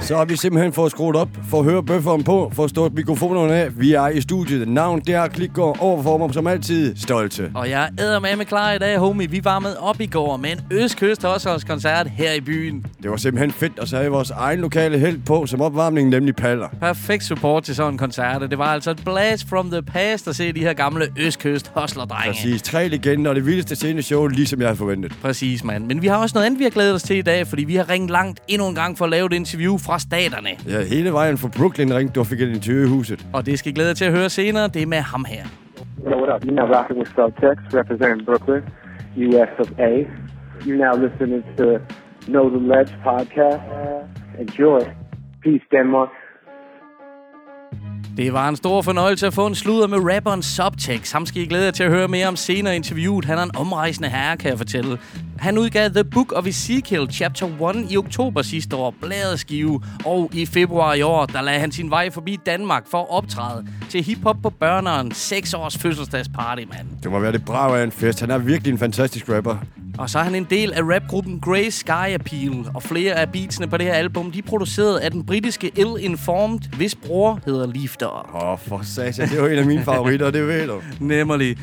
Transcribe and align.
Så 0.00 0.16
har 0.16 0.24
vi 0.24 0.36
simpelthen 0.36 0.72
fået 0.72 0.90
skruet 0.90 1.16
op, 1.16 1.28
for 1.50 1.58
at 1.58 1.64
høre 1.64 1.82
bøfferen 1.82 2.24
på, 2.24 2.50
for 2.54 2.64
at 2.64 2.70
stå 2.70 2.88
mikrofonerne 2.88 3.54
af. 3.54 3.80
Vi 3.80 3.92
er 3.92 4.08
i 4.08 4.20
studiet. 4.20 4.68
Navn 4.68 5.00
der, 5.00 5.28
Klikgår, 5.28 5.76
overfor 5.80 6.18
mig 6.18 6.34
som 6.34 6.46
altid, 6.46 6.96
stolte. 6.96 7.50
Og 7.54 7.70
jeg 7.70 7.90
er 7.98 8.20
med 8.20 8.36
med 8.36 8.44
klar 8.44 8.72
i 8.72 8.78
dag, 8.78 8.98
homie. 8.98 9.30
Vi 9.30 9.40
var 9.44 9.58
med 9.58 9.76
op 9.80 10.00
i 10.00 10.06
går 10.06 10.36
med 10.36 10.52
en 10.52 10.60
Østkyst 10.70 11.26
koncert 11.66 12.06
her 12.06 12.32
i 12.32 12.40
byen. 12.40 12.86
Det 13.02 13.10
var 13.10 13.16
simpelthen 13.16 13.52
fedt, 13.52 13.78
og 13.78 13.88
så 13.88 13.96
havde 13.96 14.08
vores 14.08 14.30
egen 14.30 14.60
lokale 14.60 14.98
held 14.98 15.20
på 15.26 15.46
som 15.46 15.60
opvarmning, 15.60 16.08
nemlig 16.08 16.36
Paller. 16.36 16.68
Perfekt 16.80 17.24
support 17.24 17.62
til 17.62 17.74
sådan 17.74 17.92
en 17.92 17.98
koncert. 17.98 18.50
Det 18.50 18.58
var 18.58 18.64
altså 18.66 18.90
et 18.90 19.02
blast 19.04 19.48
from 19.48 19.70
the 19.70 19.82
past 19.82 20.28
at 20.28 20.36
se 20.36 20.52
de 20.52 20.60
her 20.60 20.72
gamle 20.72 21.06
Østkyst 21.18 21.72
hustler-drenge. 21.76 22.32
Præcis. 22.32 22.62
Tre 22.62 22.88
legender 22.88 23.30
og 23.30 23.36
det 23.36 23.46
vildeste 23.46 23.76
sceneshow, 23.76 24.26
ligesom 24.26 24.60
jeg 24.60 24.68
havde 24.68 24.78
forventet. 24.78 25.12
Præcis, 25.22 25.64
mand. 25.64 25.86
Men 25.86 26.02
vi 26.02 26.06
har 26.06 26.16
også 26.16 26.34
noget 26.34 26.46
andet, 26.46 26.58
vi 26.58 26.64
har 26.64 26.70
glædet 26.70 26.94
os 26.94 27.02
til 27.02 27.16
i 27.16 27.22
dag, 27.22 27.46
fordi 27.46 27.64
vi 27.64 27.76
har 27.76 27.88
ringet 27.88 28.10
langt 28.10 28.40
endnu 28.48 28.68
en 28.68 28.74
gang 28.74 28.98
for 28.98 29.04
at 29.04 29.10
lave 29.10 29.26
et 29.26 29.32
interview 29.32 29.73
fra 29.78 29.98
staterne. 29.98 30.50
Ja, 30.68 30.84
hele 30.84 31.12
vejen 31.12 31.38
fra 31.38 31.48
Brooklyn 31.48 31.94
ringte 31.94 32.14
du 32.14 32.20
og 32.20 32.26
fik 32.26 32.40
et 32.40 32.48
interview 32.48 32.84
i 32.86 32.88
huset. 32.88 33.26
Og 33.32 33.46
det 33.46 33.58
skal 33.58 33.72
I 33.72 33.74
glæde 33.74 33.88
jer 33.88 33.94
til 33.94 34.04
at 34.04 34.12
høre 34.12 34.30
senere. 34.30 34.68
Det 34.68 34.82
er 34.82 34.86
med 34.86 34.98
ham 34.98 35.24
her. 35.28 35.44
Yo, 36.06 36.16
what 36.20 36.30
up? 36.34 36.44
You're 36.44 36.54
now 36.60 36.66
rocking 36.76 36.98
with 37.00 37.10
Subtext, 37.16 37.64
representing 37.80 38.20
Brooklyn, 38.28 38.62
US 39.16 39.52
of 39.62 39.68
A. 39.90 39.92
You're 40.66 40.82
now 40.86 40.94
listening 41.06 41.42
to 41.58 41.64
Know 42.26 42.46
the 42.56 42.62
Ledge 42.72 42.92
podcast. 43.08 43.62
Enjoy. 44.44 44.80
Peace, 45.42 45.66
Denmark. 45.76 46.08
Det 48.16 48.32
var 48.32 48.48
en 48.48 48.56
stor 48.56 48.82
fornøjelse 48.82 49.26
at 49.26 49.34
få 49.34 49.46
en 49.46 49.54
sludder 49.54 49.86
med 49.86 49.98
rapperen 50.14 50.42
Subtext. 50.42 51.12
Ham 51.12 51.26
skal 51.26 51.42
I 51.42 51.46
glæde 51.46 51.64
jer 51.64 51.70
til 51.70 51.84
at 51.84 51.90
høre 51.90 52.08
mere 52.08 52.26
om 52.28 52.36
senere 52.36 52.76
interviewet. 52.76 53.24
Han 53.24 53.38
er 53.38 53.42
en 53.42 53.56
omrejsende 53.56 54.08
herre, 54.08 54.36
kan 54.36 54.50
jeg 54.50 54.58
fortælle. 54.58 54.98
Han 55.44 55.58
udgav 55.58 55.90
The 55.90 56.04
Book 56.04 56.32
of 56.32 56.46
Ezekiel 56.46 57.08
Chapter 57.12 57.46
1 57.70 57.86
i 57.90 57.96
oktober 57.96 58.42
sidste 58.42 58.76
år, 58.76 59.36
skive. 59.36 59.82
Og 60.04 60.30
i 60.32 60.46
februar 60.46 60.94
i 60.94 61.02
år, 61.02 61.26
der 61.26 61.42
lagde 61.42 61.60
han 61.60 61.72
sin 61.72 61.90
vej 61.90 62.10
forbi 62.10 62.38
Danmark 62.46 62.86
for 62.90 62.98
at 62.98 63.10
optræde 63.10 63.66
til 63.90 64.04
hiphop 64.04 64.36
på 64.42 64.50
børneren 64.50 65.12
6 65.12 65.54
års 65.54 65.78
fødselsdagsparty, 65.78 66.62
mand. 66.62 66.86
Det 67.02 67.10
må 67.10 67.18
være 67.18 67.32
det 67.32 67.44
brav 67.44 67.74
af 67.76 67.84
en 67.84 67.92
fest. 67.92 68.20
Han 68.20 68.30
er 68.30 68.38
virkelig 68.38 68.72
en 68.72 68.78
fantastisk 68.78 69.28
rapper. 69.28 69.56
Og 69.98 70.10
så 70.10 70.18
er 70.18 70.22
han 70.22 70.34
en 70.34 70.46
del 70.50 70.72
af 70.72 70.80
rapgruppen 70.82 71.40
Grey 71.40 71.68
Sky 71.70 72.14
Appeal, 72.14 72.66
og 72.74 72.82
flere 72.82 73.14
af 73.14 73.32
beatsene 73.32 73.66
på 73.66 73.76
det 73.76 73.86
her 73.86 73.94
album, 73.94 74.32
de 74.32 74.38
er 74.38 74.42
produceret 74.42 74.98
af 74.98 75.10
den 75.10 75.26
britiske 75.26 75.70
Ill 75.76 75.96
Informed, 75.98 76.60
hvis 76.76 76.94
bror 76.94 77.40
hedder 77.46 77.66
Lifter. 77.66 78.34
Åh, 78.34 78.52
oh, 78.52 78.58
for 78.58 78.80
satan, 78.82 79.28
det 79.28 79.38
er 79.38 79.42
jo 79.42 79.46
en 79.46 79.58
af 79.58 79.66
mine 79.66 79.84
favoritter, 79.84 80.30
det 80.30 80.46
ved 80.46 80.66
du. 80.66 80.80
Nemlig. 81.00 81.58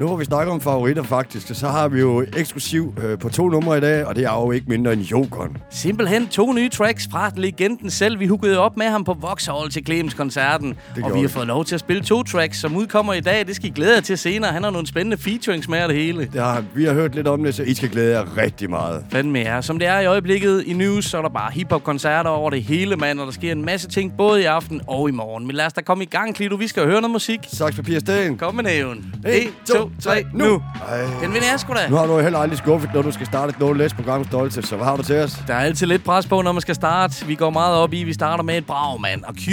Nu 0.00 0.06
hvor 0.06 0.16
vi 0.16 0.24
snakker 0.24 0.52
om 0.52 0.60
favoritter 0.60 1.02
faktisk, 1.02 1.54
så 1.54 1.68
har 1.68 1.88
vi 1.88 2.00
jo 2.00 2.24
eksklusiv 2.36 2.94
øh, 3.04 3.18
på 3.18 3.28
to 3.28 3.48
numre 3.48 3.78
i 3.78 3.80
dag, 3.80 4.06
og 4.06 4.16
det 4.16 4.24
er 4.24 4.32
jo 4.32 4.50
ikke 4.50 4.66
mindre 4.68 4.92
end 4.92 5.00
Jokeren. 5.00 5.56
Simpelthen 5.70 6.28
to 6.28 6.52
nye 6.52 6.68
tracks 6.68 7.08
fra 7.12 7.30
legenden 7.36 7.90
selv. 7.90 8.20
Vi 8.20 8.26
huggede 8.26 8.58
op 8.58 8.76
med 8.76 8.86
ham 8.86 9.04
på 9.04 9.16
Vauxhall 9.20 9.70
til 9.70 9.86
Clemens 9.86 10.14
koncerten, 10.14 10.76
og 11.02 11.14
vi 11.14 11.20
har 11.20 11.28
fået 11.28 11.46
lov 11.46 11.64
til 11.64 11.74
at 11.74 11.80
spille 11.80 12.02
to 12.02 12.22
tracks, 12.22 12.58
som 12.58 12.76
udkommer 12.76 13.14
i 13.14 13.20
dag. 13.20 13.46
Det 13.46 13.56
skal 13.56 13.68
I 13.68 13.72
glæde 13.72 13.94
jer 13.94 14.00
til 14.00 14.18
senere. 14.18 14.52
Han 14.52 14.62
har 14.62 14.70
nogle 14.70 14.86
spændende 14.86 15.16
featurings 15.16 15.68
med 15.68 15.88
det 15.88 15.96
hele. 15.96 16.28
Det 16.32 16.40
har, 16.40 16.64
vi 16.74 16.84
har 16.84 16.92
hørt 16.92 17.14
lidt 17.14 17.28
om 17.28 17.44
det, 17.44 17.54
så 17.54 17.62
I 17.62 17.74
skal 17.74 17.88
glæde 17.88 18.18
jer 18.18 18.36
rigtig 18.36 18.70
meget. 18.70 19.04
Fanden 19.12 19.32
med 19.32 19.40
jer. 19.40 19.60
Som 19.60 19.78
det 19.78 19.88
er 19.88 20.00
i 20.00 20.06
øjeblikket 20.06 20.62
i 20.66 20.72
news, 20.72 21.04
så 21.04 21.18
er 21.18 21.22
der 21.22 21.28
bare 21.28 21.52
hiphop-koncerter 21.52 22.30
over 22.30 22.50
det 22.50 22.62
hele, 22.62 22.96
mand, 22.96 23.20
og 23.20 23.26
der 23.26 23.32
sker 23.32 23.52
en 23.52 23.64
masse 23.64 23.88
ting 23.88 24.12
både 24.16 24.42
i 24.42 24.44
aften 24.44 24.80
og 24.86 25.08
i 25.08 25.12
morgen. 25.12 25.46
Men 25.46 25.56
lad 25.56 25.66
os 25.66 25.72
da 25.72 25.80
komme 25.80 26.04
i 26.04 26.08
gang, 26.08 26.34
Klito. 26.34 26.56
Vi 26.56 26.68
skal 26.68 26.84
høre 26.84 27.00
noget 27.00 27.10
musik. 27.10 27.40
Saks, 27.46 27.76
papir, 27.76 27.98
sten. 27.98 28.38
Kom 28.38 28.54
med 28.54 28.64
næven. 28.64 29.14
1, 29.26 29.48
2, 29.64 29.89
3, 30.02 30.24
nu! 30.34 30.62
Ej. 30.88 31.00
Den 31.22 31.32
vinder 31.32 31.48
jeg 31.50 31.60
sgu 31.60 31.72
da. 31.72 31.88
Nu 31.90 31.96
har 31.96 32.06
du 32.06 32.20
heller 32.20 32.38
aldrig 32.38 32.58
skuffet, 32.58 32.90
når 32.94 33.02
du 33.02 33.10
skal 33.10 33.26
starte 33.26 33.50
et 33.50 33.60
no 33.60 33.88
program 33.96 34.24
stolte, 34.24 34.62
så 34.62 34.76
hvad 34.76 34.86
har 34.86 34.96
du 34.96 35.02
til 35.02 35.16
os? 35.16 35.42
Der 35.46 35.54
er 35.54 35.58
altid 35.58 35.86
lidt 35.86 36.04
pres 36.04 36.26
på, 36.26 36.42
når 36.42 36.52
man 36.52 36.60
skal 36.60 36.74
starte. 36.74 37.26
Vi 37.26 37.34
går 37.34 37.50
meget 37.50 37.76
op 37.76 37.92
i, 37.92 38.04
vi 38.04 38.12
starter 38.12 38.44
med 38.44 38.56
et 38.56 38.66
brag, 38.66 39.00
mand. 39.00 39.24
Og 39.24 39.34
Q 39.34 39.48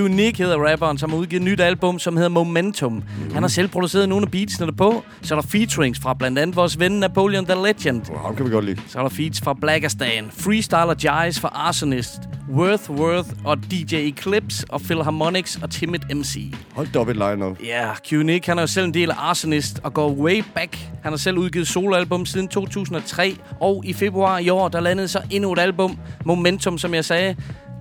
Unique 0.00 0.44
hedder 0.44 0.70
rapperen, 0.70 0.98
som 0.98 1.10
har 1.10 1.16
udgivet 1.16 1.40
et 1.40 1.44
nyt 1.44 1.60
album, 1.60 1.98
som 1.98 2.16
hedder 2.16 2.28
Momentum. 2.28 2.92
Mm. 2.92 3.02
Han 3.34 3.42
har 3.42 3.48
selv 3.48 3.68
produceret 3.68 4.08
nogle 4.08 4.24
af 4.26 4.30
beatsene 4.30 4.72
på. 4.72 5.04
Så 5.22 5.34
er 5.34 5.40
der 5.40 5.48
featurings 5.48 6.00
fra 6.00 6.14
blandt 6.14 6.38
andet 6.38 6.56
vores 6.56 6.78
ven 6.78 6.92
Napoleon 6.92 7.46
the 7.46 7.54
Legend. 7.54 8.02
Oh, 8.10 8.20
ham 8.22 8.36
kan 8.36 8.46
vi 8.46 8.50
godt 8.50 8.64
lide. 8.64 8.80
Så 8.88 8.98
er 8.98 9.02
der 9.02 9.10
feats 9.10 9.40
fra 9.40 9.54
Blackerstan, 9.60 10.30
Freestyler 10.38 10.94
Jize 10.94 11.40
fra 11.40 11.50
Arsonist, 11.54 12.18
Worth 12.50 12.90
Worth 12.90 13.28
og 13.44 13.58
DJ 13.70 13.94
Eclipse 13.94 14.66
og 14.68 14.80
Philharmonics 14.80 15.58
og 15.62 15.70
Timid 15.70 16.00
MC. 16.14 16.54
Hold 16.74 16.88
da 16.92 16.98
op 16.98 17.08
et 17.08 17.16
line-up. 17.16 17.56
Ja, 17.64 17.84
yeah, 17.84 17.96
Q-Nick, 18.06 18.46
han 18.46 18.58
er 18.58 18.62
jo 18.62 18.66
selv 18.66 18.86
en 18.86 18.94
del 18.94 19.10
af 19.10 19.14
Arsonist 19.18 19.79
og 19.82 19.94
går 19.94 20.10
way 20.10 20.42
back. 20.54 20.78
Han 21.02 21.12
har 21.12 21.16
selv 21.16 21.38
udgivet 21.38 21.68
soloalbum 21.68 22.26
siden 22.26 22.48
2003, 22.48 23.36
og 23.60 23.82
i 23.86 23.92
februar 23.92 24.38
i 24.38 24.48
år, 24.48 24.68
der 24.68 24.80
landede 24.80 25.08
så 25.08 25.20
endnu 25.30 25.52
et 25.52 25.58
album, 25.58 25.98
Momentum, 26.24 26.78
som 26.78 26.94
jeg 26.94 27.04
sagde. 27.04 27.36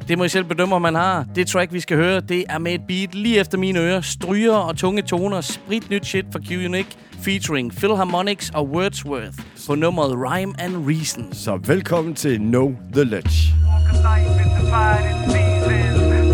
Det 0.07 0.17
må 0.17 0.23
I 0.23 0.29
selv 0.29 0.43
bedømme, 0.43 0.75
om 0.75 0.81
man 0.81 0.95
har. 0.95 1.25
Det 1.35 1.47
track, 1.47 1.73
vi 1.73 1.79
skal 1.79 1.97
høre, 1.97 2.19
det 2.19 2.45
er 2.49 2.57
med 2.57 2.73
et 2.73 2.81
beat 2.87 3.15
lige 3.15 3.39
efter 3.39 3.57
mine 3.57 3.79
ører. 3.79 4.01
Stryger 4.01 4.55
og 4.55 4.77
tunge 4.77 5.01
toner. 5.01 5.41
Sprit 5.41 5.89
nyt 5.89 6.05
shit 6.05 6.25
for 6.31 6.39
Q-Unique 6.39 6.97
featuring 7.21 7.71
Philharmonics 7.71 8.51
og 8.53 8.67
Wordsworth 8.69 9.37
på 9.67 9.75
nummeret 9.75 10.11
Rhyme 10.11 10.53
and 10.59 10.87
Reason. 10.87 11.33
Så 11.33 11.59
velkommen 11.67 12.15
til 12.15 12.37
Know 12.37 12.75
The 12.93 13.03
Ledge. 13.03 13.53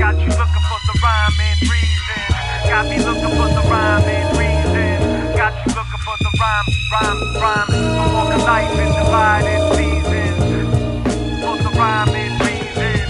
Got 0.05 0.15
you 0.15 0.31
looking 0.41 0.65
for 0.69 0.79
the 0.89 0.95
rhyme 1.05 1.37
and 1.49 1.59
reason. 1.73 2.19
Got 2.71 2.85
me 2.89 2.97
looking 3.07 3.33
for 3.39 3.47
the 3.47 3.63
rhyme 3.71 4.05
and 4.15 4.37
reason. 4.37 4.54
Got 5.45 5.53
you 5.61 5.75
looking 5.75 6.01
for 6.01 6.17
the 6.25 6.31
rhyme, 6.41 6.65
rhyme, 6.91 7.19
rhyme. 7.37 7.69
The 7.69 8.05
walk 8.15 8.33
of 8.33 8.41
life 8.41 8.71
is 8.81 8.95
divided 8.97 9.61
seasons. 9.77 10.73
For 11.37 11.55
the 11.61 11.69
rhyme 11.77 12.09
and 12.09 12.33
reason. 12.41 13.05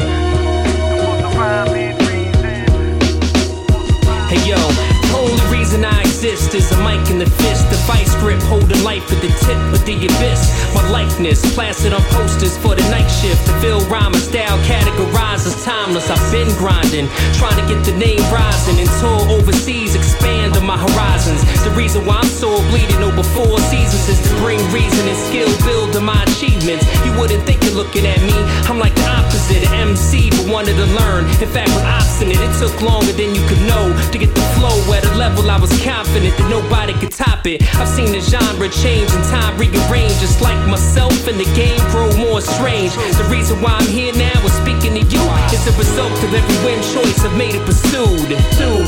For 0.99 1.15
the 1.23 1.31
rhyme 1.39 1.71
and 1.79 1.95
reason. 2.03 2.99
Hey 4.27 4.43
yo, 4.43 4.59
the 4.59 5.15
only 5.15 5.47
reason 5.47 5.85
I 5.85 6.01
exist 6.01 6.53
is 6.53 6.69
a 6.73 6.77
mic 6.83 7.09
in 7.09 7.19
the 7.19 7.29
fist, 7.39 7.69
the 7.69 7.77
vice 7.87 8.13
grip 8.19 8.41
holding 8.41 8.83
life 8.83 9.09
at 9.13 9.21
the 9.21 9.31
tip 9.47 9.55
of 9.71 9.85
the 9.85 9.95
abyss. 9.95 10.51
My 10.75 10.83
likeness 10.89 11.39
plastered 11.55 11.93
on 11.93 12.01
posters 12.11 12.57
for 12.57 12.75
the 12.75 12.83
night 12.89 13.07
shift. 13.07 13.45
Style 13.55 13.79
categorized 13.79 14.15
as 14.15 14.24
timeless. 15.65 16.13
I've 16.13 16.21
been 16.31 16.47
grinding, 16.61 17.09
trying 17.33 17.57
to 17.57 17.65
get 17.65 17.81
the 17.81 17.97
name 17.97 18.21
rising 18.29 18.77
and 18.77 18.89
tour 19.01 19.17
overseas, 19.33 19.97
expand 19.97 20.55
on 20.55 20.65
my 20.65 20.77
horizons. 20.77 21.41
The 21.65 21.73
reason 21.73 22.05
why 22.05 22.21
I'm 22.21 22.29
so 22.29 22.61
bleeding 22.69 23.01
over 23.01 23.25
four 23.33 23.57
seasons 23.73 24.05
is 24.07 24.21
to 24.29 24.31
bring 24.45 24.61
reason 24.69 25.09
and 25.09 25.17
skill, 25.17 25.49
build 25.65 25.97
on 25.97 26.05
my 26.05 26.21
achievements. 26.29 26.85
You 27.01 27.17
wouldn't 27.17 27.43
think 27.49 27.65
you're 27.65 27.73
looking 27.73 28.05
at 28.05 28.21
me. 28.21 28.37
I'm 28.69 28.77
like 28.77 28.93
the 28.93 29.09
opposite, 29.09 29.65
an 29.65 29.89
MC, 29.89 30.29
but 30.29 30.45
wanted 30.45 30.77
to 30.77 30.85
learn. 31.01 31.25
In 31.41 31.49
fact, 31.49 31.73
was 31.73 31.81
obstinate. 31.81 32.37
It 32.37 32.53
took 32.61 32.77
longer 32.85 33.13
than 33.17 33.33
you 33.33 33.41
could 33.49 33.61
know 33.65 33.89
to 34.13 34.17
get 34.21 34.29
the 34.37 34.45
flow 34.53 34.77
at 34.93 35.03
a 35.03 35.13
level 35.17 35.49
I 35.49 35.57
was 35.57 35.73
confident 35.81 36.37
that 36.37 36.49
nobody 36.49 36.93
could 36.93 37.11
top 37.11 37.47
it. 37.49 37.65
I've 37.81 37.89
seen 37.89 38.13
the 38.13 38.21
genre 38.21 38.69
change 38.69 39.09
and 39.17 39.25
time 39.33 39.57
rearrange, 39.57 40.13
just 40.21 40.41
like 40.45 40.61
myself 40.69 41.25
and 41.25 41.41
the 41.41 41.49
game 41.57 41.81
grow 41.89 42.13
more 42.21 42.41
strange. 42.41 42.93
The 43.17 43.25
reason 43.33 43.61
why 43.61 43.73
I'm 43.81 43.89
here 43.89 44.13
now 44.13 44.37
is 44.45 44.53
speaking 44.53 44.93
to 44.93 45.01
you 45.01 45.25
is 45.55 45.65
the 45.65 45.71
result 45.79 46.17
of 46.23 46.33
every 46.33 46.57
win 46.65 46.79
choice 46.83 47.23
I've 47.23 47.35
made 47.37 47.55
it 47.55 47.65
pursued. 47.65 48.35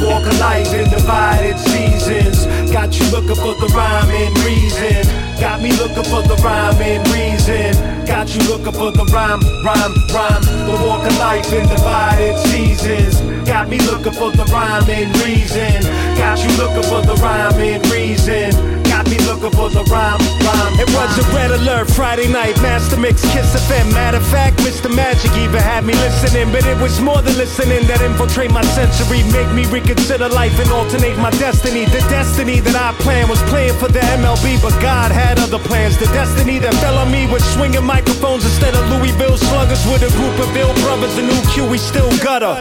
Walk 0.04 0.26
a 0.28 0.36
life 0.40 0.74
in 0.74 0.90
divided 0.90 1.58
seasons, 1.60 2.46
got 2.72 2.92
you 3.00 3.06
looking 3.12 3.36
for 3.36 3.56
the 3.56 3.72
rhyme 3.74 4.12
and 4.12 4.34
reason. 4.44 5.04
Got 5.40 5.62
me 5.62 5.72
looking 5.78 6.04
for 6.04 6.22
the 6.24 6.36
rhyme 6.44 6.82
and 6.82 7.04
reason. 7.14 7.72
Got 8.06 8.34
you 8.36 8.42
looking 8.50 8.74
for 8.74 8.92
the 8.92 9.06
rhyme, 9.14 9.42
rhyme, 9.64 9.94
rhyme. 10.12 10.44
The 10.68 10.76
walk 10.84 11.06
of 11.06 11.18
life 11.20 11.52
in 11.54 11.68
divided 11.70 12.36
seasons. 12.50 13.22
Got 13.48 13.70
me 13.70 13.80
looking 13.80 14.14
for 14.14 14.32
the 14.32 14.46
rhyme 14.52 14.90
and 14.90 15.16
reason. 15.24 15.82
Got 16.18 16.44
you 16.44 16.52
looking 16.58 16.84
for 16.90 17.02
the 17.06 17.16
rhyme 17.22 17.60
and 17.60 17.86
reason. 17.92 18.87
Me 19.08 19.18
looking 19.24 19.52
for 19.56 19.70
the 19.70 19.84
rhyme, 19.88 20.20
rhyme. 20.44 20.74
It 20.84 20.90
was 20.92 21.16
a 21.16 21.24
red 21.32 21.52
alert 21.52 21.90
Friday 21.90 22.28
night, 22.28 22.60
Master 22.62 22.98
Mix, 22.98 23.22
Kiss 23.32 23.56
FM. 23.56 23.94
Matter 23.94 24.18
of 24.18 24.28
fact, 24.28 24.60
Mr. 24.68 24.94
Magic 24.94 25.32
even 25.38 25.62
had 25.62 25.86
me 25.86 25.94
listening, 25.96 26.52
but 26.52 26.66
it 26.66 26.76
was 26.82 27.00
more 27.00 27.22
than 27.22 27.38
listening 27.38 27.88
that 27.88 28.02
infiltrate 28.02 28.52
my 28.52 28.64
sensory, 28.76 29.24
make 29.32 29.48
me 29.56 29.66
reconsider 29.68 30.28
life 30.28 30.60
and 30.60 30.70
alternate 30.72 31.18
my 31.18 31.32
destiny. 31.40 31.86
The 31.86 32.04
destiny 32.12 32.60
that 32.60 32.76
I 32.76 32.92
planned 33.00 33.30
was 33.30 33.42
playing 33.44 33.80
for 33.80 33.88
the 33.88 34.04
MLB, 34.20 34.62
but 34.62 34.76
God 34.82 35.12
had 35.12 35.40
other 35.40 35.60
plans. 35.60 35.98
The 35.98 36.08
destiny 36.12 36.60
that 36.60 36.74
fell 36.84 36.98
on 36.98 37.10
me 37.10 37.32
was 37.32 37.44
swinging 37.56 37.86
microphones 37.86 38.44
instead 38.44 38.76
of 38.76 38.84
Louisville 38.92 39.38
sluggers 39.38 39.86
with 39.88 40.04
a 40.04 40.12
group 40.20 40.36
of 40.44 40.52
ill 40.58 40.74
brothers. 40.84 41.16
The 41.16 41.24
new 41.24 41.42
Q, 41.56 41.66
we 41.70 41.78
still 41.78 42.12
gutter. 42.20 42.60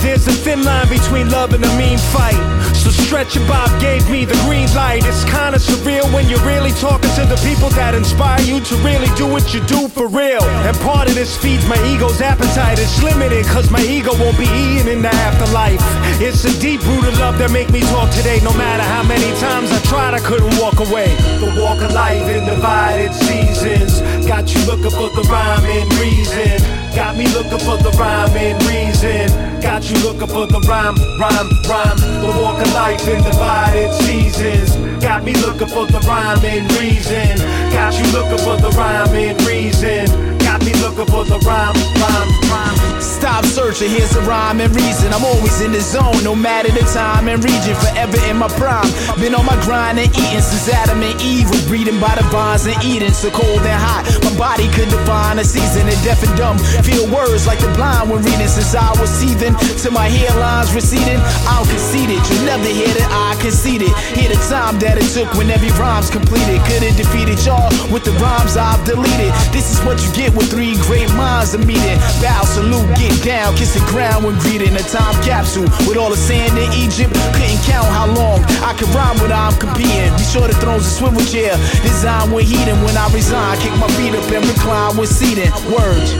There's 0.00 0.26
a 0.26 0.32
thin 0.32 0.62
line 0.62 0.88
between 0.88 1.30
love 1.30 1.52
and 1.52 1.64
a 1.64 1.72
mean 1.76 1.98
fight. 1.98 2.38
So 2.80 2.88
Stretch 2.88 3.36
and 3.36 3.46
Bob 3.46 3.68
gave 3.78 4.08
me 4.08 4.24
the 4.24 4.40
green 4.48 4.64
light. 4.74 5.04
It's 5.04 5.22
kinda 5.24 5.58
surreal 5.58 6.10
when 6.14 6.30
you're 6.30 6.46
really 6.48 6.72
talking 6.80 7.12
to 7.20 7.26
the 7.26 7.36
people 7.44 7.68
that 7.76 7.94
inspire 7.94 8.40
you 8.40 8.58
to 8.58 8.74
really 8.76 9.10
do 9.20 9.26
what 9.26 9.52
you 9.52 9.60
do 9.68 9.86
for 9.88 10.08
real. 10.08 10.42
And 10.64 10.74
part 10.80 11.06
of 11.06 11.14
this 11.14 11.36
feeds 11.36 11.66
my 11.66 11.76
ego's 11.92 12.22
appetite. 12.22 12.78
It's 12.78 13.02
limited 13.02 13.44
cause 13.52 13.70
my 13.70 13.82
ego 13.82 14.12
won't 14.16 14.38
be 14.38 14.48
eaten 14.48 14.88
in 14.88 15.02
the 15.02 15.14
afterlife. 15.28 15.82
It's 16.22 16.42
a 16.44 16.52
deep 16.58 16.80
rooted 16.86 17.18
love 17.18 17.36
that 17.36 17.50
make 17.50 17.68
me 17.68 17.82
talk 17.92 18.10
today. 18.12 18.40
No 18.40 18.54
matter 18.54 18.82
how 18.82 19.02
many 19.02 19.30
times 19.38 19.70
I 19.70 19.78
tried, 19.80 20.14
I 20.14 20.20
couldn't 20.20 20.56
walk 20.56 20.80
away. 20.80 21.08
The 21.44 21.52
walk 21.60 21.82
of 21.82 21.92
life 21.92 22.26
in 22.34 22.46
divided 22.46 23.12
seasons. 23.12 24.00
Got 24.26 24.54
you 24.54 24.60
looking 24.64 24.94
for 24.98 25.10
the 25.12 25.28
rhyme 25.28 25.66
and 25.66 25.92
reason. 26.00 26.89
Got 26.94 27.16
me 27.16 27.26
looking 27.28 27.58
for 27.60 27.76
the 27.78 27.90
rhyme 27.98 28.36
and 28.36 28.58
reason. 28.66 29.30
Got 29.60 29.88
you 29.90 29.96
looking 30.02 30.26
for 30.26 30.46
the 30.46 30.60
rhyme, 30.66 30.96
rhyme, 31.18 31.48
rhyme. 31.70 31.98
The 32.20 32.32
walk 32.42 32.60
of 32.60 32.72
life 32.74 33.06
in 33.06 33.22
divided 33.22 33.92
seasons. 34.02 34.76
Got 35.02 35.24
me 35.24 35.32
looking 35.34 35.68
for 35.68 35.86
the 35.86 36.00
rhyme 36.00 36.44
and 36.44 36.66
reason. 36.78 37.38
Got 37.72 37.94
you 37.94 38.10
looking 38.12 38.38
for 38.38 38.56
the 38.56 38.70
rhyme 38.76 39.14
and 39.14 39.40
reason. 39.46 40.38
Got 40.38 40.64
me 40.64 40.72
looking 40.82 41.06
for 41.06 41.24
the 41.24 41.38
rhyme, 41.46 41.76
rhyme, 42.00 42.50
rhyme. 42.50 42.79
Stop 43.00 43.44
searching, 43.44 43.88
here's 43.88 44.10
the 44.12 44.20
rhyme 44.28 44.60
and 44.60 44.74
reason. 44.76 45.12
I'm 45.12 45.24
always 45.24 45.60
in 45.60 45.72
the 45.72 45.80
zone, 45.80 46.22
no 46.22 46.36
matter 46.36 46.68
the 46.68 46.84
time 46.92 47.28
and 47.28 47.42
region. 47.42 47.74
Forever 47.80 48.20
in 48.28 48.36
my 48.36 48.48
prime. 48.60 48.84
Been 49.16 49.34
on 49.34 49.46
my 49.46 49.56
grind 49.64 49.98
and 49.98 50.08
eating 50.08 50.44
since 50.44 50.68
Adam 50.68 51.00
and 51.02 51.16
Eve 51.20 51.48
was 51.48 51.64
breeding 51.66 51.98
by 52.00 52.14
the 52.14 52.24
vines 52.28 52.66
and 52.66 52.76
eating. 52.84 53.12
So 53.12 53.30
cold 53.30 53.64
and 53.64 53.80
hot, 53.80 54.04
my 54.24 54.32
body 54.36 54.68
could 54.76 54.92
define 54.92 55.38
a 55.38 55.44
season. 55.44 55.88
And 55.88 55.96
deaf 56.04 56.20
and 56.20 56.36
dumb, 56.36 56.58
feel 56.84 57.08
words 57.08 57.46
like 57.46 57.60
the 57.60 57.72
blind 57.72 58.10
when 58.10 58.20
reading. 58.20 58.48
Since 58.48 58.74
I 58.74 58.92
was 59.00 59.08
seething, 59.08 59.56
till 59.80 59.92
my 59.92 60.08
hairlines 60.08 60.74
receding. 60.74 61.20
I'll 61.48 61.64
concede 61.64 62.12
it. 62.12 62.20
You'll 62.28 62.44
never 62.44 62.68
hear 62.68 62.92
that 63.00 63.08
I 63.08 63.40
conceded. 63.40 63.92
Hear 64.12 64.28
the 64.28 64.40
time 64.52 64.76
that 64.84 65.00
it 65.00 65.08
took 65.16 65.32
when 65.40 65.48
every 65.48 65.72
rhyme's 65.80 66.10
completed. 66.10 66.60
Could've 66.68 66.96
defeated 66.96 67.40
y'all 67.48 67.72
with 67.88 68.04
the 68.04 68.12
rhymes 68.20 68.60
I've 68.60 68.84
deleted. 68.84 69.32
This 69.56 69.72
is 69.72 69.80
what 69.88 69.96
you 70.04 70.10
get 70.12 70.36
with 70.36 70.52
three 70.52 70.76
great 70.84 71.08
minds 71.16 71.54
a 71.56 71.58
meeting. 71.58 71.96
Bow, 72.20 72.44
salute, 72.44 72.89
get 72.96 73.12
down, 73.22 73.56
kiss 73.56 73.74
the 73.74 73.84
ground 73.90 74.24
when 74.24 74.38
greeting 74.40 74.74
a 74.74 74.84
time 74.86 75.14
capsule 75.22 75.68
with 75.86 75.96
all 75.96 76.10
the 76.10 76.16
sand 76.16 76.56
in 76.58 76.72
Egypt. 76.72 77.12
Couldn't 77.36 77.62
count 77.66 77.86
how 77.86 78.06
long 78.06 78.40
I 78.64 78.72
could 78.74 78.88
rhyme 78.94 79.18
when 79.18 79.32
I'm 79.32 79.54
competing. 79.58 80.12
Be 80.16 80.24
sure 80.24 80.46
the 80.48 80.54
thrones 80.58 80.86
a 80.86 80.90
swivel 80.90 81.24
chair, 81.24 81.56
design 81.82 82.30
with 82.32 82.46
heating. 82.48 82.78
When 82.82 82.96
I 82.96 83.06
resign, 83.12 83.58
kick 83.58 83.74
my 83.78 83.88
feet 83.98 84.14
up 84.14 84.24
and 84.30 84.44
recline 84.46 84.96
with 84.96 85.10
seating. 85.10 85.52
Words. 85.70 86.14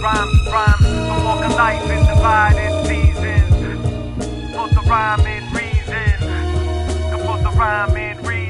Rhyme 0.00 0.30
rhyme 0.46 0.84
and 0.86 1.24
walk 1.24 1.44
of 1.44 1.52
life 1.54 1.82
in 1.90 2.06
divided 2.06 2.86
seasons. 2.86 3.84
For 4.54 4.68
the 4.68 4.82
rhyme 4.88 5.39
rhyme 7.60 7.94
and 7.94 8.26
reason. 8.26 8.49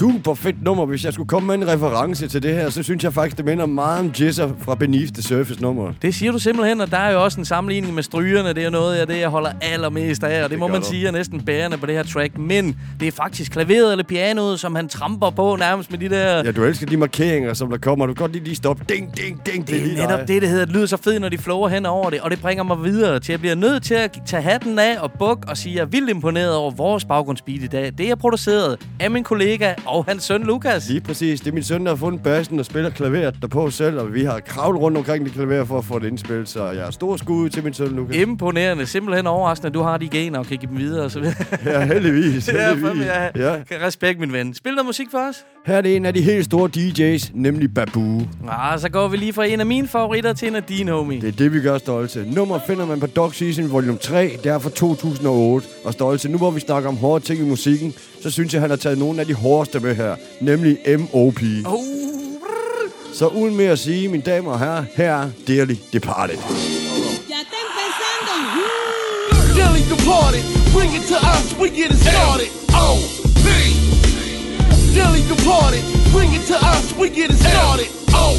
Super 0.00 0.34
fedt 0.34 0.62
nummer. 0.62 0.86
Hvis 0.86 1.04
jeg 1.04 1.12
skulle 1.12 1.28
komme 1.28 1.46
med 1.46 1.54
en 1.54 1.72
reference 1.72 2.28
til 2.28 2.42
det 2.42 2.54
her, 2.54 2.70
så 2.70 2.82
synes 2.82 3.04
jeg 3.04 3.14
faktisk, 3.14 3.36
det 3.36 3.44
minder 3.44 3.66
meget 3.66 4.00
om 4.00 4.12
Jizzer 4.20 4.50
fra 4.60 4.74
Beneath 4.74 5.12
the 5.12 5.22
Surface 5.22 5.62
nummer. 5.62 5.92
Det 6.02 6.14
siger 6.14 6.32
du 6.32 6.38
simpelthen, 6.38 6.80
og 6.80 6.90
der 6.90 6.96
er 6.96 7.12
jo 7.12 7.24
også 7.24 7.40
en 7.40 7.44
sammenligning 7.44 7.94
med 7.94 8.02
strygerne. 8.02 8.52
Det 8.52 8.64
er 8.64 8.70
noget 8.70 8.96
af 8.96 9.06
det, 9.06 9.20
jeg 9.20 9.28
holder 9.28 9.50
allermest 9.62 10.24
af, 10.24 10.44
og 10.44 10.50
det, 10.50 10.58
må 10.58 10.66
gør 10.66 10.72
man 10.72 10.82
du. 10.82 10.86
sige 10.86 11.06
er 11.06 11.10
næsten 11.10 11.40
bærende 11.40 11.78
på 11.78 11.86
det 11.86 11.94
her 11.94 12.02
track. 12.02 12.38
Men 12.38 12.76
det 13.00 13.08
er 13.08 13.12
faktisk 13.12 13.52
klaveret 13.52 13.92
eller 13.92 14.04
pianoet, 14.04 14.60
som 14.60 14.74
han 14.74 14.88
tramper 14.88 15.30
på 15.30 15.56
nærmest 15.56 15.90
med 15.90 15.98
de 15.98 16.08
der... 16.08 16.44
Ja, 16.44 16.52
du 16.52 16.64
elsker 16.64 16.86
de 16.86 16.96
markeringer, 16.96 17.54
som 17.54 17.70
der 17.70 17.78
kommer. 17.78 18.06
Du 18.06 18.14
kan 18.14 18.20
godt 18.22 18.32
lige 18.32 18.44
lige 18.44 18.56
stoppe. 18.56 18.84
Ding, 18.88 19.16
ding, 19.16 19.46
ding. 19.46 19.66
Det 19.66 19.76
er 19.76 19.82
lige 19.82 19.96
netop 19.96 20.18
dig. 20.18 20.28
det, 20.28 20.42
det 20.42 20.50
hedder. 20.50 20.64
Det 20.64 20.74
lyder 20.74 20.86
så 20.86 20.96
fedt, 20.96 21.20
når 21.20 21.28
de 21.28 21.38
flower 21.38 21.68
hen 21.68 21.86
over 21.86 22.10
det, 22.10 22.20
og 22.20 22.30
det 22.30 22.40
bringer 22.40 22.64
mig 22.64 22.84
videre 22.84 23.12
til, 23.12 23.18
at 23.18 23.28
jeg 23.28 23.40
bliver 23.40 23.54
nødt 23.54 23.82
til 23.82 23.94
at 23.94 24.18
tage 24.26 24.42
hatten 24.42 24.78
af 24.78 24.98
og 25.00 25.12
buk 25.12 25.44
og 25.48 25.56
sige, 25.56 25.72
at 25.72 25.76
jeg 25.76 25.82
er 25.82 25.86
vildt 25.86 26.10
imponeret 26.10 26.54
over 26.54 26.70
vores 26.70 27.04
baggrundsbeat 27.04 27.62
i 27.62 27.66
dag. 27.66 27.92
Det 27.98 28.10
er 28.10 28.14
produceret 28.14 28.78
af 29.00 29.10
min 29.10 29.24
kollega 29.24 29.74
og 29.90 30.04
hans 30.04 30.22
søn 30.22 30.42
Lukas. 30.42 30.88
Lige 30.88 31.00
præcis. 31.00 31.40
Det 31.40 31.48
er 31.48 31.54
min 31.54 31.62
søn, 31.62 31.84
der 31.84 31.90
har 31.90 31.96
fundet 31.96 32.22
bassen 32.22 32.58
og 32.58 32.64
spiller 32.64 32.90
klaveret 32.90 33.36
derpå 33.42 33.70
selv, 33.70 33.98
og 33.98 34.14
vi 34.14 34.24
har 34.24 34.40
kravlet 34.40 34.80
rundt 34.82 34.98
omkring 34.98 35.24
det 35.24 35.32
klaver 35.32 35.64
for 35.64 35.78
at 35.78 35.84
få 35.84 35.98
det 35.98 36.06
indspillet, 36.06 36.48
så 36.48 36.70
jeg 36.70 36.86
er 36.86 36.90
stor 36.90 37.16
skud 37.16 37.48
til 37.48 37.64
min 37.64 37.74
søn, 37.74 37.88
Lukas. 37.88 38.16
Imponerende. 38.16 38.86
Simpelthen 38.86 39.26
overraskende, 39.26 39.66
at 39.66 39.74
du 39.74 39.82
har 39.82 39.96
de 39.96 40.08
gener 40.08 40.38
og 40.38 40.46
kan 40.46 40.58
give 40.58 40.70
dem 40.70 40.78
videre. 40.78 41.04
Og 41.04 41.10
så 41.10 41.20
videre. 41.20 41.34
Ja, 41.64 41.84
heldigvis. 41.84 42.48
ja, 42.52 42.68
heldigvis. 42.68 42.86
fandme, 42.86 43.04
ja. 43.04 43.22
ja. 43.24 43.54
ja. 43.70 43.86
Respekt, 43.86 44.20
min 44.20 44.32
ven. 44.32 44.54
Spil 44.54 44.72
noget 44.72 44.86
musik 44.86 45.06
for 45.10 45.18
os. 45.18 45.44
Her 45.66 45.76
er 45.76 45.80
det 45.80 45.96
en 45.96 46.06
af 46.06 46.14
de 46.14 46.22
helt 46.22 46.44
store 46.44 46.70
DJ's, 46.76 47.30
nemlig 47.34 47.74
Babu. 47.74 48.20
Ah, 48.48 48.80
så 48.80 48.88
går 48.88 49.08
vi 49.08 49.16
lige 49.16 49.32
fra 49.32 49.44
en 49.44 49.60
af 49.60 49.66
mine 49.66 49.88
favoritter 49.88 50.32
til 50.32 50.48
en 50.48 50.56
af 50.56 50.62
dine, 50.62 50.90
homie. 50.90 51.20
Det 51.20 51.28
er 51.28 51.32
det, 51.32 51.52
vi 51.52 51.60
gør 51.60 51.78
stolte. 51.78 52.24
Nummer 52.34 52.60
finder 52.66 52.86
man 52.86 53.00
på 53.00 53.06
Dog 53.06 53.34
Season 53.34 53.72
Volume 53.72 53.98
3, 53.98 54.36
det 54.44 54.52
er 54.52 54.58
fra 54.58 54.70
2008. 54.70 55.68
Og 55.84 55.92
stolte, 55.92 56.28
nu 56.28 56.38
hvor 56.38 56.50
vi 56.50 56.60
snakker 56.60 56.88
om 56.88 56.96
hårde 56.96 57.24
ting 57.24 57.40
i 57.40 57.44
musikken, 57.44 57.94
så 58.22 58.30
synes 58.30 58.52
jeg, 58.54 58.60
han 58.60 58.70
har 58.70 58.76
taget 58.76 58.98
nogle 58.98 59.20
af 59.20 59.26
de 59.26 59.34
hårdeste 59.34 59.80
med 59.80 59.94
her, 59.94 60.16
nemlig 60.40 60.78
M.O.P. 60.98 61.42
Oh. 61.66 61.80
Så 63.14 63.26
uden 63.26 63.56
mere 63.56 63.70
at 63.72 63.78
sige, 63.78 64.08
mine 64.08 64.22
damer 64.22 64.52
og 64.52 64.58
herrer, 64.58 64.84
her 64.96 65.14
er 65.14 65.30
Dearly 65.46 65.74
Departed. 65.92 66.36
Ya 66.36 67.38
está 67.44 67.58
empezando. 67.68 68.34
Jelly 69.58 69.82
departed, 69.94 70.42
bring 70.74 70.92
it 70.98 71.02
to 71.08 71.16
us, 71.34 71.58
we 71.60 71.68
get 71.68 71.90
it 71.94 71.98
started. 71.98 72.48
Oh. 72.74 73.19
Jelly 74.92 75.22
departed, 75.30 75.84
bring 76.10 76.34
it 76.34 76.46
to 76.50 76.56
us, 76.58 76.92
we 76.94 77.10
get 77.10 77.30
it 77.30 77.38
started. 77.38 77.86
Oh. 78.10 78.34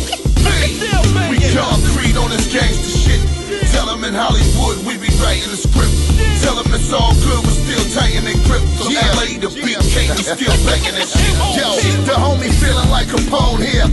We 1.31 1.39
concrete 1.55 2.17
on 2.19 2.29
this 2.29 2.51
gangster 2.51 2.91
shit. 2.91 3.23
Tell 3.71 3.87
them 3.87 4.03
in 4.03 4.13
Hollywood 4.13 4.83
we 4.83 4.99
be 4.99 5.07
writing 5.23 5.47
the 5.47 5.55
script. 5.55 5.95
Tell 6.43 6.55
them 6.59 6.67
it's 6.75 6.91
all 6.91 7.15
good, 7.23 7.39
we're 7.47 7.55
still 7.55 7.85
tighten 7.95 8.27
their 8.27 8.35
grip. 8.43 8.59
From 8.75 8.91
LA 8.91 9.39
to 9.39 9.47
BK, 9.47 10.11
we 10.11 10.23
still 10.27 10.57
banging 10.67 10.95
that 10.99 11.07
shit. 11.07 11.35
Yo, 11.55 11.71
the 12.03 12.19
homie 12.19 12.51
feeling 12.59 12.89
like 12.91 13.07
Capone 13.07 13.63
here. 13.63 13.87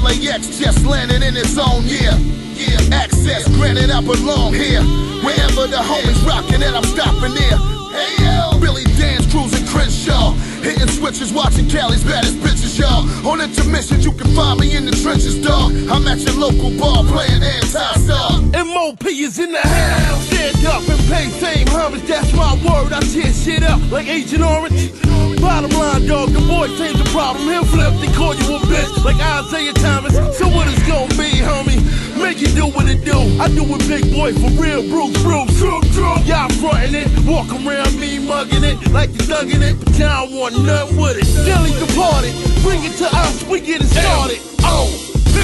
LAX 0.00 0.58
just 0.58 0.84
landed 0.84 1.22
in 1.22 1.36
its 1.36 1.58
own 1.58 1.84
year. 1.84 2.12
Yeah, 2.56 2.96
access 2.96 3.48
granted, 3.56 3.90
I 3.90 4.00
belong 4.00 4.54
here. 4.54 4.82
Wherever 5.20 5.66
the 5.68 5.80
homies 5.84 6.24
rocking 6.26 6.62
it, 6.62 6.72
I'm 6.72 6.84
stopping 6.84 7.34
there. 7.34 7.77
Hey 7.90 8.24
yo, 8.24 8.58
Billy 8.60 8.84
Dan's 8.98 9.26
cruising 9.30 9.66
Crenshaw. 9.66 10.32
Hitting 10.62 10.88
switches, 10.88 11.32
watching 11.32 11.68
Cali's 11.68 12.04
baddest 12.04 12.36
bitches, 12.38 12.78
y'all. 12.78 13.06
On 13.26 13.40
intermissions, 13.40 14.04
you 14.04 14.12
can 14.12 14.28
find 14.34 14.60
me 14.60 14.76
in 14.76 14.84
the 14.84 14.92
trenches, 14.92 15.40
dog. 15.40 15.72
I'm 15.88 16.06
at 16.06 16.18
your 16.18 16.34
local 16.34 16.70
bar 16.78 17.04
playing 17.04 17.42
anti-star. 17.42 18.42
MOP 18.52 19.06
is 19.06 19.38
in 19.38 19.52
the 19.52 19.60
house. 19.60 20.26
Stand 20.26 20.66
up 20.66 20.88
and 20.88 21.00
pay 21.08 21.30
same 21.40 21.66
homage, 21.68 22.02
that's 22.02 22.32
my 22.34 22.54
word. 22.66 22.92
I 22.92 23.00
tear 23.00 23.32
shit 23.32 23.62
up 23.62 23.80
like 23.90 24.08
Agent 24.08 24.42
Orange. 24.42 24.92
Bottom 25.40 25.70
line, 25.70 26.06
dog, 26.06 26.30
the 26.30 26.40
boys 26.40 26.80
ain't 26.80 26.98
the 26.98 27.08
problem. 27.10 27.46
He'll 27.48 27.64
flip, 27.64 27.94
they 28.00 28.12
call 28.12 28.34
you 28.34 28.56
a 28.56 28.58
bitch 28.66 29.04
like 29.04 29.16
Isaiah 29.16 29.72
Thomas. 29.72 30.14
So 30.36 30.48
what 30.48 30.66
it's 30.68 30.86
gonna 30.86 31.08
be, 31.14 31.30
homie? 31.40 31.78
Make 32.20 32.42
it 32.42 32.54
do 32.56 32.66
what 32.66 32.88
it 32.90 33.04
do. 33.04 33.16
I 33.40 33.48
do 33.48 33.62
it 33.62 33.86
big 33.86 34.12
boy 34.12 34.34
for 34.34 34.50
real, 34.60 34.82
Bruce, 34.90 35.16
Bruce. 35.22 35.58
True. 35.58 35.78
Y'all 36.24 36.48
frontin' 36.60 36.94
it, 36.94 37.08
walk 37.26 37.50
around 37.50 37.87
me 37.94 38.18
mugging 38.18 38.64
it 38.64 38.76
like 38.90 39.10
you 39.10 39.24
thugging 39.24 39.62
it, 39.62 39.78
but 39.78 39.96
y'all 39.98 40.28
want 40.30 40.58
nothing 40.62 40.96
with 40.96 41.16
it. 41.16 41.26
Jelly 41.46 41.72
departed, 41.78 42.34
bring 42.62 42.82
it 42.84 42.96
to 42.98 43.06
us, 43.06 43.44
we 43.44 43.60
get 43.60 43.80
it 43.80 43.88
started. 43.88 44.40
Oh, 44.62 44.88
B. 45.32 45.38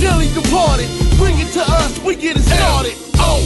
Jelly 0.00 0.28
departed, 0.32 0.88
bring 1.16 1.38
it 1.38 1.52
to 1.52 1.62
us, 1.62 1.98
we 2.00 2.16
get 2.16 2.36
it 2.36 2.42
started. 2.42 2.94
Oh. 3.18 3.42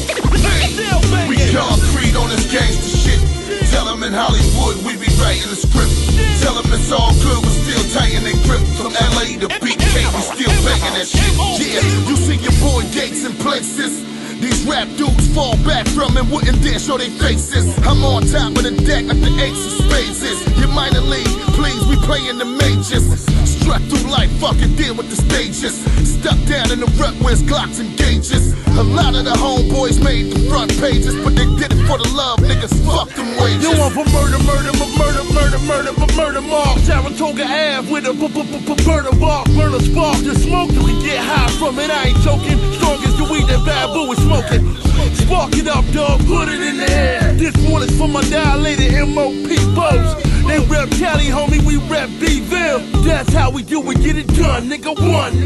We 1.28 1.36
concrete 1.52 2.16
on 2.16 2.28
this 2.30 2.50
gangster 2.50 2.96
shit. 2.96 3.20
Tell 3.70 3.84
them 3.84 4.02
in 4.02 4.12
Hollywood 4.12 4.76
we 4.84 4.96
be 4.96 5.10
writing 5.20 5.48
the 5.48 5.56
script. 5.56 5.92
Tell 6.40 6.54
them 6.54 6.72
it's 6.72 6.90
all 6.92 7.12
good, 7.20 7.38
we're 7.44 7.58
still 7.64 7.84
tighten 7.92 8.24
their 8.24 8.38
grip. 8.44 8.62
From 8.80 8.92
LA 8.92 9.36
to 9.44 9.48
BK, 9.60 9.94
we 10.14 10.20
still 10.24 10.54
banging 10.64 10.94
that 10.96 11.08
shit. 11.08 11.32
Yeah, 11.60 11.84
you 12.08 12.16
see 12.16 12.36
your 12.36 12.56
boy 12.60 12.82
Gates 12.92 13.24
in 13.24 13.32
places. 13.36 14.04
These 14.40 14.64
rap 14.66 14.88
dudes 14.96 15.26
fall 15.34 15.56
back 15.66 15.86
from 15.88 16.16
and 16.16 16.30
wouldn't 16.30 16.62
dare 16.62 16.78
show 16.78 16.96
their 16.98 17.10
faces. 17.10 17.66
I'm 17.86 18.04
on 18.04 18.22
top 18.26 18.56
of 18.56 18.62
the 18.62 18.70
deck 18.86 19.04
like 19.06 19.20
the 19.20 19.34
ace 19.42 19.66
of 19.66 19.72
spades. 19.84 20.22
Your 20.58 20.68
minor 20.68 21.00
league, 21.00 21.26
please, 21.58 21.82
we 21.86 21.96
playing 22.06 22.38
the 22.38 22.44
majors. 22.44 23.06
Struck 23.48 23.82
through 23.90 24.10
life, 24.10 24.30
fucking 24.38 24.76
deal 24.76 24.94
with 24.94 25.10
the 25.10 25.16
stages. 25.16 25.74
Stuck 26.06 26.38
down 26.46 26.70
in 26.70 26.80
the 26.80 26.90
rut 26.98 27.14
where 27.20 27.32
it's 27.32 27.42
Glocks 27.42 27.80
and 27.80 27.90
gauges. 27.98 28.54
A 28.78 28.82
lot 28.82 29.14
of 29.14 29.24
the 29.24 29.34
homeboys 29.34 30.02
made 30.02 30.30
the 30.30 30.38
front 30.48 30.70
pages, 30.78 31.14
but 31.24 31.34
they 31.34 31.46
did 31.58 31.74
it 31.74 31.82
for 31.90 31.98
the 31.98 32.08
love, 32.14 32.38
niggas. 32.38 32.70
Fuck 32.86 33.10
them 33.18 33.26
wages. 33.42 33.66
You 33.66 33.74
want 33.74 33.94
for 33.94 34.06
murder, 34.14 34.38
murder, 34.46 34.70
murder, 34.94 35.24
murder, 35.34 35.58
murder, 35.66 35.92
but 35.98 36.14
murder 36.14 36.42
mark. 36.42 36.78
Saratoga 36.86 37.42
Ave 37.42 37.90
with 37.90 38.06
a 38.06 38.14
b 38.14 38.28
b 38.30 38.42
b 38.46 38.54
b 38.62 38.70
murder 38.86 39.14
bark, 39.18 39.50
burner 39.58 39.82
spark. 39.82 40.22
The 40.22 40.34
smoke 40.38 40.70
you 40.70 40.86
can 40.86 40.98
get 41.02 41.18
high 41.18 41.50
from 41.58 41.78
it. 41.78 41.90
I 41.90 42.14
ain't 42.14 42.18
joking. 42.22 42.58
Strong 42.78 43.02
as 43.02 43.16
the 43.18 43.26
weed 43.26 43.46
that 43.50 43.66
Babu 43.66 44.10
is 44.12 44.22
smoking. 44.28 44.76
Spark 45.24 45.56
it 45.56 45.66
up, 45.66 45.84
dog. 45.92 46.20
Put 46.26 46.48
it 46.48 46.60
in 46.60 46.76
the 46.76 46.90
air. 46.90 47.32
This 47.34 47.56
one 47.70 47.82
is 47.82 47.96
for 47.98 48.08
my 48.08 48.22
dilated 48.28 48.92
MOP 49.08 49.48
bows. 49.74 50.22
They 50.46 50.60
rep 50.68 50.90
Cali, 51.00 51.26
homie, 51.26 51.64
we 51.64 51.76
rep 51.88 52.08
B-Ville. 52.20 52.80
That's 53.04 53.32
how 53.32 53.50
we 53.50 53.62
do 53.62 53.78
it, 53.90 54.00
get 54.02 54.16
it 54.16 54.28
done, 54.28 54.68
nigga, 54.68 54.92
one. 54.96 55.36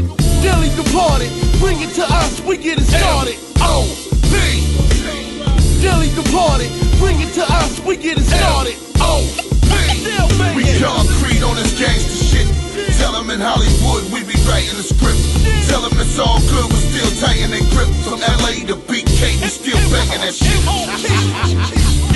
Dilly 0.43 0.69
departed, 0.75 1.31
bring 1.59 1.79
it 1.81 1.93
to 1.95 2.03
us, 2.03 2.41
we 2.41 2.57
get 2.57 2.77
it 2.79 2.85
started. 2.85 3.35
Oh, 3.59 3.87
B. 4.31 4.35
Dilly 5.81 6.09
departed, 6.15 6.71
bring 6.99 7.19
it 7.19 7.33
to 7.33 7.43
us, 7.43 7.79
we 7.81 7.97
get 7.97 8.17
it 8.17 8.23
started. 8.23 8.75
Oh, 8.99 9.23
B. 9.67 10.55
We 10.55 10.63
concrete 10.79 11.43
on 11.43 11.55
this 11.55 11.77
gangster 11.79 12.25
shit. 12.25 12.52
Tell 13.03 13.11
them 13.11 13.29
in 13.31 13.41
Hollywood 13.41 14.09
we 14.13 14.23
be 14.23 14.39
writing 14.47 14.77
the 14.77 14.81
script. 14.81 15.19
Tell 15.67 15.81
them 15.81 15.91
it's 15.99 16.17
all 16.17 16.39
good, 16.47 16.71
we're 16.71 16.79
still 16.87 17.11
tighten 17.19 17.51
their 17.51 17.59
grip. 17.75 17.89
From 18.07 18.21
LA 18.21 18.63
to 18.71 18.79
BK, 18.79 19.41
we 19.41 19.49
still 19.49 19.75
banging 19.91 20.21
that 20.23 20.33
shit. 20.33 22.12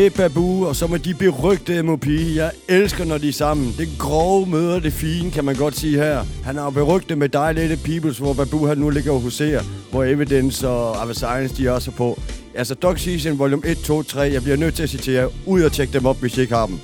DJ 0.00 0.08
Babu, 0.08 0.66
og 0.66 0.76
så 0.76 0.86
med 0.86 0.98
de 0.98 1.14
berygte 1.14 1.82
MOP. 1.82 2.06
Jeg 2.06 2.50
elsker, 2.68 3.04
når 3.04 3.18
de 3.18 3.28
er 3.28 3.32
sammen. 3.32 3.74
Det 3.78 3.88
grove 3.98 4.46
møder 4.46 4.80
det 4.80 4.92
fine, 4.92 5.30
kan 5.30 5.44
man 5.44 5.54
godt 5.54 5.76
sige 5.76 5.96
her. 5.96 6.24
Han 6.44 6.58
er 6.58 6.62
jo 6.62 6.70
berygte 6.70 7.16
med 7.16 7.54
little 7.54 7.76
Peoples, 7.76 8.18
hvor 8.18 8.32
Babu 8.32 8.66
han 8.66 8.78
nu 8.78 8.90
ligger 8.90 9.12
og 9.12 9.20
huserer. 9.20 9.62
Hvor 9.90 10.04
Evidence 10.04 10.68
og 10.68 11.02
Ava 11.02 11.12
Science, 11.12 11.56
de 11.56 11.66
er 11.66 11.70
også 11.70 11.90
på. 11.90 12.20
Altså, 12.54 12.74
Dog 12.74 12.98
Season 12.98 13.38
Volume 13.38 13.62
1, 13.66 13.78
2, 13.78 14.02
3. 14.02 14.20
Jeg 14.20 14.42
bliver 14.42 14.56
nødt 14.56 14.74
til 14.74 14.82
at 14.82 14.90
citere. 14.90 15.28
Ud 15.46 15.62
og 15.62 15.72
tjekke 15.72 15.92
dem 15.92 16.06
op, 16.06 16.20
hvis 16.20 16.38
I 16.38 16.40
ikke 16.40 16.54
har 16.54 16.66
dem. 16.66 16.78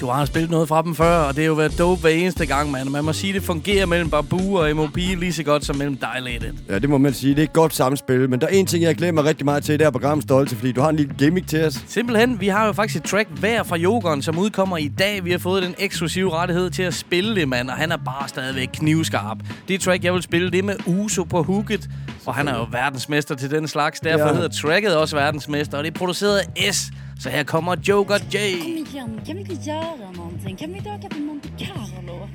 Du 0.00 0.06
har 0.06 0.24
spillet 0.24 0.50
noget 0.50 0.68
fra 0.68 0.82
dem 0.82 0.94
før, 0.94 1.18
og 1.18 1.34
det 1.36 1.42
har 1.42 1.46
jo 1.48 1.54
været 1.54 1.78
dope 1.78 2.00
hver 2.00 2.10
eneste 2.10 2.46
gang, 2.46 2.70
mand. 2.70 2.88
Man 2.88 3.04
må 3.04 3.12
sige, 3.12 3.32
det 3.32 3.42
fungerer 3.42 3.86
mellem 3.86 4.10
Babu 4.10 4.58
og 4.58 4.76
MOP 4.76 4.96
lige 4.96 5.32
så 5.32 5.42
godt 5.42 5.64
som 5.64 5.76
mellem 5.76 5.96
Dilated. 6.16 6.52
Ja, 6.68 6.78
det 6.78 6.90
må 6.90 6.98
man 6.98 7.14
sige. 7.14 7.30
Det 7.34 7.38
er 7.38 7.42
et 7.44 7.52
godt 7.52 7.74
samspil. 7.74 8.30
Men 8.30 8.40
der 8.40 8.46
er 8.46 8.50
en 8.50 8.66
ting, 8.66 8.82
jeg 8.84 8.96
glæder 8.96 9.12
mig 9.12 9.24
rigtig 9.24 9.44
meget 9.44 9.64
til 9.64 9.72
i 9.74 9.76
det 9.76 9.86
her 9.86 9.90
program, 9.90 10.20
Stolte, 10.20 10.56
fordi 10.56 10.72
du 10.72 10.80
har 10.80 10.88
en 10.88 10.96
lille 10.96 11.14
gimmick 11.18 11.46
til 11.48 11.64
os. 11.64 11.84
Simpelthen, 11.88 12.40
vi 12.40 12.48
har 12.48 12.66
jo 12.66 12.72
faktisk 12.72 13.04
et 13.04 13.10
track 13.10 13.28
hver 13.38 13.62
fra 13.62 13.76
Jokeren, 13.76 14.22
som 14.22 14.38
udkommer 14.38 14.76
i 14.76 14.88
dag. 14.88 15.24
Vi 15.24 15.30
har 15.30 15.38
fået 15.38 15.62
den 15.62 15.74
eksklusive 15.78 16.32
rettighed 16.32 16.70
til 16.70 16.82
at 16.82 16.94
spille 16.94 17.34
det, 17.34 17.48
mand, 17.48 17.70
og 17.70 17.76
han 17.76 17.92
er 17.92 17.96
bare 17.96 18.28
stadigvæk 18.28 18.68
knivskarp. 18.72 19.38
Det 19.68 19.80
track, 19.80 20.04
jeg 20.04 20.12
vil 20.14 20.22
spille, 20.22 20.50
det 20.50 20.58
er 20.58 20.62
med 20.62 20.76
Uso 20.86 21.24
på 21.24 21.42
hooket, 21.42 21.88
og 22.26 22.34
han 22.34 22.48
er 22.48 22.54
jo 22.58 22.66
verdensmester 22.70 23.34
til 23.34 23.50
den 23.50 23.68
slags. 23.68 24.00
Derfor 24.00 24.26
Ja. 24.28 24.34
hedder 24.34 24.48
tracket 24.48 24.96
også 24.96 25.16
verdensmester, 25.16 25.78
og 25.78 25.84
det 25.84 25.94
er 25.94 25.98
produceret 25.98 26.38
af 26.38 26.74
S. 26.74 26.90
Så 27.22 27.30
her 27.30 27.44
kommer 27.44 27.76
Joker 27.76 28.18
J. 28.30 28.60
Kom 28.62 28.76
igen, 28.76 29.20
kan 29.26 29.36
vi 29.36 29.40
inte 29.40 29.70
göra 29.70 30.10
någonting? 30.16 30.56
Kan 30.56 30.72
vi 30.72 30.78
inte 30.78 30.90
åka 30.90 31.08
till 31.08 31.22
Monte 31.22 31.48
Carlo? 31.48 32.28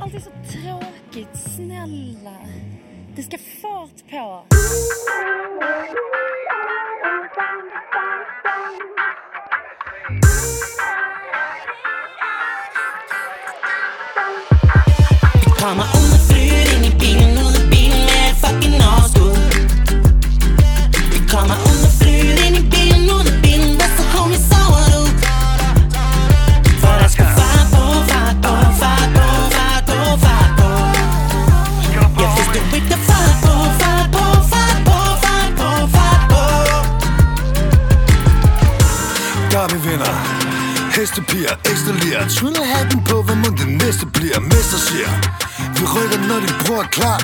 Allt 0.00 0.14
är 0.14 0.20
så 0.20 0.30
tråkigt, 0.30 1.36
snälla. 1.56 2.36
Det 3.16 3.22
ska 3.22 3.38
fart 3.38 4.10
på. 4.10 4.44
Vi 15.42 15.97
Hestepiger, 40.98 41.54
ekstra 41.70 41.92
lir. 42.02 42.18
Tryller 42.28 42.64
hatten 42.74 43.00
på, 43.04 43.22
hvad 43.22 43.36
må 43.36 43.48
det 43.60 43.68
næste 43.82 44.06
bliver. 44.06 44.40
Mester 44.40 44.78
siger 44.88 45.10
Vi 45.76 45.84
rykker, 45.94 46.20
når 46.28 46.38
din 46.46 46.54
bror 46.62 46.82
er 46.82 46.90
klar. 46.98 47.20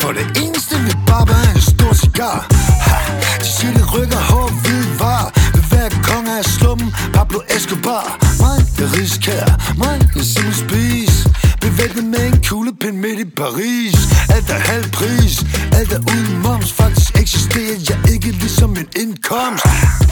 For 0.00 0.10
det 0.18 0.26
eneste, 0.42 0.74
vi 0.86 0.92
bare 1.06 1.26
er 1.46 1.54
en 1.54 1.60
stor 1.60 1.92
cigar. 2.04 2.38
Ha, 2.86 2.96
De 3.42 3.48
siger, 3.56 3.72
det 3.78 3.94
rykker 3.94 4.22
hård, 4.30 4.52
hvid 4.62 4.84
var 4.98 5.24
Vil 5.54 5.64
være 5.72 5.90
konge 6.08 6.38
af 6.38 6.44
slummen 6.44 6.90
Pablo 7.14 7.40
Escobar. 7.56 8.06
Mig, 8.42 8.58
jeg 8.78 8.88
risikerer 8.98 9.52
Mig, 9.82 9.96
jeg 10.16 10.24
simpelthen 10.24 10.68
spis. 10.68 11.14
Bevæbnet 11.60 12.04
med 12.04 12.22
en 12.30 12.38
kuglepind 12.48 12.96
midt 13.04 13.20
i 13.26 13.28
Paris. 13.42 13.96
Alt 14.34 14.48
er 14.50 14.60
halv 14.72 14.86
pris. 14.98 15.34
Alt 15.78 15.92
er 15.92 16.02
uden 16.12 16.38
moms. 16.44 16.72
Faktisk 16.72 17.08
eksisterer 17.22 17.78
jeg 17.88 17.98
ikke 18.14 18.30
ligesom 18.42 18.70
min 18.70 18.88
indkomst. 19.02 19.64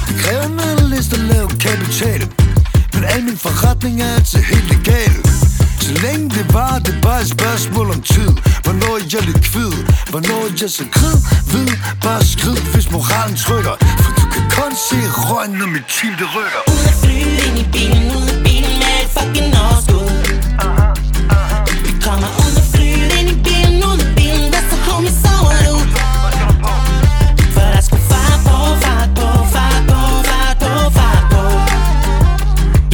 Det 0.09 0.17
kræver 0.23 0.45
en 0.45 0.91
liste 0.95 1.15
at 1.17 1.25
lave 1.33 1.49
kapital. 1.67 2.21
Men 3.05 3.13
al 3.13 3.25
min 3.25 3.39
forretning 3.39 4.03
er 4.03 4.15
altid 4.15 4.43
helt 4.43 4.69
legal. 4.77 5.15
Så 5.81 5.93
længe 6.05 6.31
det 6.31 6.55
var, 6.55 6.79
det 6.79 6.95
er 6.95 7.01
bare 7.01 7.21
et 7.21 7.29
spørgsmål 7.29 7.91
om 7.91 8.01
tid. 8.03 8.31
Hvornår 8.65 8.93
er 8.99 9.05
jeg 9.13 9.23
likvid 9.23 9.73
Hvornår 10.11 10.41
er 10.49 10.53
jeg 10.61 10.71
så 10.71 10.85
krid? 10.97 11.17
Ved, 11.53 11.69
bare 12.03 12.25
skrid, 12.25 12.57
hvis 12.73 12.91
moralen 12.91 13.37
trykker. 13.37 13.75
For 14.03 14.13
du 14.19 14.25
kan 14.35 14.45
kun 14.59 14.73
se 14.89 14.99
røgen, 15.27 15.53
når 15.61 15.67
mit 15.67 15.87
team 15.95 16.13
det 16.21 16.29
rykker. 16.37 16.63
Ud 16.73 16.85
og 16.91 16.95
flytte 17.03 17.47
ind 17.47 17.59
i 17.63 17.67
bilen, 17.75 18.05
ud 18.19 18.27
af 18.35 18.39
bilen 18.47 18.75
med 18.83 18.95
et 19.03 19.09
fucking 19.17 19.51
overskud. 19.63 20.11
Vi 21.87 21.93
kommer 22.07 22.31
ud 22.45 22.55
og 22.61 22.64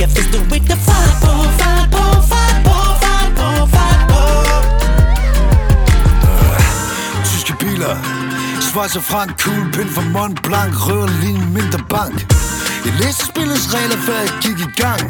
Jeg 0.00 0.08
fester 0.10 0.38
du 0.48 0.54
ikke 0.54 0.72
er 0.72 0.82
fart 0.88 1.16
på, 1.24 1.32
fart 1.60 1.88
på, 1.96 2.04
fart 2.32 2.58
på, 2.68 2.76
fart 3.02 3.30
på, 3.40 3.48
fart 3.74 4.02
på. 4.12 4.22
Tyske 7.24 7.54
biler. 7.60 7.96
Schweiz 8.60 8.96
og 8.96 9.04
frank, 9.10 9.30
kuglepind 9.42 9.90
fra 9.94 10.02
Mont 10.14 10.42
Blanc 10.42 10.72
Rører 10.86 11.10
lige 11.20 11.36
en 11.42 11.52
mindre 11.54 11.80
bank. 11.94 12.16
Jeg 12.84 12.92
læste 13.00 13.26
spillets 13.26 13.66
regler, 13.74 13.96
før 14.06 14.18
jeg 14.24 14.32
gik 14.44 14.58
i 14.68 14.70
gang. 14.82 15.02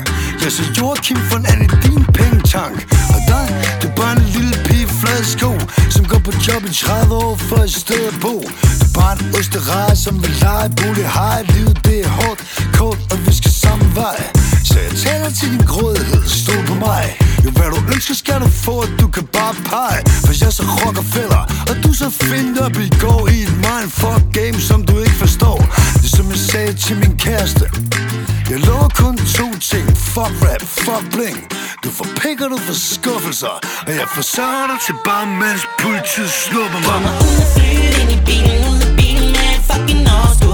Jeg 0.43 0.53
så 0.53 0.65
Joachim 0.79 1.19
von 1.31 1.47
Anne 1.53 1.67
din 1.85 2.05
pengetank. 2.19 2.79
Og 3.15 3.21
dig, 3.31 3.47
du 3.83 3.87
er 3.89 3.95
bare 4.01 4.13
en 4.17 4.23
lille 4.37 4.57
pige 4.67 4.83
i 4.83 4.91
flade 5.01 5.25
sko 5.35 5.53
Som 5.95 6.05
går 6.11 6.21
på 6.27 6.33
job 6.47 6.63
i 6.71 6.73
30 6.75 7.15
år 7.15 7.37
for 7.49 7.57
et 7.57 7.75
sted 7.83 8.03
at 8.13 8.17
bo. 8.25 8.35
Du 8.81 8.85
er 8.89 8.93
bare 9.01 9.15
en 9.21 9.35
ostereje, 9.39 9.97
som 9.97 10.15
vil 10.23 10.35
lege 10.43 10.69
bolig 10.79 11.09
hej 11.17 11.43
Livet 11.55 11.79
det 11.85 11.99
er 12.05 12.09
hårdt, 12.09 12.41
kort, 12.79 13.01
og 13.13 13.19
vi 13.27 13.33
skal 13.41 13.53
samme 13.65 13.87
vej. 13.95 14.50
Så 14.71 14.79
jeg 14.87 14.95
taler 15.07 15.31
til 15.41 15.49
din 15.55 15.65
grådighed, 15.73 16.23
stol 16.27 16.63
på 16.67 16.75
mig. 16.75 17.05
Jo, 17.45 17.51
hvad 17.51 17.69
du 17.75 17.81
ønsker, 17.95 18.15
skal 18.15 18.41
du 18.45 18.49
få, 18.49 18.75
at 18.81 18.93
du 19.01 19.07
kan 19.09 19.27
bare 19.39 19.55
pege. 19.71 20.01
For 20.25 20.33
jeg 20.41 20.47
er 20.47 20.57
så 20.61 20.65
rockerfælder, 20.81 21.43
og 21.71 21.75
du 21.85 21.91
så 22.03 22.09
fint 22.11 22.59
op 22.67 22.77
i 22.87 22.89
går 23.05 23.29
I 23.29 23.39
et 23.49 23.55
mindfuck 23.67 24.23
game, 24.39 24.59
som 24.71 24.79
du 24.89 24.95
ikke 24.99 25.19
forstår. 25.25 25.59
Det 25.95 26.05
er 26.11 26.17
som 26.17 26.27
jeg 26.31 26.39
sagde 26.53 26.73
til 26.73 26.97
min 27.03 27.15
kæreste. 27.19 27.65
Jeg 28.51 28.59
lover 28.69 28.89
kun 29.03 29.17
to 29.39 29.49
ting. 29.71 29.87
Fuck 30.15 30.35
rap, 30.47 30.63
fuck 30.63 31.05
bling. 31.15 31.39
Du 31.85 31.89
får 31.97 32.07
pikker, 32.21 32.49
du 32.49 32.59
får 32.67 32.77
skuffelser. 32.95 33.55
Og 33.87 33.93
jeg 34.01 34.07
forsørger 34.15 34.67
dig 34.71 34.79
til 34.87 34.95
bare 35.05 35.27
mens 35.27 35.63
politiet 35.83 36.31
snupper 36.31 36.81
mig. 36.89 36.93
Kommer 36.95 37.15
ud 37.29 37.37
af 37.45 37.49
flyet, 37.55 37.95
ind 38.03 38.11
i 38.17 38.19
bilen, 38.29 38.61
ud 38.73 38.81
af 38.89 38.93
bilen 39.01 39.29
med 39.37 39.53
fucking 39.69 40.05
overskud. 40.17 40.50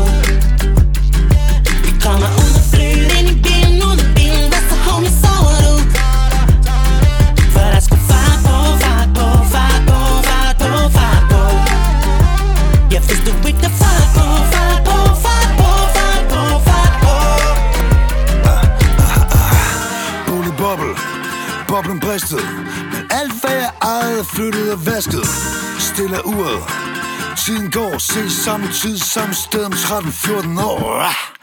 Tiden 27.47 27.71
går, 27.71 27.99
ses 27.99 28.33
samme 28.33 28.67
tid, 28.73 28.99
samme 28.99 29.35
sted 29.35 29.65
om 29.65 29.73
13-14 29.73 30.65
år! 30.65 30.87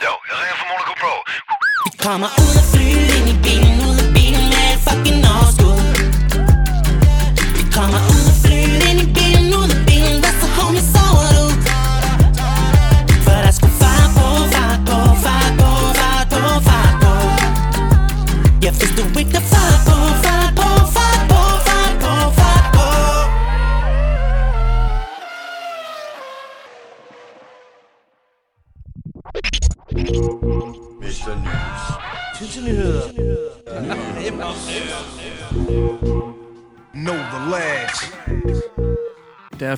Jo, 0.06 0.14
jeg 0.30 0.36
ringer 0.42 0.58
fra 0.60 0.66
Monaco 0.72 0.94
Pro. 1.02 1.14
Vi 1.86 1.92
kommer 2.06 2.30
ud 2.44 2.54
af 2.62 2.66
flyet, 2.74 3.10
ind 3.18 3.30
i 3.34 3.36
bilen, 3.46 3.78
ud 3.90 4.03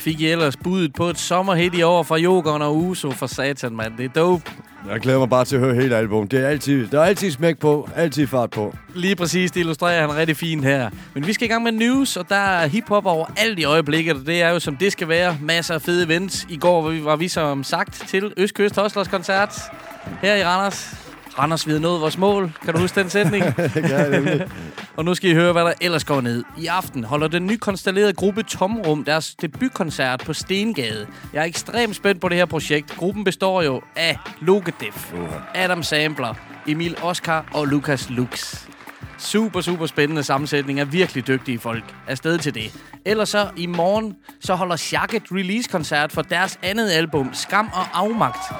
fik 0.05 0.21
I 0.21 0.27
ellers 0.27 0.57
budet 0.57 0.93
på 0.93 1.09
et 1.09 1.19
sommerhit 1.19 1.73
i 1.75 1.81
år 1.81 2.03
fra 2.03 2.17
Jokeren 2.17 2.61
og 2.61 2.77
Uso 2.77 3.11
for 3.11 3.27
satan, 3.27 3.75
mand. 3.75 3.97
Det 3.97 4.05
er 4.05 4.09
dope. 4.09 4.51
Jeg 4.91 4.99
glæder 4.99 5.19
mig 5.19 5.29
bare 5.29 5.45
til 5.45 5.55
at 5.55 5.61
høre 5.61 5.75
hele 5.75 5.95
album. 5.95 6.27
Det 6.27 6.39
er 6.39 6.47
altid, 6.47 6.87
der 6.87 6.99
er 6.99 7.03
altid 7.03 7.31
smæk 7.31 7.57
på, 7.59 7.89
altid 7.95 8.27
fart 8.27 8.49
på. 8.49 8.75
Lige 8.95 9.15
præcis, 9.15 9.51
det 9.51 9.59
illustrerer 9.59 10.01
han 10.01 10.15
rigtig 10.15 10.37
fint 10.37 10.65
her. 10.65 10.89
Men 11.13 11.27
vi 11.27 11.33
skal 11.33 11.45
i 11.45 11.51
gang 11.51 11.63
med 11.63 11.71
news, 11.71 12.17
og 12.17 12.29
der 12.29 12.35
er 12.35 12.67
hiphop 12.67 13.05
over 13.05 13.25
alt 13.37 13.59
i 13.59 13.63
øjeblikket, 13.63 14.15
og 14.15 14.25
det 14.25 14.41
er 14.41 14.49
jo 14.49 14.59
som 14.59 14.75
det 14.75 14.91
skal 14.91 15.07
være. 15.07 15.37
Masser 15.41 15.73
af 15.73 15.81
fede 15.81 16.05
events. 16.05 16.47
I 16.49 16.57
går 16.57 16.81
var 16.81 16.89
vi, 16.89 17.05
var 17.05 17.15
vi 17.15 17.27
som 17.27 17.63
sagt 17.63 18.03
til 18.07 18.33
Østkyst 18.37 18.75
Hoslers 18.75 19.07
koncert 19.07 19.61
her 20.21 20.35
i 20.35 20.43
Randers. 20.43 21.04
Randers, 21.39 21.65
vi 21.67 21.71
havde 21.71 21.81
nået 21.81 22.01
vores 22.01 22.17
mål. 22.17 22.51
Kan 22.63 22.73
du 22.73 22.79
huske 22.79 22.99
den 22.99 23.09
sætning? 23.09 23.43
nemlig. 24.11 24.47
Og 24.95 25.05
nu 25.05 25.13
skal 25.13 25.29
I 25.29 25.33
høre, 25.33 25.51
hvad 25.51 25.63
der 25.63 25.73
ellers 25.81 26.03
går 26.03 26.21
ned. 26.21 26.43
I 26.57 26.65
aften 26.65 27.03
holder 27.03 27.27
den 27.27 27.47
nykonstellerede 27.47 28.13
gruppe 28.13 28.43
Tomrum 28.43 29.03
deres 29.03 29.35
debutkoncert 29.35 30.23
på 30.25 30.33
Stengade. 30.33 31.07
Jeg 31.33 31.41
er 31.41 31.45
ekstremt 31.45 31.95
spændt 31.95 32.21
på 32.21 32.29
det 32.29 32.37
her 32.37 32.45
projekt. 32.45 32.97
Gruppen 32.97 33.23
består 33.23 33.61
jo 33.61 33.81
af 33.95 34.17
Logedef, 34.41 35.13
Adam 35.55 35.83
Sampler, 35.83 36.33
Emil 36.67 36.97
Oscar 37.03 37.45
og 37.53 37.65
Lukas 37.65 38.09
Lux. 38.09 38.65
Super, 39.17 39.61
super 39.61 39.85
spændende 39.85 40.23
sammensætning 40.23 40.79
af 40.79 40.93
virkelig 40.93 41.27
dygtige 41.27 41.59
folk. 41.59 41.83
Afsted 42.07 42.37
til 42.37 42.53
det. 42.55 42.73
Ellers 43.05 43.29
så 43.29 43.47
i 43.57 43.65
morgen, 43.65 44.15
så 44.39 44.55
holder 44.55 44.75
Shacket 44.75 45.23
release-koncert 45.31 46.11
for 46.11 46.21
deres 46.21 46.59
andet 46.63 46.91
album, 46.91 47.29
Skam 47.33 47.69
og 47.73 47.99
Afmagt. 47.99 48.53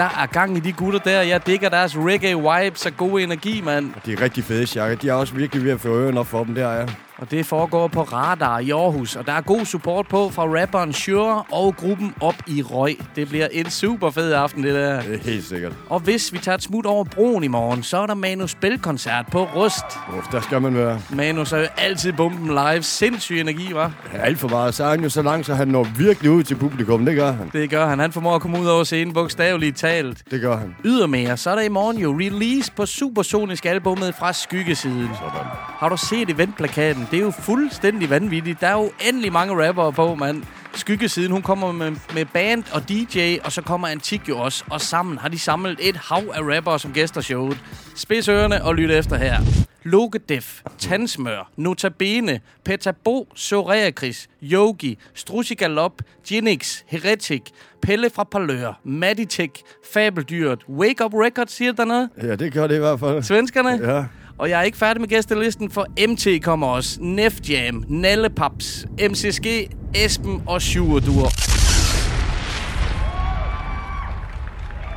Der 0.00 0.22
er 0.22 0.26
gang 0.26 0.56
i 0.56 0.60
de 0.60 0.72
gutter 0.72 0.98
der. 0.98 1.22
Jeg 1.22 1.46
digger 1.46 1.68
deres 1.68 1.96
reggae 1.96 2.36
vibes 2.36 2.86
og 2.86 2.96
god 2.96 3.20
energi, 3.20 3.60
mand. 3.60 3.92
De 4.06 4.12
er 4.12 4.20
rigtig 4.20 4.44
fede, 4.44 4.66
Shaka. 4.66 4.94
De 4.94 5.08
er 5.08 5.12
også 5.12 5.34
virkelig 5.34 5.64
ved 5.64 5.72
at 5.72 5.80
få 5.80 5.88
øjnene 5.88 6.20
op 6.20 6.26
for 6.26 6.44
dem, 6.44 6.54
der 6.54 6.68
er. 6.68 6.86
Og 7.20 7.30
det 7.30 7.46
foregår 7.46 7.88
på 7.88 8.02
Radar 8.02 8.58
i 8.58 8.70
Aarhus, 8.70 9.16
og 9.16 9.26
der 9.26 9.32
er 9.32 9.40
god 9.40 9.64
support 9.64 10.08
på 10.08 10.30
fra 10.30 10.42
rapperen 10.42 10.92
Shure 10.92 11.42
og 11.52 11.76
gruppen 11.76 12.14
Op 12.20 12.34
i 12.46 12.62
Røg. 12.62 12.96
Det 13.16 13.28
bliver 13.28 13.48
en 13.52 13.70
super 13.70 14.10
fed 14.10 14.32
aften, 14.32 14.64
det 14.64 14.74
der. 14.74 15.02
Det 15.02 15.14
er 15.14 15.18
helt 15.18 15.44
sikkert. 15.44 15.72
Og 15.88 16.00
hvis 16.00 16.32
vi 16.32 16.38
tager 16.38 16.56
et 16.56 16.62
smut 16.62 16.86
over 16.86 17.04
broen 17.04 17.44
i 17.44 17.48
morgen, 17.48 17.82
så 17.82 17.96
er 17.96 18.06
der 18.06 18.14
Manus 18.14 18.50
Spilkoncert 18.50 19.26
på 19.32 19.44
Rust. 19.44 19.84
Uff, 20.18 20.26
der 20.32 20.40
skal 20.40 20.62
man 20.62 20.74
være. 20.74 21.00
Manus 21.10 21.52
er 21.52 21.58
jo 21.58 21.66
altid 21.76 22.12
bomben 22.12 22.48
live. 22.48 22.82
Sindssyg 22.82 23.40
energi, 23.40 23.74
var. 23.74 23.92
Alt 24.14 24.38
for 24.38 24.48
meget. 24.48 24.74
Så 24.74 24.84
er 24.84 24.90
han 24.90 25.02
jo 25.02 25.08
så 25.08 25.22
langt, 25.22 25.46
så 25.46 25.54
han 25.54 25.68
når 25.68 25.86
virkelig 25.98 26.30
ud 26.30 26.42
til 26.42 26.54
publikum. 26.54 27.04
Det 27.04 27.16
gør 27.16 27.32
han. 27.32 27.50
Det 27.52 27.70
gør 27.70 27.86
han. 27.86 27.98
Han 27.98 28.12
formår 28.12 28.34
at 28.34 28.42
komme 28.42 28.60
ud 28.60 28.66
over 28.66 28.84
scenen 28.84 29.14
bogstaveligt 29.14 29.76
talt. 29.76 30.22
Det 30.30 30.40
gør 30.40 30.56
han. 30.56 30.74
Ydermere, 30.84 31.36
så 31.36 31.50
er 31.50 31.54
der 31.54 31.62
i 31.62 31.68
morgen 31.68 31.98
jo 31.98 32.12
release 32.12 32.72
på 32.76 32.86
Supersonisk 32.86 33.66
albumet 33.66 34.14
fra 34.14 34.32
Skyggesiden. 34.32 35.08
Sådan. 35.18 35.46
Har 35.78 35.88
du 35.88 35.96
set 35.96 36.30
eventplakaten? 36.30 37.08
Det 37.10 37.18
er 37.18 37.22
jo 37.22 37.30
fuldstændig 37.30 38.10
vanvittigt. 38.10 38.60
Der 38.60 38.66
er 38.66 38.72
jo 38.72 38.90
endelig 39.08 39.32
mange 39.32 39.66
rappere 39.68 39.92
på, 39.92 40.14
mand. 40.14 40.42
Skyggesiden, 40.74 41.32
hun 41.32 41.42
kommer 41.42 41.72
med, 41.72 41.92
med 42.14 42.24
band 42.24 42.64
og 42.72 42.88
DJ, 42.88 43.36
og 43.44 43.52
så 43.52 43.62
kommer 43.62 43.88
Antik 43.88 44.28
jo 44.28 44.38
også. 44.38 44.64
Og 44.70 44.80
sammen 44.80 45.18
har 45.18 45.28
de 45.28 45.38
samlet 45.38 45.78
et 45.80 45.96
hav 45.96 46.22
af 46.34 46.56
rappere 46.56 46.78
som 46.78 46.92
gæster 46.92 47.20
showet. 47.20 47.58
Spids 47.96 48.28
ørerne 48.28 48.64
og 48.64 48.74
lyt 48.74 48.90
efter 48.90 49.16
her. 49.16 49.36
Logedef, 49.82 50.60
Tandsmør, 50.78 51.50
Notabene, 51.56 52.40
Petabo, 52.64 53.28
Soreakris, 53.34 54.28
Yogi, 54.42 54.98
Strussi 55.14 55.54
Galop, 55.54 56.02
Ginix, 56.26 56.82
Heretic, 56.86 57.42
Pelle 57.82 58.10
fra 58.10 58.24
Palør, 58.24 58.80
Maditek, 58.84 59.62
Fabeldyret, 59.92 60.58
Wake 60.68 61.04
Up 61.04 61.14
Records, 61.14 61.52
siger 61.52 61.72
der 61.72 61.84
noget? 61.84 62.08
Ja, 62.22 62.34
det 62.36 62.52
gør 62.52 62.66
det 62.66 62.74
i 62.74 62.78
hvert 62.78 63.00
fald. 63.00 63.22
Svenskerne? 63.22 63.92
Ja. 63.94 64.04
Og 64.40 64.50
jeg 64.50 64.58
er 64.58 64.62
ikke 64.62 64.78
færdig 64.78 65.00
med 65.00 65.08
gæstelisten, 65.08 65.70
for 65.70 65.86
MT 66.08 66.42
kommer 66.42 66.66
også. 66.66 66.98
Nef 67.00 67.40
Jam, 67.48 67.84
Nalle 67.88 68.30
Paps, 68.30 68.86
MCSG, 69.10 69.46
Esben 69.94 70.42
og 70.46 70.62
Sjurdur. 70.62 71.59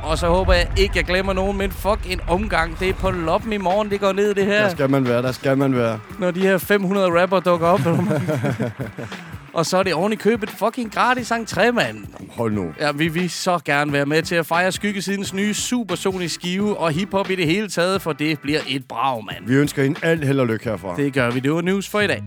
Og 0.04 0.18
så 0.18 0.28
håber 0.28 0.52
jeg 0.52 0.68
ikke, 0.78 0.92
jeg 0.96 1.04
glemmer 1.04 1.32
nogen, 1.32 1.58
men 1.58 1.70
fuck 1.70 1.98
en 2.10 2.20
omgang. 2.28 2.80
Det 2.80 2.88
er 2.88 2.92
på 2.92 3.10
loppen 3.10 3.52
i 3.52 3.56
morgen, 3.56 3.90
det 3.90 4.00
går 4.00 4.12
ned 4.12 4.34
det 4.34 4.46
her. 4.46 4.62
Der 4.62 4.70
skal 4.70 4.90
man 4.90 5.08
være, 5.08 5.22
der 5.22 5.32
skal 5.32 5.58
man 5.58 5.76
være. 5.76 6.00
Når 6.18 6.30
de 6.30 6.40
her 6.40 6.58
500 6.58 7.22
rapper 7.22 7.40
dukker 7.40 7.66
op. 7.66 7.80
og 9.58 9.66
så 9.66 9.76
er 9.76 9.82
det 9.82 9.94
oven 9.94 10.12
i 10.12 10.16
købet 10.16 10.50
fucking 10.50 10.94
gratis 10.94 11.30
entré, 11.32 11.70
mand. 11.70 12.04
Hold 12.30 12.52
nu. 12.52 12.72
Ja, 12.80 12.92
vi 12.92 13.08
vil 13.08 13.30
så 13.30 13.58
gerne 13.64 13.92
være 13.92 14.06
med 14.06 14.22
til 14.22 14.34
at 14.34 14.46
fejre 14.46 14.72
Skyggesidens 14.72 15.34
nye 15.34 15.54
supersonisk 15.54 16.34
skive 16.34 16.78
og 16.78 16.90
hiphop 16.90 17.30
i 17.30 17.34
det 17.34 17.46
hele 17.46 17.68
taget, 17.68 18.02
for 18.02 18.12
det 18.12 18.38
bliver 18.40 18.60
et 18.68 18.84
brag, 18.88 19.24
mand. 19.24 19.46
Vi 19.46 19.54
ønsker 19.54 19.82
hende 19.82 20.00
alt 20.02 20.24
held 20.24 20.40
og 20.40 20.46
lykke 20.46 20.64
herfra. 20.64 20.96
Det 20.96 21.12
gør 21.12 21.30
vi. 21.30 21.40
Det 21.40 21.52
var 21.52 21.60
news 21.60 21.88
for 21.88 22.00
i 22.00 22.06
dag. 22.06 22.22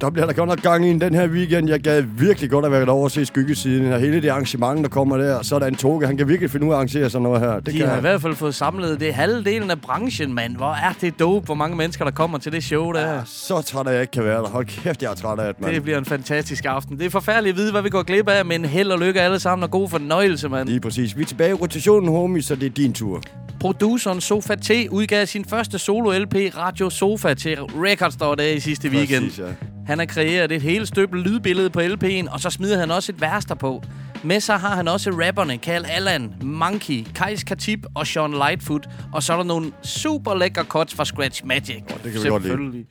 Der 0.00 0.10
bliver 0.10 0.26
der 0.26 0.32
godt 0.32 0.48
nok 0.48 0.62
gang 0.62 0.86
i 0.88 0.98
den 0.98 1.14
her 1.14 1.28
weekend. 1.28 1.68
Jeg 1.68 1.80
gad 1.80 2.02
virkelig 2.02 2.50
godt 2.50 2.64
at 2.64 2.70
være 2.72 2.86
over 2.88 3.06
at 3.06 3.12
se 3.12 3.24
skyggesiden. 3.26 3.92
Og 3.92 4.00
hele 4.00 4.22
det 4.22 4.28
arrangement, 4.28 4.82
der 4.82 4.88
kommer 4.88 5.16
der. 5.16 5.42
Så 5.42 5.54
er 5.54 5.58
der 5.58 5.66
en 5.66 5.74
toge. 5.76 6.06
Han 6.06 6.16
kan 6.16 6.28
virkelig 6.28 6.50
finde 6.50 6.66
ud 6.66 6.70
af 6.70 6.74
at 6.74 6.76
arrangere 6.76 7.10
sådan 7.10 7.22
noget 7.22 7.40
her. 7.40 7.54
Det 7.54 7.66
De 7.66 7.72
kan 7.72 7.80
har 7.80 7.86
i 7.86 7.94
han. 7.94 8.00
hvert 8.00 8.22
fald 8.22 8.34
fået 8.34 8.54
samlet 8.54 9.00
det 9.00 9.14
halvdelen 9.14 9.70
af 9.70 9.80
branchen, 9.80 10.34
mand. 10.34 10.56
Hvor 10.56 10.72
er 10.72 10.92
det 11.00 11.18
dope, 11.20 11.46
hvor 11.46 11.54
mange 11.54 11.76
mennesker, 11.76 12.04
der 12.04 12.12
kommer 12.12 12.38
til 12.38 12.52
det 12.52 12.64
show 12.64 12.92
der. 12.92 13.12
Ja, 13.14 13.20
Så 13.24 13.62
træt 13.62 13.86
af, 13.86 13.92
jeg 13.92 14.00
ikke 14.00 14.10
kan 14.10 14.24
være 14.24 14.42
der. 14.42 14.48
Hold 14.48 14.66
kæft, 14.66 15.02
jeg 15.02 15.10
er 15.10 15.14
træt 15.14 15.38
af 15.38 15.54
det, 15.54 15.62
mand. 15.62 15.74
det 15.74 15.82
bliver 15.82 15.98
en 15.98 16.04
fantastisk 16.04 16.64
aften. 16.64 16.98
Det 16.98 17.06
er 17.06 17.10
forfærdeligt 17.10 17.54
at 17.54 17.58
vide, 17.58 17.72
hvad 17.72 17.82
vi 17.82 17.88
går 17.90 18.02
glip 18.02 18.28
af, 18.28 18.44
men 18.46 18.64
held 18.64 18.90
og 18.90 18.98
lykke 18.98 19.20
alle 19.20 19.38
sammen 19.40 19.62
og 19.62 19.70
god 19.70 19.88
fornøjelse, 19.88 20.48
mand. 20.48 20.68
Lige 20.68 20.80
præcis. 20.80 21.16
Vi 21.16 21.22
er 21.22 21.26
tilbage 21.26 21.50
i 21.50 21.54
rotationen, 21.54 22.08
homie, 22.10 22.42
så 22.42 22.54
det 22.54 22.66
er 22.66 22.70
din 22.70 22.92
tur. 22.92 23.22
Produceren 23.60 24.20
Sofa 24.20 24.54
T 24.54 24.70
udgav 24.90 25.26
sin 25.26 25.44
første 25.44 25.78
solo-LP, 25.78 26.34
Radio 26.56 26.90
Sofa, 26.90 27.34
til 27.34 27.58
Record 27.60 28.10
Store 28.10 28.36
Day 28.36 28.56
i 28.56 28.60
sidste 28.60 28.88
weekend. 28.88 29.24
Præcis, 29.24 29.38
ja. 29.38 29.44
Han 29.88 29.98
har 29.98 30.06
kreeret 30.06 30.52
et 30.52 30.62
helt 30.62 30.88
støbelt 30.88 31.24
lydbillede 31.24 31.70
på 31.70 31.80
LP'en, 31.80 32.32
og 32.32 32.40
så 32.40 32.50
smider 32.50 32.78
han 32.78 32.90
også 32.90 33.12
et 33.12 33.20
vers 33.20 33.46
på. 33.60 33.82
Med 34.24 34.40
sig 34.40 34.58
har 34.58 34.76
han 34.76 34.88
også 34.88 35.10
rapperne 35.10 35.58
Kal 35.58 35.84
Allan, 35.88 36.34
Monkey, 36.42 37.06
Kais 37.14 37.44
Katib 37.44 37.86
og 37.94 38.06
Sean 38.06 38.30
Lightfoot. 38.30 38.88
Og 39.12 39.22
så 39.22 39.32
er 39.32 39.36
der 39.36 39.44
nogle 39.44 39.72
super 39.82 40.34
lækre 40.34 40.64
cuts 40.64 40.94
fra 40.94 41.04
Scratch 41.04 41.46
Magic. 41.46 41.82
Oh, 41.90 42.02
det 42.04 42.12
kan 42.12 42.24
vi 42.24 42.28
godt 42.28 42.72
lide. 42.72 42.84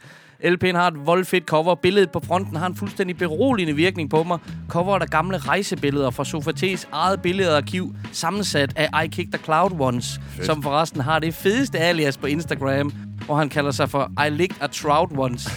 LP'en 0.43 0.77
har 0.77 0.87
et 0.87 1.05
voldfedt 1.05 1.45
cover. 1.45 1.75
Billedet 1.75 2.11
på 2.11 2.21
fronten 2.27 2.55
har 2.55 2.67
en 2.67 2.75
fuldstændig 2.75 3.17
beroligende 3.17 3.75
virkning 3.75 4.09
på 4.09 4.23
mig. 4.23 4.39
Coveret 4.67 5.01
af 5.01 5.07
gamle 5.07 5.37
rejsebilleder 5.37 6.09
fra 6.09 6.25
Sofates 6.25 6.87
eget 6.91 7.21
billedarkiv, 7.21 7.95
sammensat 8.11 8.73
af 8.75 9.03
I 9.03 9.07
Kick 9.07 9.33
the 9.33 9.43
Cloud 9.43 9.71
Ones, 9.79 10.19
Fedt. 10.29 10.45
som 10.45 10.63
forresten 10.63 11.01
har 11.01 11.19
det 11.19 11.33
fedeste 11.33 11.79
alias 11.79 12.17
på 12.17 12.27
Instagram, 12.27 12.93
hvor 13.27 13.35
han 13.35 13.49
kalder 13.49 13.71
sig 13.71 13.89
for 13.89 14.11
I 14.27 14.29
Licked 14.29 14.57
a 14.61 14.67
Trout 14.67 15.09
Ones. 15.17 15.43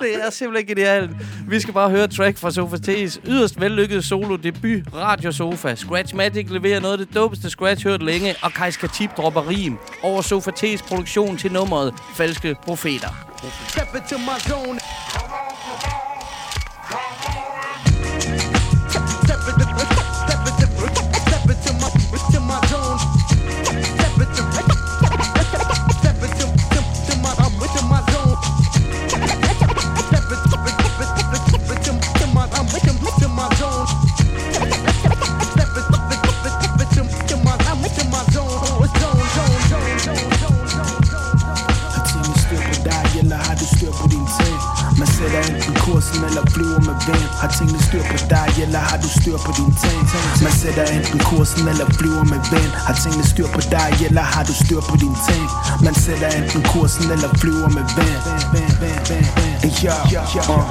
det 0.00 0.24
er 0.24 0.30
simpelthen 0.30 0.66
genialt. 0.66 1.10
Vi 1.48 1.60
skal 1.60 1.74
bare 1.74 1.90
høre 1.90 2.08
track 2.08 2.38
fra 2.38 2.50
Sofa 2.50 2.76
T's 2.76 3.20
yderst 3.26 3.60
vellykkede 3.60 4.02
solo 4.02 4.36
debut, 4.36 4.94
Radio 4.94 5.32
Sofa. 5.32 5.74
Scratch 5.74 6.16
Magic 6.16 6.50
leverer 6.50 6.80
noget 6.80 7.00
af 7.00 7.06
det 7.06 7.14
dopeste 7.14 7.50
Scratch 7.50 7.86
hørt 7.86 8.02
længe, 8.02 8.34
og 8.42 8.52
Kajs 8.52 8.76
Katib 8.76 9.10
dropper 9.16 9.48
rim 9.48 9.78
over 10.02 10.22
Sofa 10.22 10.50
T's 10.50 10.88
produktion 10.88 11.36
til 11.36 11.52
nummeret 11.52 11.94
Falske 12.14 12.56
Profeter. 12.62 13.08
Step 13.68 13.94
into 13.94 14.18
my 14.18 14.38
zone. 14.40 14.80
sit. 45.30 45.63
Kursen 45.84 46.20
eller 46.28 46.44
flyver 46.54 46.80
med 46.88 46.96
vind. 47.06 47.28
Har 47.40 47.48
tingene 47.56 47.80
styr 47.88 48.02
på 48.12 48.16
dig, 48.34 48.48
eller 48.64 48.82
har 48.90 48.98
du 49.04 49.08
styr 49.18 49.36
på 49.46 49.50
dine 49.58 49.74
ting? 49.84 50.00
Man 50.44 50.52
sætter 50.62 50.84
enten 50.96 51.18
kursen 51.28 51.68
eller 51.72 51.86
flyver 51.98 52.24
med 52.32 52.40
vind. 52.52 52.72
Har 52.86 52.94
tingene 53.02 53.26
styr 53.32 53.48
på 53.56 53.60
dig, 53.76 53.90
eller 54.06 54.24
har 54.32 54.44
du 54.48 54.54
styr 54.64 54.80
på 54.90 54.94
dine 55.02 55.18
ting? 55.28 55.44
Man 55.86 55.94
sætter 56.04 56.28
enten 56.38 56.62
kursen 56.72 57.06
eller 57.14 57.30
flyver 57.40 57.68
med 57.76 57.84
vind. 57.96 59.34
Ja, 59.84 59.96
uh. 60.54 60.64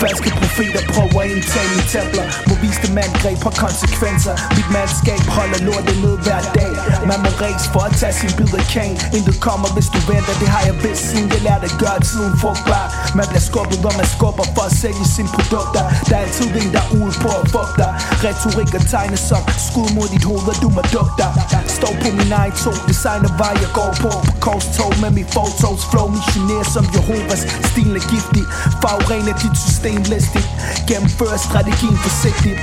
Falske 0.00 0.30
profeter 0.40 0.82
prøver 0.92 1.20
at 1.22 1.30
indtage 1.34 1.68
mine 1.72 1.86
templer 1.94 2.24
Må 2.48 2.54
vise 2.64 2.80
dem 2.86 2.98
angreb 3.06 3.38
har 3.46 3.54
konsekvenser. 3.64 4.34
Mit 4.56 4.68
mandskab 4.76 5.22
holder 5.36 5.60
lortet 5.68 5.96
ned 6.04 6.16
hver 6.24 6.42
dag. 6.58 6.72
Man 7.10 7.18
må 7.24 7.30
ræs 7.42 7.64
for 7.72 7.82
at 7.88 7.92
tage 8.00 8.14
sin 8.20 8.32
bid 8.38 8.50
af 8.60 8.66
kane 8.74 8.96
Intet 9.16 9.36
kommer 9.46 9.68
hvis 9.76 9.88
du 9.94 10.00
venter, 10.12 10.34
det 10.42 10.48
har 10.54 10.62
jeg 10.68 10.74
vidst 10.84 11.02
siden 11.10 11.26
Jeg 11.34 11.42
lærte 11.48 11.64
at 11.70 11.76
gøre 11.84 11.98
tiden 12.10 12.32
frugtbar. 12.40 12.86
Man 13.18 13.26
bliver 13.30 13.44
skubbet, 13.50 13.78
hvor 13.84 13.94
man 14.00 14.06
skubber 14.14 14.46
for 14.54 14.64
at 14.70 14.74
sælge 14.82 15.04
sine 15.16 15.30
produkter. 15.36 15.82
Der 16.08 16.14
er 16.16 16.22
altid 16.26 16.46
en 16.62 16.70
der 16.76 16.84
ude 17.00 17.12
på 17.24 17.28
at 17.40 17.44
fuck 17.54 17.70
dig. 17.80 17.90
Retorik 18.24 18.72
og 18.78 18.84
tegne 18.92 19.18
som 19.28 19.42
skud 19.66 19.88
mod 19.96 20.08
dit 20.14 20.24
hoved, 20.30 20.48
og 20.52 20.56
du 20.62 20.68
må 20.76 20.82
dukke 20.96 21.14
dig. 21.22 21.30
Står 21.78 21.92
på 22.02 22.08
min 22.18 22.32
egen 22.40 22.54
to, 22.64 22.72
designer 22.90 23.30
vej 23.42 23.54
jeg 23.64 23.72
går 23.78 23.92
på 24.02 24.08
På 24.08 24.32
korstog 24.40 24.92
med 25.02 25.10
mit 25.18 25.28
fortogs 25.34 25.84
flow 25.90 26.08
Missionær 26.16 26.62
som 26.74 26.84
Jehovas, 26.94 27.42
stilen 27.70 27.96
er 28.00 28.04
giftig. 28.12 28.44
Forurener 28.82 29.34
dit 29.42 29.56
system 29.64 30.00
listigt 30.12 30.48
Gennemfører 30.88 31.38
strategien 31.48 31.98
forsigtigt. 32.06 32.58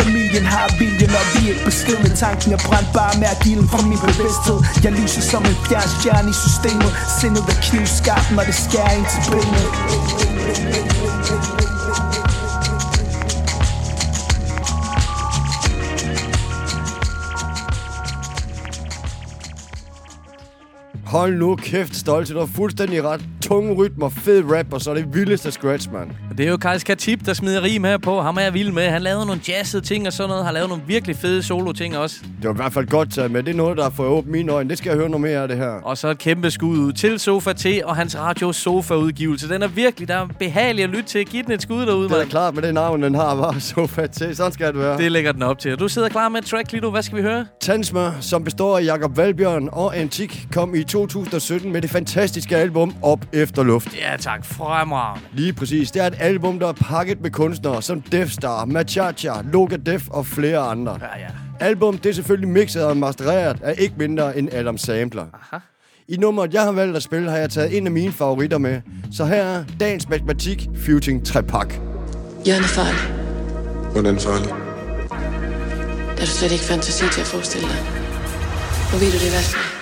Familien 0.00 0.46
har 0.54 0.66
viljen, 0.78 1.10
og 1.20 1.24
vi 1.32 1.40
er 1.44 1.52
ikke 1.52 1.64
beskidende 1.64 2.16
Tanken 2.16 2.52
er 2.52 2.60
brændt 2.68 2.90
bare 2.98 3.14
med 3.20 3.28
gilden 3.44 3.68
fra 3.68 3.80
min 3.90 4.00
bevidsthed. 4.06 4.58
Jeg 4.84 4.92
lyser 4.92 5.22
som 5.32 5.42
en 5.50 5.56
fjernstjerne 5.68 6.30
i 6.30 6.36
systemet. 6.44 6.90
Sindet 7.18 7.44
er 7.52 7.58
knivskarpt, 7.66 8.28
når 8.36 8.44
det 8.48 8.54
skærer 8.54 8.92
ind 8.98 9.06
til 9.12 9.20
benet. 9.30 10.29
Hold 21.10 21.34
nu 21.38 21.56
kæft, 21.56 21.96
stolte. 21.96 22.34
Du 22.34 22.38
har 22.38 22.46
fuldstændig 22.46 23.04
ret. 23.04 23.39
Tunge 23.50 23.74
rytmer, 23.74 24.08
fed 24.08 24.44
rap, 24.52 24.72
og 24.72 24.80
så 24.80 24.90
er 24.90 24.94
det 24.94 25.14
vildeste 25.14 25.50
scratch, 25.50 25.92
mand. 25.92 26.10
Det 26.38 26.46
er 26.46 26.50
jo 26.50 26.56
Kajs 26.56 26.84
Katip, 26.84 27.26
der 27.26 27.32
smider 27.34 27.62
rim 27.62 27.84
her 27.84 27.98
på. 27.98 28.20
Ham 28.20 28.36
er 28.36 28.40
jeg 28.40 28.54
vild 28.54 28.72
med. 28.72 28.82
Han 28.88 29.02
lavede 29.02 29.26
nogle 29.26 29.40
jazzede 29.48 29.84
ting 29.84 30.06
og 30.06 30.12
sådan 30.12 30.28
noget. 30.28 30.44
Har 30.44 30.52
lavet 30.52 30.68
nogle 30.68 30.82
virkelig 30.86 31.16
fede 31.16 31.42
solo-ting 31.42 31.96
også. 31.96 32.16
Det 32.22 32.48
var 32.48 32.54
i 32.54 32.56
hvert 32.56 32.72
fald 32.72 32.86
godt 32.86 33.12
taget 33.14 33.30
med. 33.30 33.42
Det 33.42 33.52
er 33.52 33.56
noget, 33.56 33.76
der 33.76 33.82
har 33.82 33.90
fået 33.90 34.08
åbent 34.08 34.32
mine 34.32 34.52
øjne. 34.52 34.70
Det 34.70 34.78
skal 34.78 34.90
jeg 34.90 34.98
høre 34.98 35.08
noget 35.08 35.20
mere 35.20 35.42
af 35.42 35.48
det 35.48 35.56
her. 35.56 35.68
Og 35.70 35.98
så 35.98 36.08
et 36.08 36.18
kæmpe 36.18 36.50
skud 36.50 36.78
ud 36.78 36.92
til 36.92 37.18
Sofa 37.20 37.52
T 37.52 37.66
og 37.84 37.96
hans 37.96 38.18
radio 38.18 38.52
Sofa 38.52 38.94
udgivelse. 38.94 39.48
Den 39.48 39.62
er 39.62 39.68
virkelig 39.68 40.08
der 40.08 40.14
er 40.16 40.26
behagelig 40.38 40.84
at 40.84 40.90
lytte 40.90 41.08
til. 41.08 41.26
Giv 41.26 41.44
den 41.44 41.52
et 41.52 41.62
skud 41.62 41.86
derude, 41.86 42.08
Det 42.08 42.14
er 42.14 42.18
mand. 42.18 42.30
klart 42.30 42.54
med 42.54 42.62
det 42.62 42.74
navn, 42.74 43.02
den 43.02 43.14
har, 43.14 43.34
var 43.34 43.56
så 43.74 43.86
fat 43.86 44.10
til. 44.10 44.36
Sådan 44.36 44.52
skal 44.52 44.66
det 44.72 44.78
være. 44.78 44.98
Det 44.98 45.12
lægger 45.12 45.32
den 45.32 45.42
op 45.42 45.58
til. 45.58 45.76
Du 45.76 45.88
sidder 45.88 46.08
klar 46.08 46.28
med 46.28 46.40
et 46.40 46.46
track, 46.46 46.72
Lido. 46.72 46.90
Hvad 46.90 47.02
skal 47.02 47.18
vi 47.18 47.22
høre? 47.22 47.46
Tandsmør, 47.60 48.10
som 48.20 48.44
består 48.44 48.78
af 48.78 48.84
Jakob 48.84 49.16
Valbjørn 49.16 49.68
og 49.72 49.98
Antik, 49.98 50.46
kom 50.52 50.74
i 50.74 50.84
2017 50.84 51.72
med 51.72 51.82
det 51.82 51.90
fantastiske 51.90 52.56
album 52.56 52.94
Op 53.02 53.20
Efter 53.42 53.62
Luft. 53.62 53.96
Ja, 53.96 54.16
tak. 54.16 54.44
Fremragende. 54.44 55.26
Lige 55.32 55.52
præcis. 55.52 55.90
Det 55.90 56.02
er 56.02 56.06
et 56.06 56.14
album, 56.18 56.58
der 56.58 56.68
er 56.68 56.72
pakket 56.72 57.20
med 57.20 57.30
kunstnere 57.30 57.82
som 57.82 58.00
Death 58.02 58.30
Star, 58.30 58.64
Machacha, 58.64 59.32
Loga 59.52 59.76
Def 59.76 60.08
og 60.08 60.26
flere 60.26 60.58
andre. 60.58 60.98
Ja, 61.00 61.20
ja. 61.20 61.28
Album 61.60 61.98
det 61.98 62.10
er 62.10 62.14
selvfølgelig 62.14 62.48
mixet 62.48 62.84
og 62.84 62.96
mastereret 62.96 63.56
af 63.62 63.74
ikke 63.78 63.94
mindre 63.98 64.38
end 64.38 64.48
Adam 64.52 64.78
Sampler. 64.78 65.26
Aha. 65.52 65.60
I 66.08 66.16
nummeret, 66.16 66.54
jeg 66.54 66.62
har 66.62 66.72
valgt 66.72 66.96
at 66.96 67.02
spille, 67.02 67.30
har 67.30 67.36
jeg 67.38 67.50
taget 67.50 67.76
en 67.76 67.86
af 67.86 67.92
mine 67.92 68.12
favoritter 68.12 68.58
med. 68.58 68.80
Så 69.12 69.24
her 69.24 69.42
er 69.42 69.64
dagens 69.80 70.08
matematik 70.08 70.68
Futing 70.86 71.26
Trepak. 71.26 71.74
Jørgen 72.46 72.62
er 72.62 72.68
farlig. 72.68 73.00
Hvordan 73.92 74.18
farlig? 74.18 74.48
Det 76.10 76.18
har 76.18 76.26
du 76.26 76.30
slet 76.30 76.52
ikke 76.52 76.64
fantasi 76.64 77.04
til 77.12 77.20
at 77.20 77.26
forestille 77.26 77.68
dig. 77.68 77.76
Nu 78.92 78.98
ved 78.98 79.06
du 79.12 79.18
det 79.18 79.26
i 79.26 79.30
hvert 79.30 79.50
fald. 79.52 79.79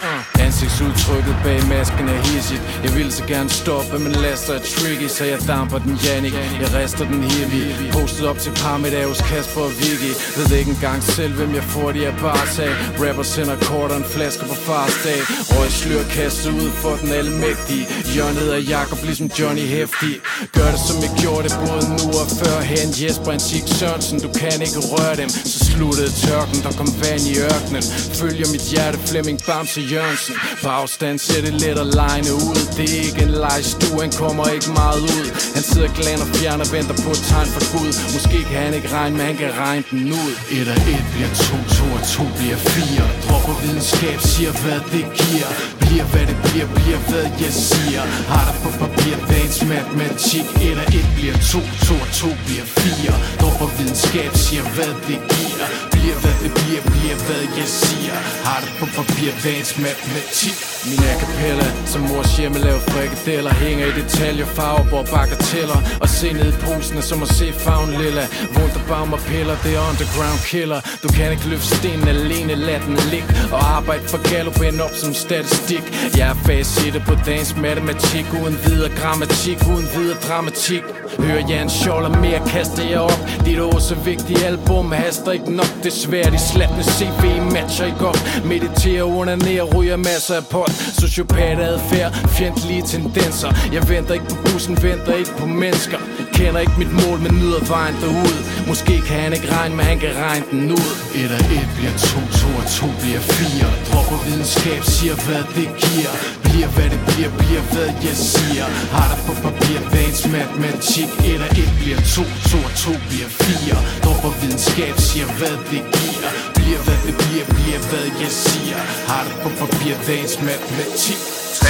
Ansigtsudtrykket 0.49 1.37
bag 1.45 1.61
masken 1.69 2.09
er 2.09 2.21
hissigt. 2.29 2.63
Jeg 2.85 2.93
vil 2.97 3.13
så 3.13 3.25
gerne 3.33 3.51
stoppe, 3.51 3.99
men 4.05 4.13
laster 4.13 4.53
er 4.55 4.63
tricky 4.73 5.09
Så 5.17 5.25
jeg 5.25 5.39
damper 5.47 5.79
den 5.79 5.95
Jannik, 6.05 6.35
jeg 6.63 6.71
rester 6.79 7.05
den 7.13 7.23
heavy 7.31 7.63
Postet 7.93 8.27
op 8.31 8.39
til 8.45 8.53
par 8.63 8.79
med 8.79 8.91
hos 9.11 9.21
Kasper 9.31 9.61
og 9.69 9.73
Vicky. 9.81 10.13
Ved 10.37 10.59
ikke 10.59 10.71
engang 10.77 11.03
selv, 11.03 11.33
hvem 11.39 11.55
jeg 11.59 11.65
får 11.73 11.89
de 11.93 12.01
er 12.11 12.17
bare 12.27 12.47
tag. 12.57 12.73
Rapper 13.03 13.27
sender 13.35 13.57
kort 13.69 13.91
og 13.95 13.97
en 13.97 14.09
flaske 14.15 14.45
på 14.51 14.57
fars 14.67 14.97
dag. 15.07 15.21
Røg 15.53 15.71
slør 15.81 16.05
kastet 16.17 16.53
ud 16.63 16.71
for 16.83 16.95
den 17.03 17.11
almægtige. 17.21 17.85
Hjørnet 18.15 18.49
af 18.57 18.61
Jakob 18.75 18.99
ligesom 19.09 19.29
Johnny 19.39 19.67
Hefti. 19.75 20.13
Gør 20.57 20.71
det 20.75 20.83
som 20.89 20.97
jeg 21.05 21.13
gjorde 21.23 21.43
det 21.47 21.55
både 21.67 21.85
nu 21.97 22.07
og 22.23 22.29
førhen. 22.41 22.89
Jesper 23.01 23.31
Antik 23.37 23.67
Sørensen, 23.79 24.19
du 24.25 24.31
kan 24.41 24.59
ikke 24.67 24.81
røre 24.93 25.17
dem. 25.23 25.31
Så 25.53 25.59
sluttede 25.71 26.11
tørken, 26.25 26.59
der 26.65 26.73
kom 26.79 26.91
vand 27.03 27.25
i 27.33 27.35
ørkenen. 27.51 27.85
Følger 28.21 28.49
mit 28.55 28.65
hjerte, 28.73 28.99
Flemming 29.09 29.39
Bamse 29.47 29.81
Jørgensen. 29.93 30.35
På 30.63 30.69
afstand 30.81 31.19
ser 31.27 31.41
det 31.47 31.55
let 31.63 31.79
at 31.85 31.91
legne 32.01 32.31
ud. 32.49 32.59
Det 32.77 32.87
er 32.95 33.01
ikke 33.09 33.23
en 33.27 33.33
legestue, 33.45 34.01
han 34.05 34.13
kommer 34.23 34.45
ikke 34.57 34.71
meget 34.83 35.03
ud. 35.17 35.27
Han 35.57 35.63
sidder 35.71 35.89
glan 35.99 36.21
og 36.25 36.29
fjerner, 36.39 36.67
venter 36.77 36.97
på 37.05 37.11
et 37.17 37.23
tegn 37.31 37.49
fra 37.55 37.63
Gud. 37.73 37.91
Måske 38.15 38.39
kan 38.51 38.59
han 38.67 38.75
ikke 38.79 38.91
regne, 38.97 39.15
men 39.17 39.27
han 39.31 39.37
kan 39.43 39.53
regne 39.67 39.85
den 39.91 40.03
ud. 40.23 40.33
Et 40.57 40.69
og 40.75 40.79
et 40.95 41.05
bliver 41.13 41.33
to, 41.47 41.57
to 41.77 41.85
og 41.99 42.03
to 42.15 42.25
bliver 42.39 42.59
fire. 42.75 43.05
Dropper 43.27 43.57
videnskab, 43.63 44.19
siger 44.33 44.53
hvad 44.63 44.81
det 44.95 45.05
giver. 45.21 45.49
Bliver 45.83 46.07
hvad 46.13 46.25
det 46.31 46.39
bliver, 46.47 46.69
bliver 46.79 47.01
hvad 47.11 47.27
jeg 47.45 47.55
siger. 47.71 48.03
Har 48.33 48.45
der 48.49 48.57
på 48.65 48.71
papir, 48.83 49.15
dagens 49.33 49.61
matematik. 49.73 50.47
Et 50.67 50.79
og 50.83 50.87
et 50.99 51.09
bliver 51.17 51.37
to, 51.53 51.61
to 51.87 51.95
og 52.05 52.11
to 52.21 52.31
bliver 52.47 52.67
fire. 52.81 53.15
Dropper 53.41 53.69
videnskab, 53.77 54.31
siger 54.47 54.65
hvad 54.75 54.93
det 55.07 55.19
giver 55.33 55.48
siger 55.59 55.89
Bliver 55.93 56.17
hvad 56.23 56.37
det 56.43 56.53
bliver, 56.59 56.83
bliver 56.93 57.17
hvad 57.27 57.45
jeg 57.59 57.69
siger. 57.83 58.17
Har 58.47 58.61
det 58.65 58.73
på 58.81 58.87
papir, 58.99 59.31
dagens 59.45 59.73
matematik. 59.87 60.57
Min 60.91 61.01
acapella, 61.15 61.69
som 61.93 62.01
mors 62.01 62.37
hjemme 62.39 62.59
laver 62.59 62.83
frikadeller. 62.93 63.53
Hænger 63.55 63.87
i 63.87 63.93
detaljer, 64.01 64.47
farver, 64.47 64.85
hvor 64.91 65.05
bagateller. 65.15 65.81
Og 66.03 66.09
se 66.09 66.33
ned 66.33 66.49
i 66.55 66.57
posen 66.67 66.97
er 67.01 67.07
som 67.11 67.23
at 67.23 67.31
se 67.39 67.53
farven 67.53 67.91
lilla. 68.03 68.25
Vundt 68.55 68.75
og 68.81 68.85
bare 68.89 69.07
mig 69.13 69.21
piller, 69.29 69.57
det 69.65 69.73
er 69.79 69.83
underground 69.91 70.41
killer. 70.53 70.81
Du 71.03 71.09
kan 71.17 71.27
ikke 71.35 71.47
løfte 71.53 71.71
stenen 71.77 72.09
alene, 72.09 72.55
lad 72.55 72.81
den 72.87 72.97
ligge. 73.13 73.29
Og 73.55 73.61
arbejde 73.77 74.05
for 74.13 74.21
Gallup 74.31 74.61
end 74.69 74.81
op 74.87 74.95
som 75.03 75.13
statistik. 75.15 75.85
Jeg 76.19 76.29
er 76.33 76.39
facitter 76.47 77.03
på 77.09 77.15
dagens 77.27 77.53
matematik. 77.67 78.27
Uden 78.43 78.57
videre 78.67 78.91
grammatik, 79.01 79.59
uden 79.73 79.87
videre 79.95 80.19
dramatik. 80.27 80.83
Hører 81.27 81.45
jeg 81.51 81.63
en 81.63 81.71
sjov 81.71 82.01
og 82.09 82.15
mere, 82.25 82.41
kaster 82.47 82.85
jeg 82.93 83.01
op. 83.01 83.21
Dit 83.47 83.61
år 83.61 83.79
så 83.79 83.95
vigtige 83.95 84.41
album 84.47 84.93
haster 84.93 85.33
ikke 85.33 85.48
nok 85.51 85.71
Det 85.83 85.93
er 86.27 86.31
de 86.31 86.39
slatne 86.39 86.83
CV 86.83 87.25
matcher 87.53 87.87
ikke 87.87 88.07
op 88.07 88.19
Mediterer 88.45 89.03
under 89.03 89.37
ned 89.37 89.75
ryger 89.75 89.97
masser 89.97 90.35
af 90.35 90.47
pot. 90.47 90.73
Sociopat 91.01 91.59
adfærd, 91.59 92.13
fjendtlige 92.37 92.83
tendenser. 92.83 93.51
Jeg 93.73 93.89
venter 93.89 94.15
ikke 94.15 94.29
på 94.33 94.37
bussen, 94.45 94.75
venter 94.83 95.15
ikke 95.15 95.35
på 95.39 95.47
mennesker. 95.47 95.99
Kender 96.33 96.61
ikke 96.61 96.77
mit 96.83 96.93
mål, 97.03 97.19
men 97.25 97.33
nyder 97.41 97.63
vejen 97.75 97.97
derud. 98.03 98.39
Måske 98.71 98.95
kan 99.09 99.17
han 99.25 99.33
ikke 99.37 99.49
regne, 99.57 99.75
men 99.77 99.85
han 99.93 99.99
kan 100.05 100.13
regne 100.27 100.47
den 100.51 100.73
ud. 100.81 100.91
Et 101.21 101.31
og 101.37 101.43
et 101.59 101.69
bliver 101.77 101.95
to, 102.11 102.21
to 102.41 102.49
og 102.61 102.67
to 102.79 102.87
bliver 103.03 103.23
fire. 103.37 103.69
Dropper 103.89 104.19
videnskab, 104.27 104.81
siger 104.97 105.17
hvad 105.27 105.45
det 105.57 105.69
giver. 105.85 106.13
Bliver 106.47 106.69
hvad 106.77 106.89
det 106.95 107.01
bliver, 107.09 107.31
bliver 107.41 107.65
hvad 107.73 107.91
jeg 108.07 108.17
siger. 108.33 108.67
Har 108.95 109.07
der 109.11 109.19
på 109.29 109.35
papir, 109.47 109.79
dagens 109.97 110.23
matematik? 110.37 111.09
Et 111.31 111.41
og 111.47 111.51
et 111.63 111.73
bliver 111.81 112.01
to, 112.15 112.25
to 112.51 112.59
og 112.69 112.73
to 112.85 112.93
bliver 113.09 113.29
fire. 113.45 113.77
Dropper 114.05 114.33
videnskab, 114.41 114.95
siger 115.09 115.27
hvad 115.39 115.57
det 115.73 115.83
giver 115.97 116.31
Bliver 116.59 116.81
hvad 116.87 116.99
det 117.07 117.15
bliver, 117.21 117.47
bliver 117.57 117.81
hvad 117.91 118.07
jeg 118.23 118.33
siger 118.45 118.79
Har 119.11 119.23
det 119.27 119.37
på 119.43 119.49
papir, 119.61 119.95
dagens 120.07 120.37
matematik 120.49 121.21
3 121.61 121.69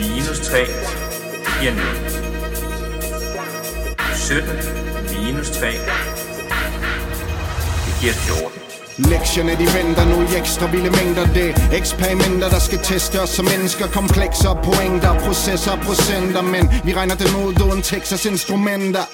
minus 0.00 0.38
3 0.40 0.58
giver 1.60 1.74
0. 1.74 1.84
17 4.14 4.48
minus 5.12 5.50
3 5.50 5.66
det 7.84 7.92
giver 8.00 8.12
14. 8.12 8.59
Lektierne 9.08 9.50
de 9.50 9.66
venter 9.78 10.04
nu 10.04 10.22
i 10.22 10.36
ekstra 10.38 10.66
vilde 10.66 10.90
mængder. 10.90 11.26
Det 11.34 11.48
er 11.50 11.76
eksperimenter 11.76 12.48
der 12.48 12.58
skal 12.58 12.78
teste 12.78 13.20
os 13.22 13.28
som 13.28 13.44
mennesker 13.44 13.86
Komplekser, 13.86 14.54
pointer, 14.54 15.14
processer, 15.24 15.76
procenter. 15.86 16.42
Men 16.42 16.70
vi 16.84 16.94
regner 16.94 17.14
dem 17.14 17.30
ud 17.44 17.60
uden 17.66 17.82
Texas 17.82 18.24
instrumenter. 18.24 19.04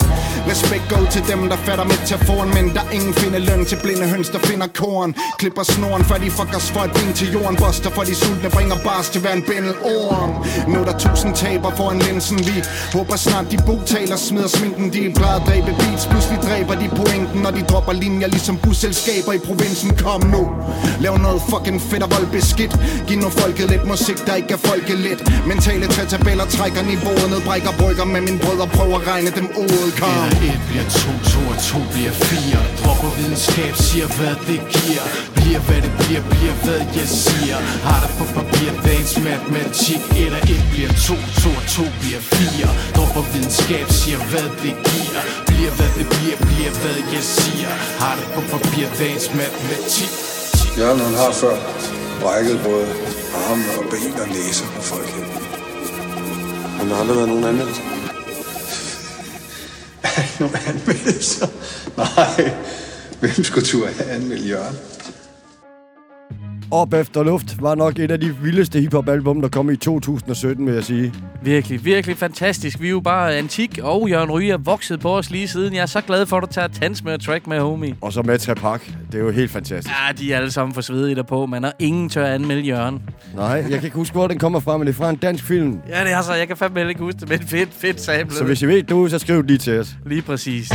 Respekt 0.50 0.86
go 0.88 0.98
til 1.10 1.22
dem 1.30 1.48
der 1.48 1.56
fatter 1.56 1.84
metaforen 1.84 2.50
Men 2.54 2.66
der 2.76 2.84
ingen 2.92 3.14
finder 3.14 3.38
løn 3.38 3.64
til 3.64 3.78
blinde 3.82 4.06
høns 4.08 4.28
der 4.28 4.38
finder 4.38 4.66
korn. 4.66 5.14
Klipper 5.38 5.62
snoren 5.62 6.04
før 6.04 6.18
de 6.24 6.30
fucker 6.30 6.56
os 6.56 6.70
for 6.70 6.80
et 6.80 6.92
ben 6.92 7.12
til 7.12 7.32
jorden. 7.32 7.56
Buster 7.56 7.90
for 7.90 8.02
de 8.02 8.14
sultne 8.14 8.50
bringer 8.50 8.76
bars 8.84 9.08
til 9.08 9.20
hver 9.20 9.32
en 9.32 9.42
bindel 9.42 9.74
orm. 9.84 10.32
Nu 10.72 10.76
er 10.80 10.84
der 10.84 10.98
tusind 10.98 11.34
taber 11.34 11.70
foran 11.76 11.98
linsen. 11.98 12.38
Vi 12.38 12.56
håber 12.96 13.16
snart 13.16 13.46
de 13.50 13.58
bogtaler 13.66 14.16
smider 14.16 14.48
sminken 14.48 14.86
De 14.92 15.12
plejer 15.18 15.40
at 15.40 15.46
dræbe 15.48 15.72
beats. 15.80 16.06
Pludselig 16.10 16.38
dræber 16.46 16.74
de 16.82 16.88
pointen 17.00 17.40
Når 17.44 17.50
de 17.50 17.62
dropper 17.70 17.92
linjer 17.92 18.28
ligesom 18.28 18.56
busselskaber 18.56 19.32
i 19.32 19.38
provinsen. 19.38 19.75
Kom 19.76 20.22
nu, 20.34 20.42
lav 21.00 21.14
noget 21.26 21.42
fucking 21.50 21.80
fedt 21.90 22.02
og 22.02 22.10
vold 22.14 22.28
beskidt. 22.36 22.72
Giv 23.06 23.18
nu 23.24 23.28
folket 23.42 23.66
lidt 23.70 23.84
musik, 23.92 24.18
der 24.26 24.34
ikke 24.40 24.52
er 24.58 24.62
folket 24.70 24.98
lidt. 25.06 25.20
Mentale 25.46 25.86
tre 25.94 26.04
tabeller 26.12 26.46
trækker 26.56 26.82
niveauet 26.90 27.28
ned 27.32 27.40
Brækker 27.46 27.72
brygger 27.80 28.04
med 28.14 28.20
min 28.28 28.38
brødre. 28.44 28.66
Prøver 28.76 28.96
at 29.00 29.06
regne 29.12 29.30
dem 29.38 29.46
ud, 29.64 29.88
kom. 30.00 30.10
Et 30.46 30.56
et 30.56 30.60
bliver 30.68 30.86
to, 31.00 31.12
to 31.32 31.40
og 31.52 31.58
to 31.70 31.78
bliver 31.92 32.14
fire. 32.28 32.58
Dropper 32.80 33.10
videnskab, 33.18 33.72
siger 33.88 34.08
hvad 34.18 34.34
det 34.48 34.60
giver. 34.76 35.04
Bliver 35.36 35.60
hvad 35.66 35.80
det 35.86 35.92
bliver, 36.00 36.22
bliver 36.32 36.54
hvad 36.64 36.82
jeg 36.98 37.08
siger. 37.26 37.58
Har 37.88 37.98
det 38.04 38.12
på 38.18 38.24
papir, 38.38 38.70
dagens 38.86 39.14
matematik. 39.28 40.00
Et 40.22 40.32
og 40.38 40.42
et 40.54 40.64
bliver 40.72 40.92
to, 41.06 41.16
to 41.42 41.50
og 41.60 41.64
to 41.76 41.84
bliver 42.00 42.22
fire. 42.34 42.68
Dropper 42.96 43.24
videnskab, 43.32 43.86
siger 44.00 44.20
hvad 44.30 44.48
det 44.62 44.74
giver. 44.90 45.20
Bliver 45.48 45.72
hvad 45.78 45.90
det 45.98 46.06
bliver, 46.14 46.38
bliver 46.48 46.72
hvad 46.82 46.98
jeg 47.14 47.24
siger. 47.38 47.70
Har 48.02 48.14
det 48.18 48.26
på 48.34 48.40
papir, 48.54 48.86
dagens 49.00 49.28
matematik. 49.40 49.65
Jørgen 50.78 51.00
han 51.00 51.14
har 51.14 51.32
før 51.32 51.56
brækket 52.20 52.60
både 52.64 52.86
arme 53.34 53.64
og 53.78 53.84
ben 53.90 54.20
og 54.20 54.28
næse 54.28 54.64
på 54.64 54.82
folk 54.82 55.06
her. 55.06 55.24
Men 56.78 56.88
der 56.88 56.94
har 56.94 57.00
aldrig 57.00 57.16
været 57.16 57.28
nogen 57.28 57.44
anmeldelse. 57.44 57.80
nogle 60.40 60.58
anmeldelser? 60.66 61.46
Nej. 61.96 62.50
Hvem 63.20 63.44
skulle 63.44 63.66
turde 63.66 63.92
have 63.92 64.10
anmeldt 64.10 64.48
Jørgen? 64.48 64.76
Op 66.70 66.94
efter 66.94 67.24
luft 67.24 67.62
var 67.62 67.74
nok 67.74 67.98
et 67.98 68.10
af 68.10 68.20
de 68.20 68.36
vildeste 68.42 68.80
hiphop-album, 68.80 69.40
der 69.40 69.48
kom 69.48 69.70
i 69.70 69.76
2017, 69.76 70.66
vil 70.66 70.74
jeg 70.74 70.84
sige. 70.84 71.12
Virkelig, 71.42 71.84
virkelig 71.84 72.16
fantastisk. 72.16 72.80
Vi 72.80 72.86
er 72.86 72.90
jo 72.90 73.00
bare 73.00 73.36
antik, 73.36 73.78
og 73.82 74.08
Jørgen 74.08 74.30
Ryge 74.30 74.52
er 74.52 74.58
vokset 74.58 75.00
på 75.00 75.16
os 75.16 75.30
lige 75.30 75.48
siden. 75.48 75.74
Jeg 75.74 75.82
er 75.82 75.86
så 75.86 76.00
glad 76.00 76.26
for, 76.26 76.36
at 76.36 76.42
du 76.42 76.48
tager 76.52 76.68
Tans 76.68 77.04
med 77.04 77.18
track 77.18 77.46
med, 77.46 77.60
homie. 77.60 77.96
Og 78.00 78.12
så 78.12 78.22
med 78.22 78.38
Trapak. 78.38 78.82
Det 79.12 79.20
er 79.20 79.24
jo 79.24 79.30
helt 79.30 79.50
fantastisk. 79.50 79.94
Ja, 80.08 80.12
de 80.12 80.32
er 80.32 80.36
alle 80.36 80.50
sammen 80.50 80.74
for 80.74 80.80
svedige 80.80 81.14
derpå, 81.14 81.46
man. 81.46 81.64
Og 81.64 81.72
ingen 81.78 82.08
tør 82.08 82.26
anmelde 82.26 82.62
Jørgen. 82.62 83.02
Nej, 83.34 83.46
jeg 83.46 83.64
kan 83.70 83.84
ikke 83.84 83.96
huske, 83.96 84.12
hvor 84.12 84.26
den 84.26 84.38
kommer 84.38 84.60
fra, 84.60 84.76
men 84.76 84.86
det 84.86 84.92
er 84.92 84.96
fra 84.96 85.10
en 85.10 85.16
dansk 85.16 85.44
film. 85.44 85.78
Ja, 85.88 86.04
det 86.04 86.12
er 86.12 86.22
så. 86.22 86.34
Jeg 86.34 86.48
kan 86.48 86.56
fandme 86.56 86.88
ikke 86.88 87.00
huske 87.00 87.20
det, 87.20 87.28
men 87.28 87.40
fedt, 87.40 87.68
fedt 87.72 88.00
samlet. 88.00 88.32
Så 88.32 88.44
hvis 88.44 88.62
I 88.62 88.66
ved 88.66 88.82
du, 88.82 89.08
så 89.08 89.18
skriv 89.18 89.36
det 89.36 89.46
lige 89.46 89.58
til 89.58 89.80
os. 89.80 89.96
Lige 90.06 90.22
præcis. 90.22 90.72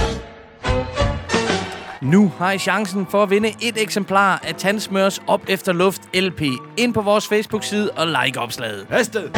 Nu 2.01 2.31
har 2.37 2.51
I 2.51 2.57
chancen 2.57 3.05
for 3.09 3.23
at 3.23 3.29
vinde 3.29 3.47
et 3.47 3.81
eksemplar 3.81 4.41
af 4.47 4.55
Tandsmørs 4.55 5.21
Op 5.27 5.41
Efter 5.47 5.73
Luft 5.73 6.01
LP. 6.13 6.41
Ind 6.77 6.93
på 6.93 7.01
vores 7.01 7.27
Facebook-side 7.27 7.91
og 7.91 8.07
like 8.07 8.39
opslaget. 8.39 8.85
Hastet! 8.89 9.37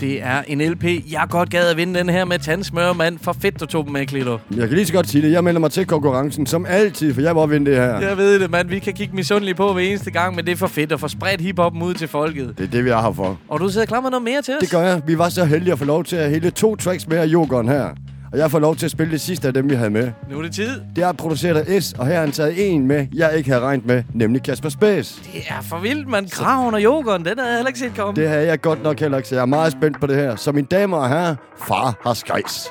Det 0.00 0.22
er 0.22 0.42
en 0.46 0.60
LP, 0.60 0.84
jeg 0.84 1.26
godt 1.30 1.50
gad 1.50 1.70
at 1.70 1.76
vinde 1.76 1.98
den 1.98 2.08
her 2.08 2.24
med 2.24 2.38
tandsmør, 2.38 2.92
mand. 2.92 3.18
For 3.18 3.32
fedt, 3.32 3.60
du 3.60 3.66
tog 3.66 3.84
dem 3.84 3.92
med, 3.92 4.06
Klito. 4.06 4.38
Jeg 4.56 4.68
kan 4.68 4.76
lige 4.76 4.86
så 4.86 4.92
godt 4.92 5.08
sige 5.08 5.22
det. 5.22 5.32
Jeg 5.32 5.44
melder 5.44 5.60
mig 5.60 5.70
til 5.70 5.86
konkurrencen, 5.86 6.46
som 6.46 6.66
altid, 6.66 7.14
for 7.14 7.20
jeg 7.20 7.34
må 7.34 7.46
vinde 7.46 7.70
det 7.70 7.80
her. 7.80 8.00
Jeg 8.00 8.16
ved 8.16 8.40
det, 8.40 8.50
mand. 8.50 8.68
Vi 8.68 8.78
kan 8.78 8.92
kigge 8.92 9.16
misundelige 9.16 9.54
på 9.54 9.72
hver 9.72 9.82
eneste 9.82 10.10
gang, 10.10 10.34
men 10.34 10.44
det 10.46 10.52
er 10.52 10.56
for 10.56 10.66
fedt 10.66 10.92
at 10.92 11.00
få 11.00 11.08
spredt 11.08 11.40
hiphoppen 11.40 11.82
ud 11.82 11.94
til 11.94 12.08
folket. 12.08 12.54
Det 12.58 12.64
er 12.64 12.70
det, 12.70 12.84
vi 12.84 12.90
er 12.90 13.00
her 13.00 13.12
for. 13.12 13.38
Og 13.48 13.60
du 13.60 13.68
sidder 13.68 13.86
klar 13.86 14.00
med 14.00 14.10
noget 14.10 14.24
mere 14.24 14.42
til 14.42 14.54
os? 14.54 14.60
Det 14.60 14.70
gør 14.70 14.80
jeg. 14.80 15.02
Vi 15.06 15.18
var 15.18 15.28
så 15.28 15.44
heldige 15.44 15.72
at 15.72 15.78
få 15.78 15.84
lov 15.84 16.04
til 16.04 16.16
at 16.16 16.30
hælde 16.30 16.50
to 16.50 16.76
tracks 16.76 17.08
med 17.08 17.18
af 17.18 17.26
Jokeren 17.26 17.68
her. 17.68 17.88
Og 18.32 18.38
jeg 18.38 18.50
får 18.50 18.58
lov 18.58 18.76
til 18.76 18.84
at 18.86 18.90
spille 18.90 19.12
det 19.12 19.20
sidste 19.20 19.48
af 19.48 19.54
dem, 19.54 19.70
vi 19.70 19.74
havde 19.74 19.90
med. 19.90 20.10
Nu 20.30 20.38
er 20.38 20.42
det 20.42 20.52
tid. 20.52 20.80
Det 20.96 21.04
er 21.04 21.12
produceret 21.12 21.56
af 21.56 21.82
S, 21.82 21.92
og 21.92 22.06
her 22.06 22.14
har 22.14 22.20
han 22.20 22.32
taget 22.32 22.72
en 22.72 22.86
med, 22.86 23.06
jeg 23.14 23.36
ikke 23.36 23.50
havde 23.50 23.62
regnet 23.62 23.86
med, 23.86 24.02
nemlig 24.14 24.42
Kasper 24.42 24.68
Space. 24.68 25.22
Det 25.32 25.42
er 25.48 25.60
for 25.62 25.78
vildt, 25.78 26.08
man. 26.08 26.28
Kraven 26.28 26.74
og 26.74 26.80
yoghurten, 26.80 27.26
den 27.26 27.38
havde 27.38 27.50
jeg 27.50 27.56
heller 27.58 27.68
ikke 27.68 27.78
set 27.78 27.92
komme. 27.96 28.20
Det 28.20 28.28
har 28.28 28.36
jeg 28.36 28.60
godt 28.60 28.82
nok 28.82 29.00
heller 29.00 29.16
ikke, 29.18 29.28
så 29.28 29.34
jeg 29.34 29.42
er 29.42 29.46
meget 29.46 29.72
spændt 29.72 30.00
på 30.00 30.06
det 30.06 30.16
her. 30.16 30.36
Så 30.36 30.52
mine 30.52 30.66
damer 30.70 30.96
og 30.96 31.08
herrer, 31.08 31.36
far 31.58 32.00
har 32.04 32.14
skejs. 32.14 32.68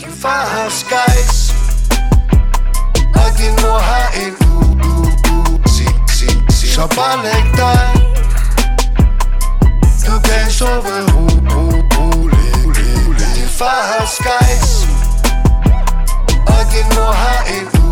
Din 0.00 0.12
far 0.22 0.44
har 0.54 0.68
skies 0.68 1.54
Og 3.14 3.28
din 3.38 3.54
mor 3.62 3.78
har 3.90 4.06
en 4.24 4.32
u, 4.50 4.56
u, 4.88 5.04
u 5.34 5.68
si, 5.68 5.84
si, 6.08 6.26
si. 6.50 6.66
Så 6.66 6.80
bare 6.96 7.16
læg 7.24 7.56
dig 7.56 8.13
du 10.14 10.20
kan 10.20 10.50
sove 10.50 10.94
roligt 11.16 13.36
Din 13.36 13.48
far 13.48 13.82
har 13.90 14.06
skies 14.06 14.86
Og 16.46 16.62
din 16.72 16.86
mor 16.96 17.12
har 17.12 17.44
en 17.56 17.66
u. 17.82 17.84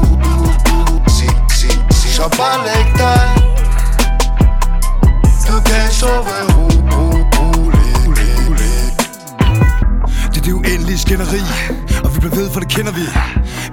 Så 2.17 2.25
bare 2.39 2.59
læg 2.67 2.87
dig 2.99 3.23
Du 5.49 5.61
kan 5.67 5.91
sove 5.91 6.37
roligt 6.57 8.19
Det 10.35 10.39
er 10.39 10.43
det 10.45 10.53
uendelige 10.53 10.99
skænderi 10.99 11.43
Og 12.05 12.15
vi 12.15 12.21
bliver 12.21 12.35
ved, 12.35 12.51
for 12.51 12.61
det 12.61 12.69
kender 12.69 12.93
vi 12.93 13.07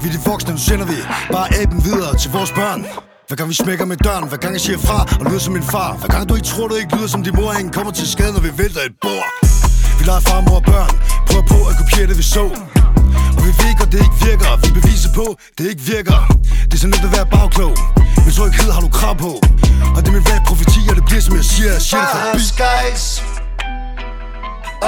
Vi 0.01 0.07
er 0.09 0.12
de 0.12 0.19
voksne, 0.25 0.51
nu 0.51 0.57
sender 0.57 0.85
vi 0.85 0.95
Bare 1.31 1.47
aben 1.62 1.85
videre 1.85 2.17
til 2.17 2.31
vores 2.31 2.51
børn 2.51 3.08
hver 3.29 3.35
gang 3.35 3.49
vi 3.49 3.55
smækker 3.63 3.85
med 3.85 3.97
døren, 3.97 4.27
hver 4.29 4.37
gang 4.43 4.53
jeg 4.53 4.61
siger 4.61 4.79
fra 4.87 4.99
og 5.19 5.25
lyder 5.29 5.39
som 5.39 5.53
min 5.53 5.63
far. 5.63 5.91
Hver 6.01 6.07
gang 6.15 6.29
du 6.29 6.35
ikke 6.35 6.47
tror, 6.47 6.67
du 6.67 6.75
ikke 6.75 6.95
lyder 6.95 7.07
som 7.07 7.23
din 7.23 7.35
mor 7.35 7.51
han 7.59 7.69
kommer 7.69 7.91
til 7.99 8.07
skade, 8.15 8.33
når 8.33 8.43
vi 8.47 8.51
vælter 8.61 8.81
et 8.89 8.95
bord. 9.05 9.27
Vi 9.99 10.03
leger 10.09 10.23
far, 10.29 10.41
mor 10.47 10.55
og 10.61 10.65
børn. 10.71 10.91
Prøver 11.27 11.45
på 11.53 11.59
at 11.69 11.73
kopiere 11.81 12.07
det, 12.11 12.17
vi 12.17 12.25
så. 12.35 12.45
Og 13.37 13.41
vi 13.47 13.51
ved 13.61 13.71
godt, 13.79 13.91
det 13.93 13.99
ikke 14.07 14.19
virker. 14.29 14.49
Vi 14.65 14.69
beviser 14.79 15.11
på, 15.19 15.25
det 15.57 15.63
ikke 15.71 15.83
virker. 15.93 16.19
Det 16.67 16.73
er 16.77 16.81
så 16.85 16.87
nemt 16.93 17.05
at 17.09 17.13
være 17.17 17.27
bagklog. 17.35 17.73
Men 18.23 18.31
tryghed 18.37 18.71
har 18.75 18.81
du 18.85 18.89
krav 18.99 19.15
på. 19.25 19.31
Og 19.95 19.99
det 20.01 20.07
er 20.11 20.15
min 20.17 20.25
rap 20.31 20.43
profeti, 20.49 20.81
og 20.89 20.95
det 20.97 21.03
bliver 21.09 21.21
som 21.27 21.35
jeg 21.35 21.45
siger. 21.53 21.71
Jeg 21.77 21.81
siger 21.81 22.01
det 22.01 22.09
forbi. 22.15 22.43
Skies 22.53 23.03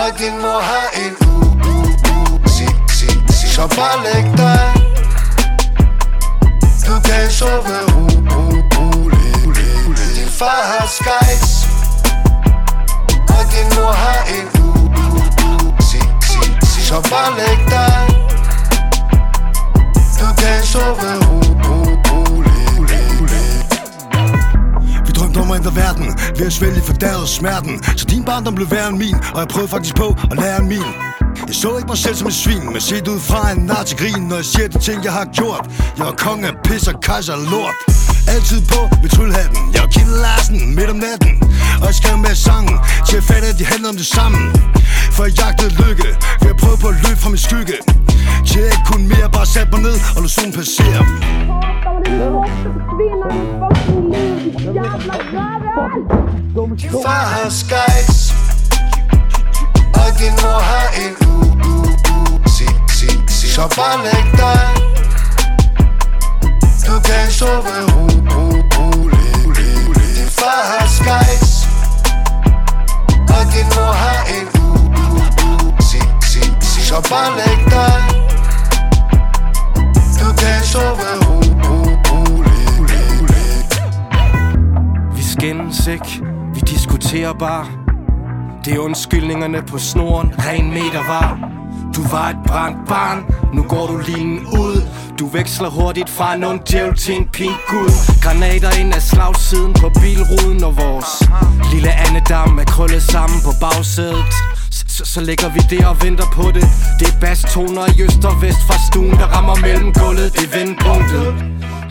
Og 0.02 0.08
din 0.20 0.36
mor 0.44 0.60
har 0.72 0.88
en 1.04 1.14
u, 1.30 1.34
u, 1.72 1.76
u. 2.14 2.22
Så 3.56 3.64
bare 3.78 3.98
læg 4.06 4.26
dig. 4.38 4.91
Du 6.88 7.00
kan 7.08 7.32
sove 7.32 7.78
roligt 8.76 9.46
Din 10.16 10.28
far 10.40 10.62
har 10.72 10.88
skies 10.88 11.66
Og 13.36 13.44
din 13.52 13.68
mor 13.76 13.92
har 13.92 14.22
en 14.36 14.48
u, 14.64 14.70
u, 15.02 15.08
u. 15.48 15.72
Så 16.88 17.10
bare 17.12 17.32
læg 17.38 17.60
dig. 17.70 17.98
Du 20.20 20.28
kan 20.42 20.64
sove 20.64 21.12
ro, 21.28 21.40
ro, 21.66 21.78
Vi 25.06 25.12
drømte 25.12 25.38
om 25.38 25.52
at 25.52 25.58
ændre 25.58 25.76
verden 25.76 26.08
Ved 26.38 26.46
at 26.46 26.54
svælge 26.54 26.82
fordærvet 26.82 27.30
smerten. 27.30 27.84
Så 27.98 28.06
din 28.06 28.24
barndom 28.26 28.56
blev 28.56 28.72
værre 28.72 28.90
end 28.90 28.98
min 28.98 29.16
Og 29.34 29.40
jeg 29.40 29.48
prøvede 29.48 29.70
faktisk 29.70 29.96
på 29.96 30.16
at 30.32 30.38
lære 30.38 30.64
min. 30.64 30.84
Jeg 31.48 31.56
så 31.56 31.78
ikke 31.78 31.88
mig 31.88 31.98
selv 31.98 32.16
som 32.16 32.28
et 32.28 32.34
svin 32.34 32.64
Men 32.74 32.82
set 32.82 33.08
ud 33.08 33.20
fra 33.20 33.52
en 33.52 33.58
nar 33.58 33.84
til 33.84 33.98
grin 33.98 34.24
Når 34.30 34.36
jeg 34.36 34.46
siger 34.46 34.68
de 34.68 34.80
ting 34.80 35.04
jeg 35.04 35.14
har 35.14 35.28
gjort. 35.40 35.66
Jeg 35.98 36.08
er 36.08 36.16
konge 36.26 36.48
af 36.48 36.54
pis 36.66 36.88
og 36.88 37.02
kejser 37.02 37.34
af 37.34 37.44
lort. 37.52 37.78
Altid 38.34 38.62
på 38.72 38.82
med 39.02 39.10
tryllehatten. 39.10 39.62
Jeg 39.74 39.84
er 39.84 39.92
Kim 39.96 40.08
Larsen 40.24 40.76
midt 40.76 40.90
om 40.90 41.00
natten. 41.08 41.34
Og 41.82 41.86
jeg 41.90 41.96
skrev 41.96 42.18
med 42.18 42.36
sangen 42.36 42.78
Til 43.08 43.18
at 43.18 43.24
fatte 43.24 43.48
at 43.48 43.58
de 43.60 43.66
handlede 43.66 43.90
om 43.90 43.98
det 44.04 44.10
samme 44.18 44.40
For 45.16 45.24
jeg 45.24 45.34
jagtede 45.42 45.72
lykke 45.84 46.08
For 46.40 46.48
jeg 46.52 46.58
prøvede 46.62 46.80
på 46.84 46.88
at 46.88 46.98
løbe 47.06 47.20
fra 47.24 47.30
min 47.30 47.42
skygge. 47.48 47.78
Til 48.48 48.60
jeg 48.62 48.72
ikke 48.76 48.86
kunne 48.92 49.08
mere 49.14 49.28
Bare 49.38 49.46
sat 49.46 49.68
mig 49.74 49.82
ned 49.82 49.98
og 50.16 50.22
lade 50.24 50.34
solen 50.38 50.54
passere. 50.60 51.02
Din 56.82 56.92
far 57.06 57.26
har 57.36 57.50
skies 57.50 58.34
og 60.12 60.20
din 60.20 60.36
mor 60.44 60.60
har 60.60 60.88
en 61.04 61.14
u, 61.28 61.34
u, 61.70 61.74
u 62.14 62.50
si, 62.50 62.68
si, 62.98 63.10
si. 63.28 63.48
Så 63.52 63.62
bare 63.76 63.98
læg 64.04 64.26
dig 64.42 64.68
Du 66.88 67.00
kan 67.00 67.32
sove 67.32 67.76
ro, 67.92 68.06
ro, 68.32 68.46
roligt 68.76 70.16
Din 70.16 70.30
far 70.40 70.62
har 70.72 70.88
skies 70.88 71.68
Og 73.36 73.44
din 73.54 73.68
mor 73.76 73.94
har 74.04 74.22
en 74.38 74.48
u, 74.64 74.68
u, 75.04 75.08
u 75.48 75.82
si, 75.82 76.02
si, 76.32 76.42
si. 76.62 76.82
Så 76.86 77.08
bare 77.10 77.32
læg 77.38 77.60
dig 77.76 78.02
Du 80.20 80.28
kan 80.42 80.64
sove 80.64 81.10
ro, 81.26 81.38
ro, 81.64 81.78
roligt 82.12 83.82
Vi 85.16 85.24
skændes 85.24 85.88
ikke, 85.88 86.24
vi 86.54 86.60
diskuterer 86.60 87.34
bare 87.34 87.81
det 88.66 88.74
er 88.74 88.80
undskyldningerne 88.80 89.62
på 89.62 89.78
snoren, 89.78 90.34
ren 90.40 90.70
meter 90.70 91.04
var 91.08 91.38
Du 91.96 92.02
var 92.08 92.30
et 92.30 92.38
brændt 92.48 92.88
barn, 92.88 93.26
nu 93.54 93.64
går 93.64 93.88
du 93.88 93.98
linen 93.98 94.46
ud. 94.48 94.82
Du 95.20 95.28
veksler 95.28 95.70
hurtigt 95.70 96.10
fra 96.10 96.36
en 96.36 96.44
ond 96.44 96.60
djævel 96.60 96.98
til 96.98 97.16
en 97.16 97.28
pink 97.34 97.58
gud 97.68 97.92
Granater 98.24 98.72
ind 98.80 98.94
af 98.94 99.02
slagsiden 99.02 99.74
på 99.74 99.90
bilruden 100.02 100.64
Og 100.64 100.78
vores 100.78 101.12
lille 101.74 101.92
andedam 101.92 102.60
er 102.60 102.64
krøllet 102.64 103.04
sammen 103.04 103.40
på 103.48 103.52
bagsædet. 103.62 104.34
Så, 104.72 105.06
så, 105.06 105.22
ligger 105.22 105.50
vi 105.50 105.60
der 105.70 105.88
og 105.88 106.04
venter 106.04 106.26
på 106.34 106.46
det. 106.56 106.66
Det 107.00 107.08
er 107.14 107.20
basstoner 107.22 107.86
i 107.98 108.02
øst 108.02 108.26
og 108.26 108.42
vest 108.42 108.62
fra 108.68 108.78
stuen 108.88 109.12
Der 109.22 109.28
rammer 109.36 109.56
mellem 109.56 109.94
gulvet, 109.94 110.34
det 110.34 110.44
er 110.50 110.58
vendepunktet 110.58 111.28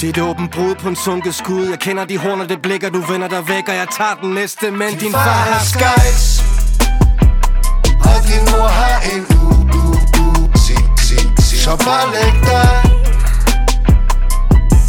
det 0.01 0.07
er 0.19 0.23
et 0.23 0.31
åbent 0.31 0.51
brud 0.51 0.75
på 0.75 0.89
en 0.89 0.97
sunket 0.97 1.35
skud. 1.35 1.67
Jeg 1.69 1.79
kender 1.79 2.05
de 2.05 2.19
horner, 2.19 2.47
det 2.47 2.63
blikker, 2.63 2.91
du 2.91 3.01
vender 3.13 3.29
dig 3.29 3.49
væk 3.49 3.69
Og 3.69 3.75
jeg 3.75 3.87
tager 3.97 4.15
den 4.23 4.35
næste, 4.35 4.71
men 4.71 4.91
din 5.01 5.13
far 5.13 5.43
har 5.53 5.65
skies 5.65 6.60
Haddie 8.05 8.41
nur 8.51 8.69
HN, 8.69 9.25
uh, 9.31 9.37
uh, 9.75 9.95
uh, 10.21 10.49
sie, 10.57 10.77
sie, 11.03 11.31
sie. 11.43 11.57
Schabalekta. 11.59 12.63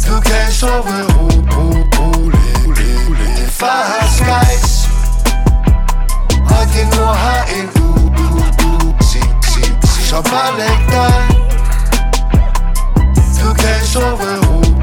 Du 0.06 0.20
kennst 0.20 0.58
sove, 0.60 0.88
uh, 0.88 1.22
uh, 1.56 2.00
uh, 2.00 2.30
le, 2.30 2.46
le, 2.74 2.90
le. 3.14 3.48
Fast 3.48 4.20
Geist. 4.24 4.88
Haddie 6.48 6.86
nur 6.96 7.14
HN, 7.14 7.68
uh, 7.76 7.82
uh, 7.82 8.40
uh, 8.64 8.94
sie, 9.00 9.20
sie, 9.52 9.62
sie. 9.62 10.04
Schabalekta. 10.08 11.04
Du 13.40 13.54
kennst 13.54 13.92
sove, 13.92 14.40
uh, 14.40 14.81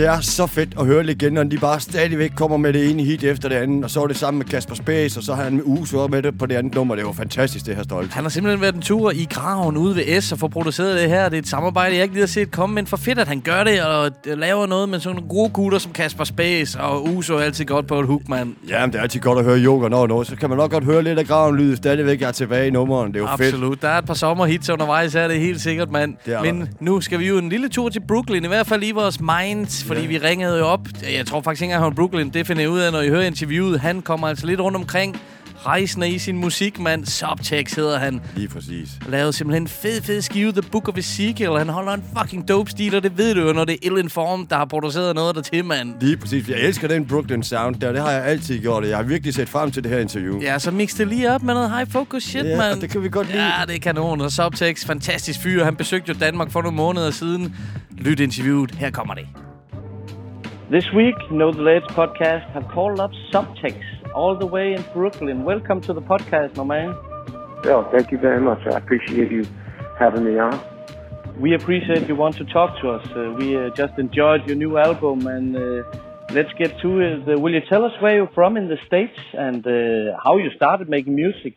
Det 0.00 0.08
er 0.08 0.20
så 0.20 0.46
fedt 0.46 0.74
at 0.78 0.86
høre 0.86 1.02
legenderne, 1.02 1.50
de 1.50 1.58
bare 1.58 1.80
stadigvæk 1.80 2.30
kommer 2.36 2.56
med 2.56 2.72
det 2.72 2.90
ene 2.90 3.02
hit 3.02 3.24
efter 3.24 3.48
det 3.48 3.56
andet, 3.56 3.84
og 3.84 3.90
så 3.90 4.02
er 4.02 4.06
det 4.06 4.16
sammen 4.16 4.38
med 4.38 4.46
Kasper 4.46 4.74
Space, 4.74 5.20
og 5.20 5.22
så 5.22 5.34
har 5.34 5.44
han 5.44 5.54
med 5.54 5.62
Uso 5.66 6.06
med 6.06 6.22
det 6.22 6.38
på 6.38 6.46
det 6.46 6.54
andet 6.54 6.74
nummer. 6.74 6.94
Det 6.94 7.04
var 7.04 7.12
fantastisk, 7.12 7.66
det 7.66 7.76
her 7.76 7.82
stolt. 7.82 8.12
Han 8.12 8.24
har 8.24 8.30
simpelthen 8.30 8.60
været 8.60 8.74
en 8.74 8.80
tur 8.80 9.10
i 9.10 9.26
graven 9.30 9.76
ude 9.76 9.96
ved 9.96 10.20
S 10.20 10.32
og 10.32 10.38
få 10.38 10.48
produceret 10.48 11.00
det 11.00 11.08
her. 11.08 11.28
Det 11.28 11.36
er 11.36 11.42
et 11.42 11.48
samarbejde, 11.48 11.94
jeg 11.94 12.02
ikke 12.02 12.14
lige 12.14 12.22
har 12.22 12.26
set 12.26 12.50
komme, 12.50 12.74
men 12.74 12.86
for 12.86 12.96
fedt, 12.96 13.18
at 13.18 13.28
han 13.28 13.40
gør 13.40 13.64
det 13.64 13.82
og 13.82 14.10
laver 14.24 14.66
noget 14.66 14.88
med 14.88 15.00
sådan 15.00 15.16
nogle 15.16 15.28
gode 15.28 15.50
gutter 15.50 15.78
som 15.78 15.92
Kasper 15.92 16.24
Space 16.24 16.80
og 16.80 17.04
Uso 17.04 17.34
er 17.34 17.40
altid 17.40 17.64
godt 17.64 17.86
på 17.86 18.00
et 18.00 18.06
hook, 18.06 18.28
mand. 18.28 18.54
Ja, 18.68 18.80
men 18.80 18.92
det 18.92 18.98
er 18.98 19.02
altid 19.02 19.20
godt 19.20 19.38
at 19.38 19.44
høre 19.44 19.58
yoga 19.58 19.88
når 19.88 20.02
og 20.02 20.08
noget. 20.08 20.26
Så 20.26 20.36
kan 20.36 20.48
man 20.48 20.58
nok 20.58 20.70
godt 20.70 20.84
høre 20.84 21.02
lidt 21.02 21.18
af 21.18 21.26
graven 21.26 21.56
lyd. 21.56 21.76
Stadigvæk 21.76 22.22
er 22.22 22.32
tilbage 22.32 22.66
i 22.66 22.70
nummeren. 22.70 23.12
Det 23.12 23.16
er 23.16 23.20
jo 23.20 23.36
fedt. 23.36 23.54
Absolut. 23.54 23.82
Der 23.82 23.88
er 23.88 23.98
et 23.98 24.04
par 24.04 24.14
sommerhits 24.14 24.70
undervejs 24.70 25.12
her, 25.12 25.28
det 25.28 25.36
er 25.36 25.40
helt 25.40 25.60
sikkert, 25.60 25.90
mand. 25.90 26.14
Men 26.42 26.60
der. 26.60 26.66
nu 26.80 27.00
skal 27.00 27.18
vi 27.18 27.28
jo 27.28 27.38
en 27.38 27.48
lille 27.48 27.68
tur 27.68 27.88
til 27.88 28.00
Brooklyn, 28.08 28.44
i 28.44 28.48
hvert 28.48 28.66
fald 28.66 28.82
i 28.82 28.90
vores 28.90 29.20
minds, 29.20 29.84
fordi 29.90 30.00
Ja. 30.02 30.06
vi 30.06 30.18
ringede 30.18 30.58
jo 30.58 30.66
op. 30.66 30.88
Jeg 31.16 31.26
tror 31.26 31.40
faktisk 31.42 31.62
ikke 31.62 31.72
engang, 31.74 31.84
han 31.84 31.94
Brooklyn. 31.94 32.30
Det 32.30 32.46
finder 32.46 32.62
jeg 32.62 32.70
ud 32.70 32.78
af, 32.78 32.92
når 32.92 33.00
I 33.00 33.08
hører 33.08 33.22
interviewet. 33.26 33.80
Han 33.80 34.02
kommer 34.02 34.28
altså 34.28 34.46
lidt 34.46 34.60
rundt 34.60 34.76
omkring 34.76 35.16
rejsende 35.66 36.08
i 36.08 36.18
sin 36.18 36.36
musik, 36.36 36.78
mand. 36.80 37.06
Subtext 37.06 37.76
hedder 37.76 37.98
han. 37.98 38.20
Lige 38.36 38.48
præcis. 38.48 38.88
Lavede 39.08 39.32
simpelthen 39.32 39.62
en 39.62 39.68
fed, 39.68 40.02
fed 40.02 40.22
skive, 40.22 40.52
The 40.52 40.62
Book 40.62 40.88
of 40.88 40.98
Ezekiel. 40.98 41.58
Han 41.58 41.68
holder 41.68 41.92
en 41.92 42.02
fucking 42.18 42.48
dope 42.48 42.70
stil, 42.70 42.94
og 42.96 43.02
det 43.02 43.18
ved 43.18 43.34
du 43.34 43.46
jo, 43.46 43.52
når 43.52 43.64
det 43.64 43.72
er 43.72 43.78
Ill 43.82 43.96
der 44.50 44.56
har 44.56 44.64
produceret 44.64 45.14
noget 45.14 45.34
der 45.34 45.42
til, 45.42 45.64
mand. 45.64 45.94
Lige 46.00 46.16
præcis. 46.16 46.48
Jeg 46.48 46.58
elsker 46.60 46.88
den 46.88 47.06
Brooklyn 47.06 47.42
sound 47.42 47.74
der. 47.74 47.92
Det 47.92 48.00
har 48.00 48.10
jeg 48.10 48.24
altid 48.24 48.58
gjort, 48.58 48.82
og 48.82 48.88
jeg 48.88 48.96
har 48.96 49.04
virkelig 49.04 49.34
set 49.34 49.48
frem 49.48 49.70
til 49.70 49.82
det 49.84 49.90
her 49.92 49.98
interview. 49.98 50.40
Ja, 50.42 50.58
så 50.58 50.70
mix 50.70 50.96
det 50.96 51.08
lige 51.08 51.34
op 51.34 51.42
med 51.42 51.54
noget 51.54 51.70
high 51.70 51.90
focus 51.90 52.22
shit, 52.22 52.44
Ja, 52.46 52.56
mand. 52.56 52.80
det 52.80 52.90
kan 52.90 53.02
vi 53.02 53.08
godt 53.08 53.32
lide. 53.32 53.42
Ja, 53.44 53.64
det 53.66 53.74
er 53.76 53.80
kanon. 53.80 54.20
Og 54.20 54.32
Subtext, 54.32 54.86
fantastisk 54.86 55.40
fyr. 55.40 55.64
Han 55.64 55.76
besøgte 55.76 56.12
jo 56.12 56.18
Danmark 56.20 56.50
for 56.50 56.62
nogle 56.62 56.76
måneder 56.76 57.10
siden. 57.10 57.56
Lyt 57.98 58.20
interviewet. 58.20 58.70
Her 58.74 58.90
kommer 58.90 59.14
det. 59.14 59.26
This 60.70 60.84
week, 60.92 61.16
Know 61.32 61.50
the 61.50 61.62
Ledge 61.62 61.82
podcast 61.98 62.48
have 62.52 62.68
called 62.68 63.00
up 63.00 63.10
Subtext 63.32 63.82
all 64.14 64.36
the 64.36 64.46
way 64.46 64.74
in 64.74 64.84
Brooklyn. 64.94 65.42
Welcome 65.42 65.80
to 65.80 65.92
the 65.92 66.00
podcast, 66.00 66.54
my 66.54 66.62
man. 66.62 66.96
Yo, 67.64 67.88
thank 67.90 68.12
you 68.12 68.18
very 68.18 68.40
much. 68.40 68.64
I 68.68 68.76
appreciate 68.76 69.32
you 69.32 69.44
having 69.98 70.22
me 70.22 70.38
on. 70.38 70.60
We 71.40 71.54
appreciate 71.54 72.06
you 72.06 72.14
want 72.14 72.36
to 72.36 72.44
talk 72.44 72.80
to 72.82 72.90
us. 72.90 73.04
Uh, 73.16 73.34
we 73.36 73.56
uh, 73.56 73.70
just 73.70 73.98
enjoyed 73.98 74.46
your 74.46 74.54
new 74.54 74.78
album, 74.78 75.26
and 75.26 75.56
uh, 75.56 75.82
let's 76.30 76.52
get 76.52 76.78
to 76.82 77.00
it. 77.00 77.28
Uh, 77.28 77.36
will 77.40 77.52
you 77.52 77.62
tell 77.68 77.84
us 77.84 77.92
where 78.00 78.14
you're 78.14 78.28
from 78.28 78.56
in 78.56 78.68
the 78.68 78.78
States 78.86 79.18
and 79.32 79.66
uh, 79.66 80.16
how 80.22 80.36
you 80.36 80.50
started 80.54 80.88
making 80.88 81.16
music? 81.16 81.56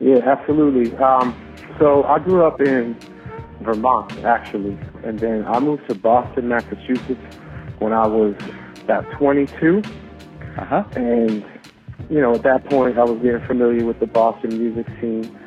Yeah, 0.00 0.18
absolutely. 0.18 0.94
Um, 0.98 1.34
so 1.78 2.04
I 2.04 2.18
grew 2.18 2.44
up 2.44 2.60
in 2.60 2.94
Vermont, 3.62 4.22
actually, 4.22 4.76
and 5.02 5.18
then 5.18 5.46
I 5.46 5.60
moved 5.60 5.88
to 5.88 5.94
Boston, 5.94 6.48
Massachusetts 6.48 7.38
when 7.84 7.92
I 7.92 8.06
was 8.06 8.34
about 8.82 9.04
22. 9.18 9.82
Uh-huh. 10.56 10.84
And, 10.96 11.44
you 12.08 12.20
know, 12.20 12.34
at 12.34 12.42
that 12.42 12.64
point, 12.64 12.98
I 12.98 13.04
was 13.04 13.20
getting 13.20 13.46
familiar 13.46 13.84
with 13.84 14.00
the 14.00 14.06
Boston 14.06 14.58
music 14.58 14.86
scene. 15.00 15.38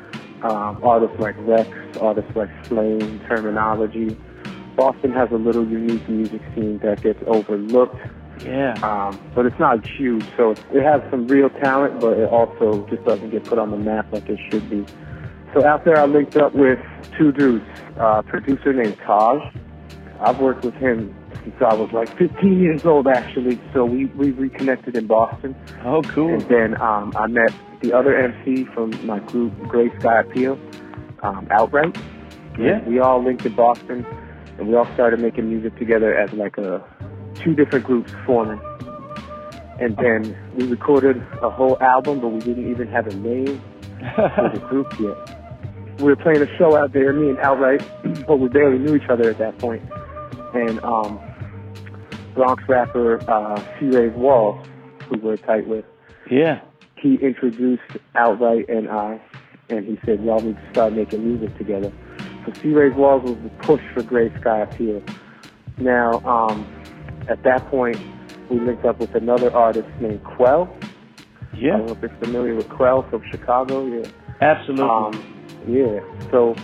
Um, 0.42 0.78
artists 0.84 1.18
like 1.18 1.34
Rex, 1.38 1.68
artists 2.00 2.30
like 2.36 2.48
Flame, 2.66 3.18
Terminology. 3.28 4.16
Boston 4.76 5.12
has 5.12 5.28
a 5.32 5.36
little 5.36 5.66
unique 5.66 6.08
music 6.08 6.40
scene 6.54 6.78
that 6.78 7.02
gets 7.02 7.20
overlooked. 7.26 7.96
Yeah. 8.44 8.74
Um, 8.84 9.20
but 9.34 9.46
it's 9.46 9.58
not 9.58 9.84
huge, 9.84 10.24
so 10.36 10.52
it, 10.52 10.82
has 10.84 11.02
some 11.10 11.26
real 11.26 11.50
talent, 11.50 11.98
but 11.98 12.16
it 12.18 12.28
also 12.28 12.86
just 12.86 13.04
doesn't 13.04 13.30
get 13.30 13.42
put 13.42 13.58
on 13.58 13.72
the 13.72 13.76
map 13.76 14.12
like 14.12 14.28
it 14.28 14.38
should 14.48 14.70
be. 14.70 14.86
So 15.54 15.64
after 15.64 15.98
I 15.98 16.04
linked 16.04 16.36
up 16.36 16.54
with 16.54 16.78
two 17.16 17.32
dudes, 17.32 17.64
uh, 17.98 18.18
a 18.18 18.22
producer 18.22 18.72
named 18.72 18.96
Taj. 18.98 19.42
I've 20.20 20.40
worked 20.40 20.64
with 20.64 20.74
him 20.74 21.14
since 21.50 21.62
I 21.62 21.74
was 21.74 21.90
like 21.92 22.16
15 22.18 22.60
years 22.60 22.84
old, 22.84 23.06
actually. 23.06 23.60
So 23.72 23.84
we, 23.84 24.06
we 24.06 24.30
reconnected 24.30 24.96
in 24.96 25.06
Boston. 25.06 25.56
Oh, 25.84 26.02
cool. 26.02 26.34
And 26.34 26.42
then 26.42 26.80
um, 26.80 27.12
I 27.16 27.26
met 27.26 27.52
the 27.80 27.92
other 27.92 28.16
MC 28.16 28.64
from 28.64 28.90
my 29.06 29.18
group, 29.20 29.56
Gray 29.68 29.90
Sky 29.98 30.20
Appeal, 30.20 30.58
um, 31.22 31.46
Outright. 31.50 31.96
Yeah. 32.58 32.82
We 32.84 32.98
all 32.98 33.22
linked 33.22 33.46
in 33.46 33.54
Boston, 33.54 34.04
and 34.58 34.68
we 34.68 34.74
all 34.74 34.92
started 34.94 35.20
making 35.20 35.48
music 35.48 35.76
together 35.78 36.16
as 36.16 36.32
like 36.32 36.58
a 36.58 36.84
two 37.36 37.54
different 37.54 37.84
groups 37.84 38.12
forming. 38.26 38.60
And 39.80 39.96
then 39.96 40.36
we 40.56 40.66
recorded 40.66 41.24
a 41.40 41.50
whole 41.50 41.80
album, 41.80 42.20
but 42.20 42.28
we 42.28 42.40
didn't 42.40 42.68
even 42.68 42.88
have 42.88 43.06
a 43.06 43.14
name 43.14 43.62
for 44.16 44.50
the 44.52 44.60
group 44.68 44.92
yet. 44.98 45.98
We 45.98 46.04
were 46.04 46.16
playing 46.16 46.42
a 46.42 46.58
show 46.58 46.76
out 46.76 46.92
there, 46.92 47.12
me 47.12 47.30
and 47.30 47.38
Outright, 47.38 47.82
but 48.26 48.38
we 48.38 48.48
barely 48.48 48.78
knew 48.78 48.96
each 48.96 49.08
other 49.08 49.30
at 49.30 49.38
that 49.38 49.58
point. 49.58 49.82
And 50.54 50.82
um, 50.82 51.20
Bronx 52.38 52.62
rapper 52.68 53.18
uh, 53.28 53.60
C-Ray's 53.80 54.12
Walls, 54.14 54.64
who 55.08 55.18
we're 55.18 55.36
tight 55.38 55.66
with, 55.66 55.84
Yeah. 56.30 56.60
he 56.96 57.16
introduced 57.16 57.82
Outright 58.14 58.68
and 58.68 58.88
I, 58.88 59.20
and 59.68 59.84
he 59.84 59.98
said, 60.06 60.22
y'all 60.24 60.40
need 60.40 60.54
to 60.56 60.70
start 60.70 60.92
making 60.92 61.26
music 61.26 61.58
together. 61.58 61.90
So 62.46 62.52
C-Ray's 62.62 62.94
Walls 62.94 63.24
was 63.24 63.36
the 63.42 63.48
push 63.66 63.82
for 63.92 64.04
Gray 64.04 64.32
Sky 64.40 64.60
Appeal. 64.60 65.02
Now, 65.78 66.20
um, 66.24 66.64
at 67.28 67.42
that 67.42 67.68
point, 67.70 67.98
we 68.48 68.60
linked 68.60 68.84
up 68.84 69.00
with 69.00 69.16
another 69.16 69.52
artist 69.52 69.88
named 70.00 70.22
Quell. 70.22 70.72
Yeah. 71.56 71.74
I 71.74 71.78
don't 71.78 71.86
know 71.88 71.92
if 71.94 72.00
you're 72.02 72.18
familiar 72.20 72.54
with 72.54 72.68
Quell 72.68 73.02
from 73.10 73.20
Chicago. 73.32 73.84
Yeah. 73.84 74.08
Absolutely. 74.40 74.84
Um, 74.88 75.44
yeah. 75.66 76.30
So 76.30 76.54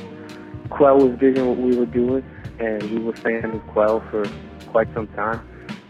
Quell 0.71 0.99
was 0.99 1.19
digging 1.19 1.49
what 1.49 1.59
we 1.59 1.77
were 1.77 1.85
doing, 1.87 2.25
and 2.61 2.81
we 2.93 3.01
were 3.01 3.13
fans 3.15 3.53
of 3.57 3.67
Quell 3.67 3.99
for 4.13 4.25
quite 4.69 4.87
some 4.95 5.09
time. 5.09 5.45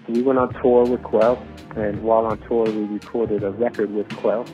We 0.08 0.22
went 0.22 0.38
on 0.38 0.52
tour 0.60 0.84
with 0.84 1.02
Quell, 1.02 1.42
and 1.76 2.02
while 2.02 2.26
on 2.26 2.38
tour, 2.46 2.64
we 2.64 2.84
recorded 2.84 3.42
a 3.42 3.50
record 3.50 3.90
with 3.92 4.08
Quell 4.16 4.44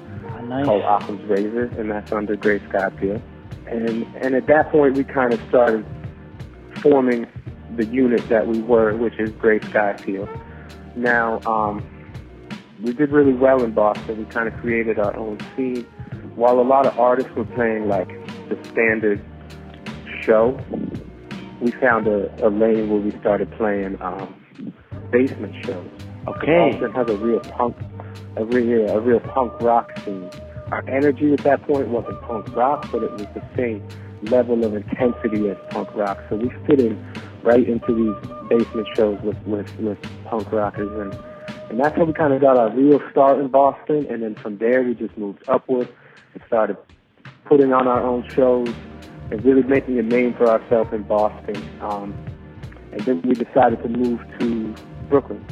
nice. 0.51 0.65
called 0.65 0.83
Occam's 0.83 1.29
Razor, 1.29 1.65
and 1.79 1.91
that's 1.91 2.13
under 2.13 2.37
Gray 2.37 2.59
Sky 2.69 2.87
Appeal. 2.87 3.23
And 3.67 4.05
and 4.17 4.35
at 4.35 4.47
that 4.47 4.71
point, 4.71 4.97
we 4.97 5.05
kind 5.05 5.33
of 5.33 5.41
started 5.49 5.85
forming 6.83 7.27
the 7.77 7.87
unit 7.87 8.29
that 8.29 8.47
we 8.47 8.61
were, 8.61 8.97
which 8.97 9.19
is 9.19 9.31
Gray 9.31 9.61
Sky 9.61 9.91
Appeal. 9.91 10.29
Now, 10.97 11.41
um, 11.43 11.85
we 12.83 12.93
did 12.93 13.11
really 13.11 13.33
well 13.33 13.63
in 13.63 13.73
Boston. 13.73 14.19
We 14.19 14.25
kind 14.27 14.49
of 14.49 14.55
created 14.61 14.99
our 14.99 15.17
own 15.17 15.39
scene. 15.57 15.85
While 16.35 16.61
a 16.61 16.63
lot 16.63 16.87
of 16.87 16.99
artists 16.99 17.33
were 17.37 17.45
playing 17.45 17.89
like 17.89 18.09
the 18.49 18.59
standard 18.71 19.25
show, 20.23 20.59
we 21.61 21.71
found 21.73 22.07
a, 22.07 22.47
a 22.47 22.49
lane 22.49 22.91
where 22.91 23.01
we 23.01 23.11
started 23.21 23.51
playing 23.53 24.01
um, 24.01 24.35
basement 25.11 25.55
shows. 25.65 25.87
Okay. 26.27 26.71
Boston 26.71 26.93
has 26.93 27.09
a 27.09 27.17
real 27.17 27.41
punk, 27.41 27.77
a 28.37 28.45
real, 28.45 28.89
a 28.91 29.01
real 29.01 29.21
punk 29.21 29.61
rock 29.61 29.91
scene. 30.05 30.31
Our 30.71 30.89
energy 30.89 31.33
at 31.33 31.41
that 31.41 31.63
point 31.67 31.89
wasn't 31.89 32.21
punk 32.23 32.55
rock, 32.55 32.89
but 32.93 33.03
it 33.03 33.11
was 33.13 33.27
the 33.35 33.43
same 33.57 33.87
level 34.23 34.65
of 34.65 34.75
intensity 34.75 35.49
as 35.49 35.57
punk 35.71 35.95
rock. 35.95 36.19
So 36.29 36.37
we 36.37 36.51
fit 36.67 36.81
in 36.81 37.05
right 37.43 37.67
into 37.67 37.95
these 37.95 38.49
basement 38.49 38.89
shows 38.95 39.21
with, 39.23 39.39
with, 39.47 39.75
with 39.79 39.99
punk 40.25 40.53
rockers 40.53 40.91
and 41.01 41.31
and 41.71 41.79
that's 41.79 41.97
how 41.97 42.05
we 42.05 42.13
kind 42.13 42.33
of 42.33 42.41
got 42.41 42.57
our 42.57 42.69
real 42.69 43.01
start 43.13 43.39
in 43.39 43.47
Boston. 43.47 44.05
And 44.11 44.25
then 44.25 44.35
from 44.35 44.59
there, 44.59 44.83
we 44.83 44.93
just 44.95 45.17
moved 45.17 45.45
upward 45.47 45.89
and 46.35 46.43
started 46.49 46.77
putting 47.45 47.73
on 47.73 47.87
our 47.87 48.03
own 48.03 48.29
shows 48.31 48.69
and 49.31 49.45
really 49.45 49.63
making 49.63 49.97
a 49.97 50.03
name 50.03 50.35
for 50.35 50.49
ourselves 50.49 50.93
in 50.93 51.05
Boston. 51.05 51.57
Um, 51.81 52.13
and 52.91 53.01
then 53.03 53.23
we 53.23 53.35
decided 53.35 53.81
to 53.85 53.89
move 53.89 54.21
to 54.41 54.75
Brooklyn. 55.11 55.45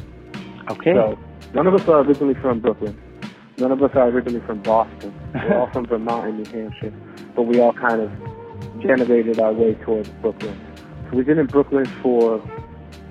Okay. 0.69 0.93
So 0.93 1.19
none 1.53 1.67
of 1.67 1.75
us 1.75 1.87
are 1.87 2.01
originally 2.01 2.35
from 2.35 2.59
Brooklyn. 2.59 2.99
None 3.57 3.71
of 3.71 3.83
us 3.83 3.91
are 3.93 4.07
originally 4.07 4.45
from 4.45 4.61
Boston. 4.61 5.13
We're 5.33 5.59
all 5.59 5.69
from 5.73 5.85
Vermont 5.85 6.27
and 6.27 6.37
New 6.37 6.45
Hampshire. 6.45 6.93
But 7.35 7.43
we 7.43 7.59
all 7.59 7.73
kind 7.73 8.01
of 8.01 8.11
generated 8.81 9.39
our 9.39 9.53
way 9.53 9.75
towards 9.75 10.09
Brooklyn. 10.21 10.59
So 11.09 11.17
we've 11.17 11.25
been 11.25 11.39
in 11.39 11.47
Brooklyn 11.47 11.85
for 12.01 12.41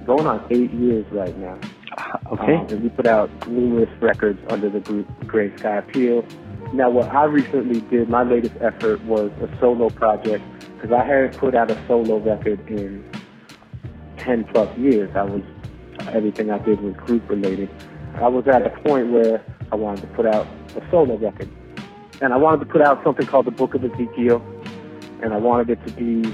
going 0.07 0.26
on 0.26 0.44
eight 0.51 0.72
years 0.72 1.05
right 1.12 1.36
now. 1.38 1.59
Okay. 2.32 2.55
Um, 2.55 2.66
and 2.68 2.82
we 2.82 2.88
put 2.88 3.07
out 3.07 3.30
numerous 3.49 3.90
records 4.01 4.40
under 4.51 4.70
the 4.70 4.80
group 4.80 5.07
Gray 5.26 5.55
Sky 5.57 5.76
Appeal. 5.78 6.24
Now, 6.72 6.90
what 6.90 7.09
I 7.09 7.24
recently 7.24 7.80
did, 7.82 8.09
my 8.09 8.22
latest 8.22 8.55
effort 8.61 9.03
was 9.05 9.30
a 9.40 9.59
solo 9.59 9.90
project 9.90 10.44
because 10.74 10.92
I 10.92 11.05
hadn't 11.05 11.36
put 11.36 11.55
out 11.55 11.70
a 11.70 11.86
solo 11.86 12.18
record 12.18 12.61
in 12.68 13.05
10 14.18 14.44
plus 14.44 14.76
years. 14.78 15.11
I 15.14 15.22
was, 15.22 15.42
everything 16.14 16.50
I 16.50 16.59
did 16.59 16.80
was 16.80 16.94
group 16.94 17.28
related. 17.28 17.68
I 18.14 18.28
was 18.28 18.46
at 18.48 18.66
a 18.66 18.70
point 18.80 19.12
where 19.12 19.44
I 19.70 19.76
wanted 19.76 20.02
to 20.02 20.06
put 20.09 20.26
out 20.26 20.46
a 20.76 20.90
solo 20.90 21.16
record. 21.16 21.48
And 22.20 22.32
I 22.32 22.36
wanted 22.36 22.61
to 22.61 22.66
put 22.66 22.80
out 22.82 23.02
something 23.04 23.26
called 23.26 23.46
the 23.46 23.52
Book 23.52 23.74
of 23.74 23.84
Ezekiel. 23.84 24.42
And 25.22 25.32
I 25.32 25.36
wanted 25.36 25.70
it 25.70 25.86
to 25.86 25.92
be 25.92 26.28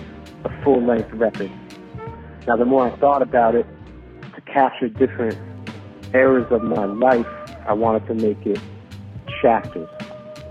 a 0.44 0.62
full 0.62 0.82
length 0.82 1.12
record. 1.12 1.50
Now, 2.46 2.56
the 2.56 2.64
more 2.64 2.90
I 2.90 2.96
thought 2.96 3.22
about 3.22 3.54
it, 3.54 3.66
to 4.34 4.40
capture 4.42 4.88
different 4.88 5.38
eras 6.14 6.46
of 6.50 6.62
my 6.62 6.84
life, 6.84 7.26
I 7.66 7.72
wanted 7.72 8.06
to 8.08 8.14
make 8.14 8.44
it 8.46 8.60
chapters. 9.40 9.88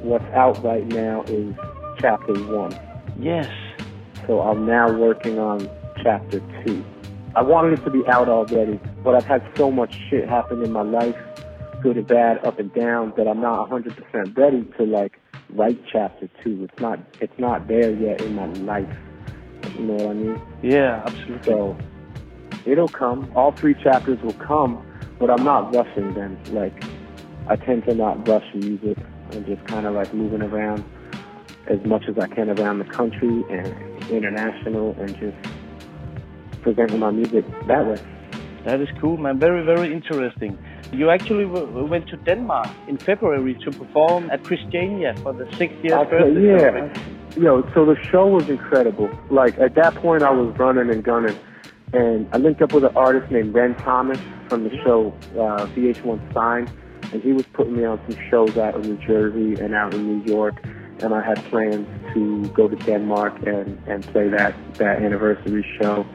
what's 0.02 0.26
out 0.34 0.64
right 0.64 0.86
now 0.88 1.24
is 1.28 1.56
chapter 2.00 2.34
one. 2.34 2.78
Yes. 3.20 3.50
So 4.28 4.42
I'm 4.42 4.66
now 4.66 4.92
working 4.92 5.40
on 5.40 5.70
chapter 6.04 6.42
two. 6.64 6.84
I 7.36 7.42
wanted 7.42 7.80
it 7.80 7.84
to 7.86 7.90
be 7.90 8.04
out 8.08 8.30
already, 8.30 8.80
but 9.04 9.16
I've 9.16 9.26
had 9.26 9.44
so 9.58 9.72
much 9.72 9.94
shit 10.10 10.28
happen 10.28 10.64
in 10.64 10.72
my 10.72 10.82
life, 10.82 11.18
good 11.82 11.98
and 11.98 12.08
bad, 12.08 12.44
up 12.46 12.60
and 12.60 12.74
down, 12.74 13.14
that 13.18 13.28
I'm 13.28 13.42
not 13.42 13.70
100% 13.70 14.38
ready 14.38 14.64
to 14.78 14.84
like 14.84 15.20
write 15.50 15.80
chapter 15.92 16.30
two. 16.44 16.64
It's 16.64 16.82
not, 16.82 17.00
it's 17.20 17.38
not 17.38 17.68
there 17.68 17.92
yet 17.92 18.22
in 18.22 18.36
my 18.36 18.46
life. 18.46 18.94
You 19.78 19.86
know 19.86 19.94
what 19.94 20.12
I 20.12 20.14
mean? 20.14 20.42
Yeah, 20.62 21.04
absolutely. 21.06 21.52
So 21.52 21.78
it'll 22.66 22.90
come. 22.90 23.32
All 23.36 23.54
three 23.60 23.76
chapters 23.84 24.20
will 24.24 24.34
come, 24.34 24.86
but 25.20 25.30
I'm 25.30 25.44
not 25.44 25.74
rushing 25.74 26.14
them. 26.14 26.38
Like 26.54 26.84
I 27.48 27.56
tend 27.56 27.86
to 27.86 27.94
not 27.94 28.26
rush 28.28 28.46
music. 28.54 28.98
I'm 29.32 29.46
just 29.46 29.64
kind 29.66 29.86
of 29.86 29.94
like 29.94 30.14
moving 30.14 30.42
around 30.42 30.84
as 31.68 31.80
much 31.86 32.04
as 32.10 32.16
I 32.18 32.28
can 32.28 32.50
around 32.50 32.80
the 32.80 32.86
country 32.86 33.44
and 33.50 34.10
international, 34.10 34.96
and 35.00 35.16
just 35.16 35.38
presenting 36.62 37.00
my 37.00 37.12
music 37.12 37.46
that 37.68 37.86
way. 37.88 38.00
That 38.66 38.80
is 38.80 38.88
cool, 39.02 39.18
man. 39.18 39.40
Very, 39.40 39.64
very 39.66 39.92
interesting. 39.94 40.58
You 40.92 41.10
actually 41.10 41.44
w- 41.46 41.86
went 41.86 42.08
to 42.10 42.18
Denmark 42.18 42.70
in 42.88 42.98
February 42.98 43.56
to 43.66 43.72
perform 43.72 44.30
at 44.32 44.44
Christiania 44.44 45.16
for 45.22 45.34
the 45.34 45.46
sixth 45.58 45.84
year 45.84 46.06
birthday. 46.06 46.48
yeah. 46.48 47.44
Yo, 47.46 47.64
so 47.74 47.84
the 47.86 47.98
show 48.12 48.28
was 48.28 48.48
incredible. 48.48 49.10
Like 49.30 49.58
at 49.60 49.74
that 49.76 49.96
point, 49.96 50.24
I 50.24 50.32
was 50.32 50.56
running 50.58 50.90
and 50.92 51.04
gunning, 51.04 51.38
and 51.92 52.28
I 52.32 52.38
linked 52.38 52.62
up 52.62 52.74
with 52.74 52.84
an 52.86 52.96
artist 52.96 53.32
named 53.32 53.54
Ren 53.54 53.76
Thomas 53.84 54.20
from 54.48 54.64
the 54.64 54.70
show 54.84 55.14
uh, 55.34 55.66
VH1 55.74 56.34
Sign, 56.34 56.70
and 57.12 57.22
he 57.24 57.34
was 57.34 57.46
putting 57.54 57.76
me 57.76 57.86
on 57.86 58.00
some 58.08 58.18
shows 58.30 58.56
out 58.58 58.76
in 58.76 58.82
New 58.84 58.98
Jersey 59.06 59.60
and 59.62 59.74
out 59.74 59.94
in 59.96 60.06
New 60.06 60.32
York, 60.32 60.56
and 61.02 61.14
I 61.14 61.22
had 61.26 61.44
plans 61.46 61.88
to 62.14 62.48
go 62.50 62.68
to 62.68 62.76
Denmark 62.76 63.34
and 63.48 63.82
and 63.88 64.06
play 64.14 64.30
that 64.30 64.54
that 64.76 65.02
anniversary 65.02 65.66
show. 65.82 66.06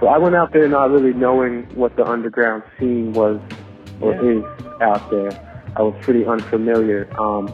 So 0.00 0.06
I 0.06 0.18
went 0.18 0.36
out 0.36 0.52
there 0.52 0.68
not 0.68 0.90
really 0.90 1.12
knowing 1.12 1.64
what 1.74 1.96
the 1.96 2.04
underground 2.06 2.62
scene 2.78 3.12
was 3.12 3.40
or 4.00 4.14
Yeah. 4.14 4.38
is 4.38 4.44
out 4.80 5.10
there. 5.10 5.32
I 5.76 5.82
was 5.82 5.94
pretty 6.02 6.24
unfamiliar. 6.24 7.08
Um, 7.18 7.52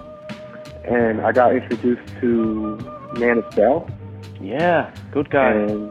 and 0.85 1.21
I 1.23 1.33
got 1.33 1.55
introduced 1.55 2.07
to 2.21 2.79
Manus 3.19 3.55
Bell. 3.55 3.89
Yeah, 4.41 4.91
good 5.13 5.31
guy. 5.31 5.53
And 5.53 5.91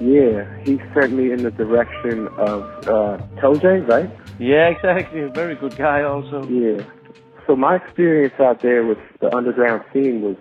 yeah, 0.00 0.44
he 0.64 0.80
sent 0.94 1.12
me 1.12 1.32
in 1.32 1.42
the 1.42 1.50
direction 1.50 2.28
of 2.38 2.62
uh, 2.86 3.18
Toje, 3.40 3.86
right? 3.88 4.08
Yeah, 4.38 4.68
exactly. 4.68 5.22
A 5.22 5.28
very 5.28 5.56
good 5.56 5.74
guy 5.76 6.02
also. 6.02 6.46
Yeah. 6.46 6.84
So 7.48 7.56
my 7.56 7.74
experience 7.76 8.34
out 8.38 8.60
there 8.60 8.84
with 8.86 8.98
the 9.20 9.34
underground 9.34 9.82
scene 9.92 10.22
was 10.22 10.36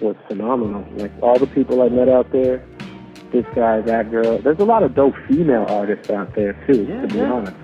was 0.00 0.16
phenomenal. 0.28 0.86
Like 0.96 1.12
all 1.20 1.38
the 1.38 1.46
people 1.48 1.82
I 1.82 1.88
met 1.90 2.08
out 2.08 2.32
there, 2.32 2.64
this 3.32 3.46
guy, 3.54 3.80
that 3.80 4.10
girl. 4.10 4.38
There's 4.38 4.58
a 4.58 4.64
lot 4.64 4.82
of 4.82 4.94
dope 4.94 5.14
female 5.28 5.66
artists 5.68 6.10
out 6.10 6.34
there 6.34 6.52
too. 6.66 6.86
Yeah, 6.88 7.02
to 7.02 7.06
be 7.08 7.16
yeah. 7.16 7.32
honest, 7.32 7.56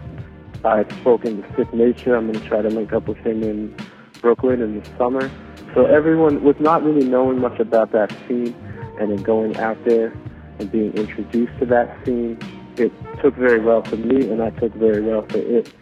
I 0.65 0.79
had 0.79 0.93
spoken 1.01 1.43
to 1.43 1.57
Sick 1.57 1.73
Nature. 1.73 2.17
I'm 2.17 2.31
gonna 2.31 2.45
try 2.47 2.63
to 2.63 2.69
link 2.69 2.93
up 2.93 3.09
with 3.09 3.19
him 3.19 3.43
in 3.43 3.77
Brooklyn 4.21 4.63
in 4.63 4.81
the 4.81 4.89
summer. 4.97 5.31
So 5.75 5.87
everyone 5.87 6.43
was 6.43 6.57
not 6.59 6.83
really 6.83 7.07
knowing 7.07 7.41
much 7.41 7.61
about 7.61 7.93
that 7.93 8.11
scene, 8.27 8.55
and 8.99 9.11
then 9.11 9.23
going 9.23 9.57
out 9.59 9.83
there 9.85 10.13
and 10.59 10.71
being 10.71 10.93
introduced 10.95 11.53
to 11.59 11.67
that 11.67 11.97
scene, 12.05 12.39
it 12.77 12.93
took 13.21 13.35
very 13.35 13.61
well 13.61 13.83
for 13.83 13.97
me, 13.97 14.31
and 14.31 14.43
I 14.43 14.51
took 14.51 14.75
very 14.75 15.03
well 15.03 15.23
for 15.29 15.39
it. 15.39 15.73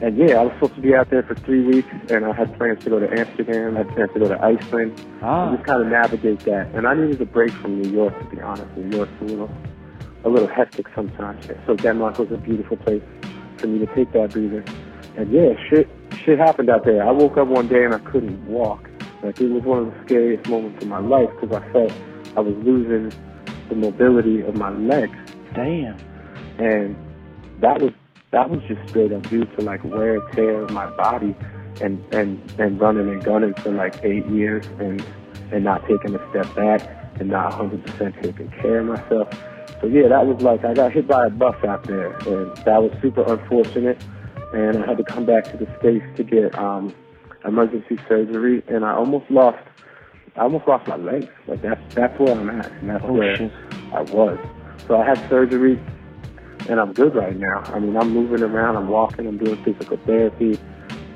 And 0.00 0.16
yeah, 0.16 0.40
I 0.40 0.42
was 0.44 0.52
supposed 0.54 0.74
to 0.76 0.80
be 0.80 0.94
out 0.94 1.10
there 1.10 1.22
for 1.22 1.34
three 1.34 1.64
weeks, 1.64 1.88
and 2.10 2.24
I 2.24 2.32
had 2.32 2.56
plans 2.56 2.82
to 2.84 2.90
go 2.90 2.98
to 2.98 3.08
Amsterdam. 3.08 3.76
I 3.76 3.78
had 3.78 3.88
plans 3.90 4.10
to 4.14 4.20
go 4.20 4.28
to 4.28 4.42
Iceland. 4.42 5.00
Ah. 5.22 5.54
Just 5.54 5.64
kind 5.66 5.82
of 5.82 5.88
navigate 5.88 6.40
that. 6.40 6.74
And 6.74 6.86
I 6.86 6.94
needed 6.94 7.20
a 7.20 7.26
break 7.26 7.52
from 7.52 7.80
New 7.80 7.90
York, 7.90 8.18
to 8.18 8.36
be 8.36 8.40
honest. 8.40 8.76
New 8.76 8.96
York's 8.96 9.12
a 9.20 9.24
little, 9.24 9.50
a 10.24 10.28
little 10.28 10.48
hectic 10.48 10.86
sometimes. 10.94 11.46
So 11.66 11.76
Denmark 11.76 12.18
was 12.18 12.32
a 12.32 12.36
beautiful 12.36 12.76
place 12.78 13.02
for 13.58 13.68
me 13.68 13.78
to 13.78 13.94
take 13.94 14.12
that 14.12 14.32
breather. 14.32 14.64
And 15.16 15.30
yeah, 15.30 15.52
shit, 15.68 15.88
shit 16.24 16.38
happened 16.38 16.70
out 16.70 16.84
there. 16.84 17.06
I 17.06 17.12
woke 17.12 17.36
up 17.36 17.48
one 17.48 17.68
day 17.68 17.84
and 17.84 17.94
I 17.94 17.98
couldn't 17.98 18.44
walk. 18.46 18.88
Like 19.22 19.40
it 19.40 19.50
was 19.50 19.62
one 19.62 19.78
of 19.78 19.86
the 19.86 20.00
scariest 20.04 20.48
moments 20.48 20.82
of 20.82 20.88
my 20.88 20.98
life 20.98 21.30
because 21.38 21.56
I 21.56 21.72
felt 21.72 21.92
I 22.36 22.40
was 22.40 22.54
losing 22.64 23.12
the 23.68 23.76
mobility 23.76 24.40
of 24.40 24.56
my 24.56 24.70
legs. 24.70 25.16
Damn. 25.54 25.96
And 26.58 26.96
that 27.60 27.80
was 27.80 27.92
that 28.32 28.50
was 28.50 28.60
just 28.64 28.80
straight 28.88 29.12
up 29.12 29.22
due 29.28 29.44
to 29.44 29.60
like 29.62 29.82
wear 29.84 30.16
and 30.16 30.32
tear 30.32 30.62
of 30.62 30.70
my 30.70 30.86
body 30.90 31.34
and 31.80 32.02
and 32.12 32.40
and 32.58 32.80
running 32.80 33.08
and 33.08 33.22
gunning 33.24 33.54
for 33.54 33.70
like 33.70 33.94
eight 34.02 34.26
years 34.26 34.66
and 34.78 35.04
and 35.52 35.64
not 35.64 35.86
taking 35.86 36.14
a 36.14 36.30
step 36.30 36.52
back 36.54 36.80
and 37.20 37.28
not 37.28 37.52
100% 37.52 38.22
taking 38.22 38.48
care 38.62 38.78
of 38.80 38.86
myself. 38.86 39.28
So 39.80 39.86
yeah, 39.86 40.08
that 40.08 40.26
was 40.26 40.42
like 40.42 40.64
I 40.64 40.74
got 40.74 40.92
hit 40.92 41.06
by 41.06 41.26
a 41.26 41.30
bus 41.30 41.56
out 41.64 41.84
there, 41.84 42.12
and 42.26 42.56
that 42.64 42.82
was 42.82 42.92
super 43.02 43.22
unfortunate. 43.30 44.02
And 44.54 44.82
I 44.82 44.86
had 44.86 44.96
to 44.98 45.04
come 45.04 45.24
back 45.26 45.44
to 45.50 45.56
the 45.56 45.66
states 45.78 46.04
to 46.16 46.22
get 46.24 46.56
um, 46.58 46.94
emergency 47.44 47.98
surgery, 48.08 48.62
and 48.68 48.84
I 48.84 48.92
almost 48.94 49.30
lost. 49.30 49.58
I 50.36 50.40
almost 50.42 50.66
lost 50.66 50.86
my 50.88 50.96
legs. 50.96 51.26
Like 51.46 51.60
that's 51.62 51.80
that's 51.94 52.18
where 52.18 52.32
I'm 52.32 52.48
at, 52.48 52.70
and 52.72 52.88
that's 52.90 53.04
Oh, 53.06 53.12
where 53.12 53.36
shit. 53.36 53.52
I 53.92 54.02
was. 54.02 54.38
So 54.88 55.00
I 55.00 55.04
had 55.04 55.18
surgery, 55.28 55.78
and 56.68 56.80
I'm 56.80 56.92
good 56.92 57.14
right 57.14 57.36
now. 57.36 57.60
I 57.74 57.78
mean, 57.78 57.96
I'm 57.96 58.12
moving 58.12 58.42
around, 58.42 58.76
I'm 58.76 58.88
walking, 58.88 59.26
I'm 59.26 59.38
doing 59.38 59.62
physical 59.64 59.98
therapy. 60.06 60.58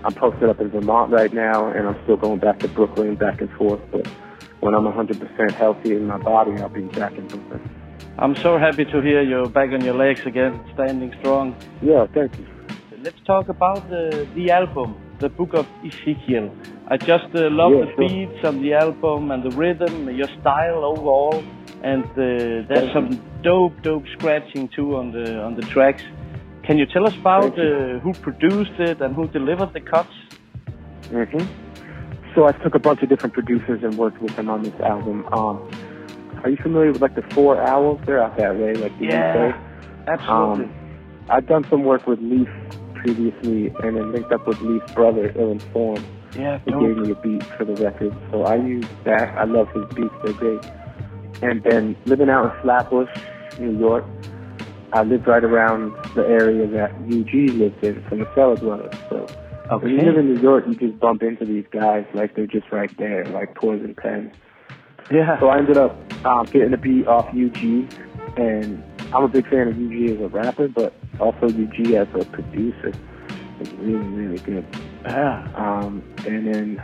I'm 0.05 0.15
posted 0.15 0.49
up 0.49 0.61
in 0.61 0.71
Vermont 0.71 1.11
right 1.13 1.33
now, 1.33 1.69
and 1.69 1.89
I'm 1.89 1.97
still 2.05 2.17
going 2.17 2.39
back 2.39 2.61
to 2.61 2.69
Brooklyn, 2.69 3.17
back 3.17 3.41
and 3.41 3.51
forth. 3.53 3.81
But 3.91 4.07
when 4.61 4.75
I'm 4.75 4.85
100% 4.85 5.59
healthy 5.59 5.93
in 5.93 6.07
my 6.07 6.19
body, 6.19 6.53
I'll 6.61 6.69
be 6.69 6.83
back 6.83 7.13
in 7.19 7.27
Brooklyn. 7.29 7.61
I'm 8.19 8.35
so 8.43 8.57
happy 8.59 8.85
to 8.85 9.01
hear 9.03 9.23
you're 9.23 9.49
back 9.49 9.71
on 9.73 9.85
your 9.85 9.95
legs 9.95 10.21
again, 10.27 10.65
standing 10.75 11.13
strong. 11.21 11.55
Yeah, 11.83 12.07
thank 12.15 12.33
you. 12.39 12.47
Let's 13.03 13.19
talk 13.27 13.49
about 13.49 13.89
the, 13.91 14.27
the 14.35 14.51
album, 14.51 14.97
The 15.21 15.29
Book 15.29 15.51
of 15.55 15.67
Ezekiel. 15.85 16.51
I 16.89 16.97
just 16.97 17.35
uh, 17.35 17.51
love 17.51 17.73
Yeah, 17.73 17.85
the 17.85 17.93
sure. 17.97 18.09
beats 18.09 18.45
of 18.45 18.55
the 18.63 18.75
album 18.75 19.31
and 19.33 19.43
the 19.43 19.51
rhythm, 19.51 20.09
your 20.17 20.29
style 20.41 20.85
overall, 20.85 21.43
and 21.83 22.05
uh, 22.05 22.67
there's 22.69 22.93
some 22.93 23.21
dope, 23.43 23.81
dope 23.83 24.05
scratching 24.17 24.69
too 24.75 24.97
on 24.97 25.13
the 25.13 25.39
on 25.41 25.55
the 25.57 25.63
tracks. 25.73 26.03
Can 26.67 26.79
you 26.79 26.87
tell 26.87 27.07
us 27.07 27.13
about 27.21 27.53
uh, 27.59 28.01
who 28.01 28.13
produced 28.23 28.79
it 28.79 29.01
and 29.01 29.15
who 29.15 29.29
delivered 29.29 29.73
the 29.73 29.81
cuts? 29.81 30.11
hmm 31.11 31.47
So 32.35 32.47
I 32.47 32.53
took 32.53 32.75
a 32.75 32.79
bunch 32.81 33.03
of 33.03 33.09
different 33.09 33.35
producers 33.35 33.81
and 33.83 33.97
worked 33.97 34.21
with 34.21 34.35
them 34.37 34.49
on 34.51 34.65
this 34.65 34.75
album. 34.81 35.25
Um, 35.33 35.63
are 36.43 36.51
you 36.51 36.57
familiar 36.63 36.93
with 36.93 37.03
like 37.03 37.15
the 37.15 37.23
four 37.35 37.61
owls? 37.63 38.01
They're 38.07 38.23
out 38.23 38.37
that 38.37 38.57
way, 38.57 38.75
like 38.75 38.97
the 38.99 39.07
Yeah, 39.07 39.53
UK. 39.53 40.09
absolutely. 40.09 40.65
Um, 40.67 41.27
I've 41.31 41.47
done 41.47 41.65
some 41.71 41.85
work 41.85 42.07
with 42.07 42.21
Leaf 42.21 42.49
previously, 42.95 43.73
and 43.83 43.97
then 43.97 44.13
linked 44.13 44.33
up 44.33 44.47
with 44.47 44.59
Leaf's 44.61 44.93
brother, 44.95 45.33
Ill 45.39 45.53
Informed. 45.53 46.07
Yeah, 46.37 46.59
He 46.65 46.73
gave 46.73 46.97
me 46.99 47.11
a 47.13 47.15
beat 47.15 47.43
for 47.57 47.65
the 47.65 47.75
record, 47.75 48.13
so 48.31 48.43
I 48.43 48.57
used 48.57 48.91
that. 49.05 49.35
I 49.39 49.45
love 49.45 49.69
his 49.75 49.85
beats; 49.95 50.15
they're 50.23 50.35
great. 50.35 50.61
And 51.43 51.63
then 51.63 51.97
living 52.07 52.31
out 52.31 52.55
in 52.55 52.63
Flatbush, 52.63 53.11
New 53.59 53.79
York, 53.79 54.05
I 54.93 55.03
lived 55.03 55.27
right 55.27 55.45
around 55.45 55.93
the 56.15 56.27
area 56.27 56.67
that 56.69 56.93
UG 56.95 57.57
lived 57.57 57.85
in 57.85 58.03
from 58.09 58.21
the 58.21 58.35
Cellar 58.35 58.57
Dwellers. 58.57 58.95
So 59.11 59.27
when 59.79 59.93
you 59.93 60.03
live 60.03 60.17
in 60.17 60.35
New 60.35 60.41
York, 60.41 60.65
you 60.67 60.75
just 60.75 60.99
bump 61.01 61.23
into 61.23 61.45
these 61.45 61.67
guys 61.71 62.07
like 62.15 62.35
they're 62.35 62.47
just 62.47 62.71
right 62.71 62.91
there, 62.99 63.25
like 63.27 63.55
poison 63.55 63.95
pen. 63.95 64.33
Yeah. 65.11 65.39
So 65.41 65.49
I 65.49 65.59
ended 65.59 65.77
up 65.77 65.97
um, 66.25 66.47
getting 66.47 66.73
a 66.73 66.77
beat 66.77 67.07
off 67.07 67.29
UG, 67.29 67.93
and 68.39 68.83
I'm 69.13 69.25
a 69.25 69.29
big 69.29 69.49
fan 69.49 69.69
of 69.69 69.75
UG 69.75 70.17
as 70.17 70.21
a 70.21 70.29
rapper, 70.29 70.69
but 70.69 70.95
also 71.21 71.47
UG 71.47 71.93
as 71.93 72.09
a 72.15 72.25
producer 72.27 72.93
is 73.61 73.73
really, 73.75 74.07
really 74.07 74.39
good. 74.39 74.67
Yeah. 75.05 75.49
Um, 75.55 76.03
and 76.27 76.47
then 76.47 76.83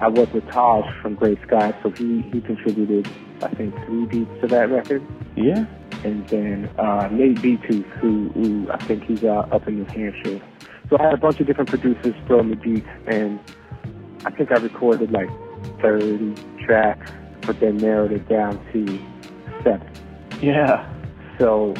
I 0.00 0.08
worked 0.08 0.34
with 0.34 0.46
Taj 0.48 0.84
from 1.00 1.14
Great 1.14 1.40
Sky, 1.46 1.74
so 1.82 1.90
he, 1.90 2.22
he 2.32 2.40
contributed, 2.40 3.08
I 3.42 3.48
think, 3.54 3.74
three 3.84 4.06
beats 4.06 4.40
to 4.40 4.46
that 4.48 4.70
record. 4.70 5.02
Yeah. 5.36 5.66
And 6.04 6.26
then 6.28 6.70
uh, 6.78 7.08
Nate 7.12 7.38
Beatooth, 7.38 7.88
who, 8.00 8.28
who 8.30 8.70
I 8.70 8.78
think 8.84 9.04
he's 9.04 9.22
uh, 9.22 9.46
up 9.52 9.68
in 9.68 9.76
New 9.76 9.84
Hampshire. 9.84 10.40
So 10.90 10.98
I 10.98 11.04
had 11.04 11.14
a 11.14 11.18
bunch 11.18 11.40
of 11.40 11.46
different 11.46 11.70
producers 11.70 12.14
throw 12.26 12.42
me 12.42 12.54
beats, 12.56 12.88
and 13.06 13.38
I 14.24 14.30
think 14.30 14.52
I 14.52 14.56
recorded 14.56 15.12
like 15.12 15.30
30 15.80 16.34
tracks, 16.64 17.10
but 17.42 17.58
then 17.60 17.76
narrowed 17.78 18.12
it 18.12 18.28
down 18.28 18.60
to 18.72 18.86
seven. 19.62 19.88
Yeah. 20.40 20.88
So 21.38 21.74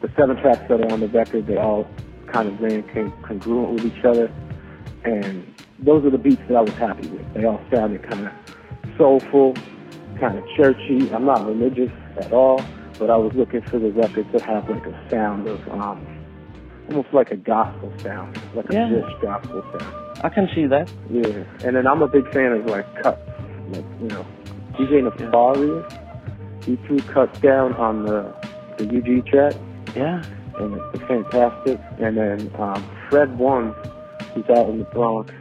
the 0.00 0.10
seven 0.16 0.36
tracks 0.36 0.62
that 0.68 0.80
are 0.80 0.92
on 0.92 1.00
the 1.00 1.08
record, 1.08 1.46
they 1.46 1.56
all 1.56 1.88
kind 2.32 2.48
of 2.48 2.60
ran 2.60 2.82
con- 2.84 3.12
congruent 3.22 3.74
with 3.74 3.96
each 3.96 4.04
other. 4.04 4.32
And 5.04 5.54
those 5.78 6.04
are 6.04 6.10
the 6.10 6.18
beats 6.18 6.42
that 6.48 6.56
I 6.56 6.60
was 6.60 6.72
happy 6.74 7.08
with. 7.08 7.34
They 7.34 7.44
all 7.44 7.60
sounded 7.70 8.02
kind 8.02 8.26
of 8.26 8.32
soulful, 8.96 9.54
kind 10.18 10.38
of 10.38 10.44
churchy. 10.56 11.10
I'm 11.12 11.24
not 11.24 11.46
religious 11.46 11.90
at 12.18 12.32
all, 12.32 12.62
but 12.98 13.10
I 13.10 13.16
was 13.16 13.32
looking 13.34 13.62
for 13.62 13.78
the 13.78 13.90
record 13.90 14.30
to 14.32 14.42
have 14.44 14.68
like 14.68 14.86
a 14.86 15.10
sound 15.10 15.46
of 15.46 15.66
um, 15.68 16.04
almost 16.88 17.08
like 17.12 17.30
a 17.30 17.36
gospel 17.36 17.92
sound, 18.02 18.38
like 18.54 18.66
Yeah. 18.70 18.88
a 18.90 18.94
rich 18.94 19.16
gospel 19.22 19.62
sound. 19.72 19.94
I 20.22 20.28
can 20.28 20.48
see 20.54 20.66
that. 20.66 20.90
Yeah, 21.10 21.44
and 21.64 21.76
then 21.76 21.86
I'm 21.86 22.02
a 22.02 22.08
big 22.08 22.30
fan 22.32 22.52
of 22.52 22.66
like 22.66 22.86
cuts, 23.02 23.20
like 23.70 23.84
you 24.00 24.08
know, 24.08 24.26
DJ 24.74 25.02
Nefarious. 25.02 25.92
He 26.64 26.76
threw 26.86 26.98
cuts 27.00 27.38
down 27.40 27.74
on 27.74 28.04
the 28.06 28.32
the 28.78 28.84
UG 28.88 29.26
track. 29.26 29.54
Yeah. 29.94 30.22
and 30.58 30.80
it's 30.94 31.04
fantastic. 31.04 31.78
And 31.98 32.16
then 32.16 32.50
um, 32.58 32.82
Fred 33.10 33.36
One, 33.38 33.74
who's 34.34 34.48
out 34.50 34.68
in 34.68 34.78
the 34.78 34.84
Bronx. 34.84 35.32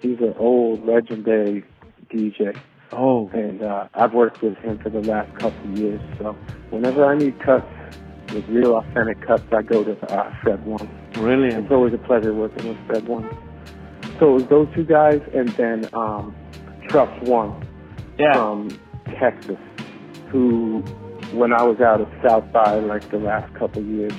He's 0.00 0.18
an 0.20 0.34
old 0.38 0.86
legendary 0.86 1.64
DJ. 2.10 2.56
Oh. 2.92 3.28
And 3.32 3.62
uh, 3.62 3.88
I've 3.94 4.14
worked 4.14 4.42
with 4.42 4.56
him 4.58 4.78
for 4.78 4.90
the 4.90 5.00
last 5.00 5.34
couple 5.38 5.72
of 5.72 5.78
years. 5.78 6.00
So 6.18 6.36
whenever 6.70 7.04
I 7.04 7.16
need 7.16 7.38
cuts, 7.40 7.66
with 8.32 8.48
real 8.48 8.76
authentic 8.76 9.20
cuts, 9.26 9.44
I 9.52 9.62
go 9.62 9.84
to 9.84 10.12
uh, 10.12 10.34
Fred 10.42 10.64
One. 10.64 10.88
Really? 11.16 11.48
It's 11.48 11.70
always 11.70 11.94
a 11.94 11.98
pleasure 11.98 12.34
working 12.34 12.68
with 12.68 12.78
Fred 12.86 13.06
One. 13.06 13.28
So 14.18 14.30
it 14.30 14.34
was 14.34 14.46
those 14.46 14.68
two 14.74 14.84
guys, 14.84 15.20
and 15.34 15.48
then 15.50 15.88
um, 15.92 16.34
Trust 16.88 17.22
One 17.24 17.66
yeah. 18.18 18.32
from 18.32 18.68
Texas, 19.18 19.58
who, 20.30 20.80
when 21.32 21.52
I 21.52 21.62
was 21.62 21.80
out 21.80 22.00
of 22.00 22.08
South 22.22 22.50
by 22.52 22.78
like 22.78 23.10
the 23.10 23.18
last 23.18 23.52
couple 23.54 23.82
of 23.82 23.88
years, 23.88 24.12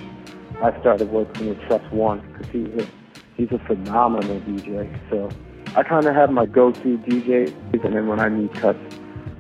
I 0.62 0.78
started 0.80 1.10
working 1.10 1.50
with 1.50 1.60
Trust 1.68 1.92
One 1.92 2.22
because 2.32 2.48
he's 2.52 2.68
a 2.68 2.88
he's 3.36 3.52
a 3.52 3.60
phenomenal 3.66 4.40
DJ. 4.42 5.00
So 5.10 5.30
I 5.76 5.84
kind 5.84 6.06
of 6.06 6.16
have 6.16 6.32
my 6.32 6.46
go-to 6.46 6.98
DJs, 6.98 7.84
and 7.84 7.96
then 7.96 8.08
when 8.08 8.20
I 8.20 8.30
need 8.30 8.54
cuts, 8.54 8.80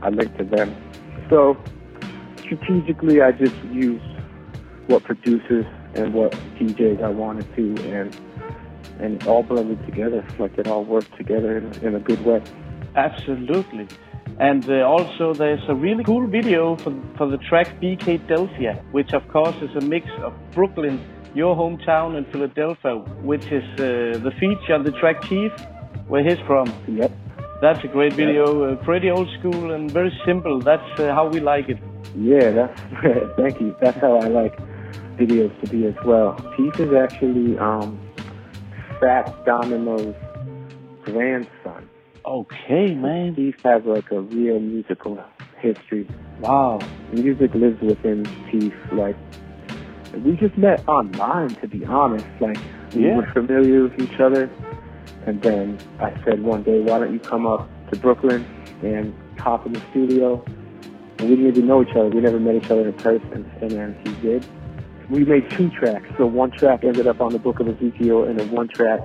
I 0.01 0.09
link 0.09 0.36
to 0.38 0.43
them. 0.43 0.75
So 1.30 1.57
strategically, 2.39 3.21
I 3.21 3.32
just 3.32 3.55
use 3.71 4.01
what 4.88 5.03
producers 5.03 5.65
and 5.95 6.13
what 6.13 6.32
DJs 6.59 7.03
I 7.03 7.09
wanted 7.09 7.53
to, 7.55 7.89
and 7.91 8.15
and 8.99 9.21
it 9.21 9.28
all 9.28 9.43
blended 9.43 9.86
together, 9.86 10.25
like 10.39 10.57
it 10.57 10.67
all 10.67 10.84
worked 10.84 11.15
together 11.17 11.57
in, 11.57 11.71
in 11.86 11.95
a 11.95 11.99
good 11.99 12.23
way. 12.25 12.41
Absolutely. 12.95 13.88
And 14.39 14.67
uh, 14.69 14.88
also, 14.88 15.34
there's 15.34 15.63
a 15.67 15.75
really 15.75 16.03
cool 16.03 16.28
video 16.28 16.75
for, 16.75 16.93
for 17.15 17.28
the 17.28 17.38
track 17.38 17.80
BK 17.82 18.28
Delphia, 18.28 18.84
which 18.91 19.13
of 19.13 19.28
course 19.28 19.55
is 19.61 19.75
a 19.75 19.82
mix 19.82 20.07
of 20.21 20.34
Brooklyn, 20.51 21.03
your 21.34 21.55
hometown, 21.55 22.17
and 22.17 22.28
Philadelphia, 22.28 22.95
which 23.21 23.45
is 23.51 23.63
uh, 23.73 24.19
the 24.19 24.32
feature 24.39 24.73
on 24.73 24.84
the 24.84 24.91
track 24.91 25.23
Chief, 25.23 25.51
where 26.08 26.24
he's 26.24 26.39
from. 26.45 26.72
Yep. 26.88 27.12
That's 27.62 27.84
a 27.84 27.88
great 27.88 28.14
video, 28.14 28.64
uh, 28.74 28.76
pretty 28.84 29.10
old 29.10 29.28
school 29.39 29.72
and 29.72 29.89
very 29.91 30.16
simple. 30.26 30.60
That's 30.60 30.99
uh, 30.99 31.14
how 31.14 31.28
we 31.28 31.39
like 31.39 31.70
it. 31.70 31.78
Yeah, 32.16 32.51
that's 32.51 32.82
thank 33.38 33.60
you. 33.60 33.76
That's 33.82 33.99
how 33.99 34.18
I 34.18 34.28
like 34.28 34.55
videos 35.18 35.51
to 35.62 35.70
be 35.70 35.86
as 35.88 35.95
well. 36.05 36.34
Keith 36.55 36.80
is 36.80 36.93
actually 36.93 37.58
um, 37.58 37.99
Fat 38.99 39.43
Domino's 39.45 40.16
grandson. 41.03 41.89
Okay, 42.26 42.93
man. 42.93 43.36
Keith 43.36 43.55
has 43.64 43.84
like 43.86 44.12
a 44.12 44.22
real 44.22 44.60
musical 44.60 45.24
history. 45.60 46.08
Wow. 46.39 46.80
Music 47.14 47.53
lives 47.55 47.82
within 47.82 48.26
Keith. 48.51 48.74
Like 48.91 49.16
we 50.24 50.36
just 50.36 50.58
met 50.58 50.88
online, 50.88 51.49
to 51.62 51.68
be 51.68 51.86
honest. 51.86 52.26
Like 52.39 52.58
we 52.93 53.05
Yeah. 53.08 53.18
were 53.18 53.28
familiar 53.34 53.84
with 53.84 53.99
each 53.99 54.20
other, 54.20 54.49
and 55.28 55.41
then 55.43 55.78
I 55.99 56.11
said 56.23 56.41
one 56.43 56.63
day, 56.63 56.80
"Why 56.82 56.97
don't 56.99 57.13
you 57.13 57.19
come 57.19 57.45
up 57.45 57.69
to 57.91 57.99
Brooklyn 57.99 58.43
and 58.82 59.13
hop 59.38 59.65
in 59.67 59.73
the 59.73 59.82
studio?" 59.91 60.43
And 61.19 61.30
we 61.30 61.36
didn't 61.36 61.47
even 61.51 61.67
know 61.67 61.82
each 61.82 61.91
other. 61.95 62.09
We 62.09 62.21
never 62.21 62.39
met 62.39 62.55
each 62.55 62.71
other 62.71 62.88
in 62.88 62.93
person, 62.93 63.45
and 63.61 63.71
then 63.71 63.95
he 64.05 64.11
did. 64.28 64.45
We 65.09 65.23
made 65.25 65.49
two 65.51 65.69
tracks. 65.69 66.05
So 66.17 66.25
one 66.25 66.51
track 66.51 66.84
ended 66.84 67.07
up 67.07 67.21
on 67.21 67.32
the 67.34 67.39
Book 67.39 67.59
of 67.59 67.67
Ezekiel, 67.67 68.23
and 68.23 68.39
then 68.39 68.49
one 68.51 68.67
track 68.67 69.01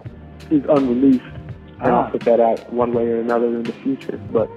is 0.50 0.62
unreleased. 0.68 1.24
And 1.80 1.90
Ah. 1.90 2.04
I'll 2.04 2.10
put 2.10 2.20
that 2.22 2.38
out 2.40 2.72
one 2.72 2.92
way 2.92 3.06
or 3.08 3.20
another 3.20 3.46
in 3.46 3.62
the 3.64 3.72
future. 3.72 4.18
But 4.32 4.48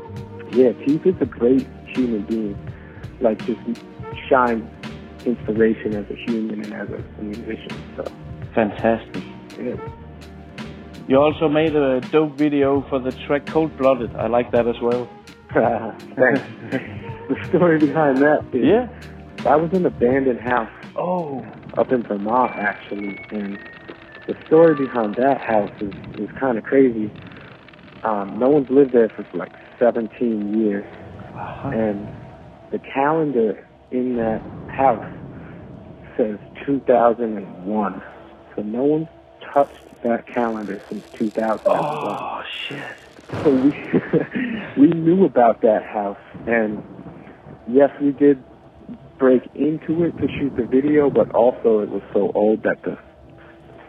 yeah, 0.51 0.71
Keith 0.85 1.05
is 1.05 1.15
a 1.21 1.25
great 1.25 1.65
human 1.87 2.21
being. 2.23 2.57
Like 3.21 3.43
just 3.45 3.59
shines 4.29 4.63
inspiration 5.25 5.95
as 5.95 6.05
a 6.11 6.15
human 6.15 6.61
and 6.63 6.73
as 6.73 6.89
a 7.19 7.23
musician. 7.23 7.71
So 7.95 8.03
Fantastic. 8.53 9.23
yeah. 9.59 9.75
You 11.07 11.17
also 11.17 11.47
made 11.47 11.75
a 11.75 12.01
dope 12.01 12.35
video 12.35 12.83
for 12.89 12.99
the 12.99 13.11
track 13.27 13.45
Cold 13.45 13.77
Blooded. 13.77 14.15
I 14.15 14.27
like 14.27 14.51
that 14.51 14.67
as 14.67 14.75
well. 14.81 15.07
Thanks. 15.53 16.41
the 17.29 17.45
story 17.49 17.77
behind 17.77 18.17
that 18.17 18.43
is 18.51 18.65
Yeah. 18.65 18.87
I 19.47 19.55
was 19.55 19.69
in 19.71 19.77
an 19.77 19.85
abandoned 19.85 20.39
house. 20.41 20.71
Oh. 20.95 21.45
Up 21.77 21.91
in 21.91 22.01
Vermont, 22.03 22.53
actually, 22.55 23.19
and 23.29 23.59
the 24.27 24.35
story 24.47 24.73
behind 24.75 25.15
that 25.15 25.39
house 25.41 25.69
is, 25.79 25.93
is 26.17 26.29
kind 26.39 26.57
of 26.57 26.63
crazy. 26.63 27.11
Um, 28.03 28.39
no 28.39 28.49
one's 28.49 28.69
lived 28.69 28.93
there 28.93 29.09
for 29.09 29.25
like 29.37 29.51
17 29.77 30.59
years, 30.59 30.85
and 31.65 32.07
the 32.71 32.79
calendar 32.79 33.67
in 33.91 34.15
that 34.15 34.41
house 34.71 35.05
says 36.17 36.39
2001. 36.65 38.03
So 38.55 38.61
no 38.63 38.83
one's 38.83 39.07
touched 39.55 39.71
that 40.03 40.27
calendar 40.27 40.81
since 40.89 41.03
2001. 41.17 41.63
Oh, 41.65 42.41
shit. 42.67 42.77
So 43.43 43.49
we 43.51 43.73
we 44.77 44.87
knew 44.89 45.25
about 45.25 45.61
that 45.61 45.83
house, 45.83 46.17
and 46.45 46.83
yes, 47.67 47.89
we 48.01 48.11
did 48.11 48.43
break 49.17 49.41
into 49.55 50.03
it 50.03 50.13
to 50.19 50.27
shoot 50.39 50.53
the 50.57 50.65
video, 50.67 51.09
but 51.09 51.31
also 51.31 51.79
it 51.79 51.89
was 51.89 52.01
so 52.13 52.31
old 52.35 52.61
that 52.63 52.83
the 52.83 52.97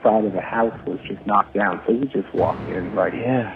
side 0.02 0.24
of 0.24 0.32
the 0.32 0.40
house 0.40 0.78
was 0.86 0.98
just 1.08 1.26
knocked 1.26 1.54
down. 1.54 1.82
So 1.86 1.92
we 1.94 2.06
just 2.06 2.32
walked 2.34 2.62
in 2.68 2.94
like 2.94 3.12
Yeah. 3.12 3.54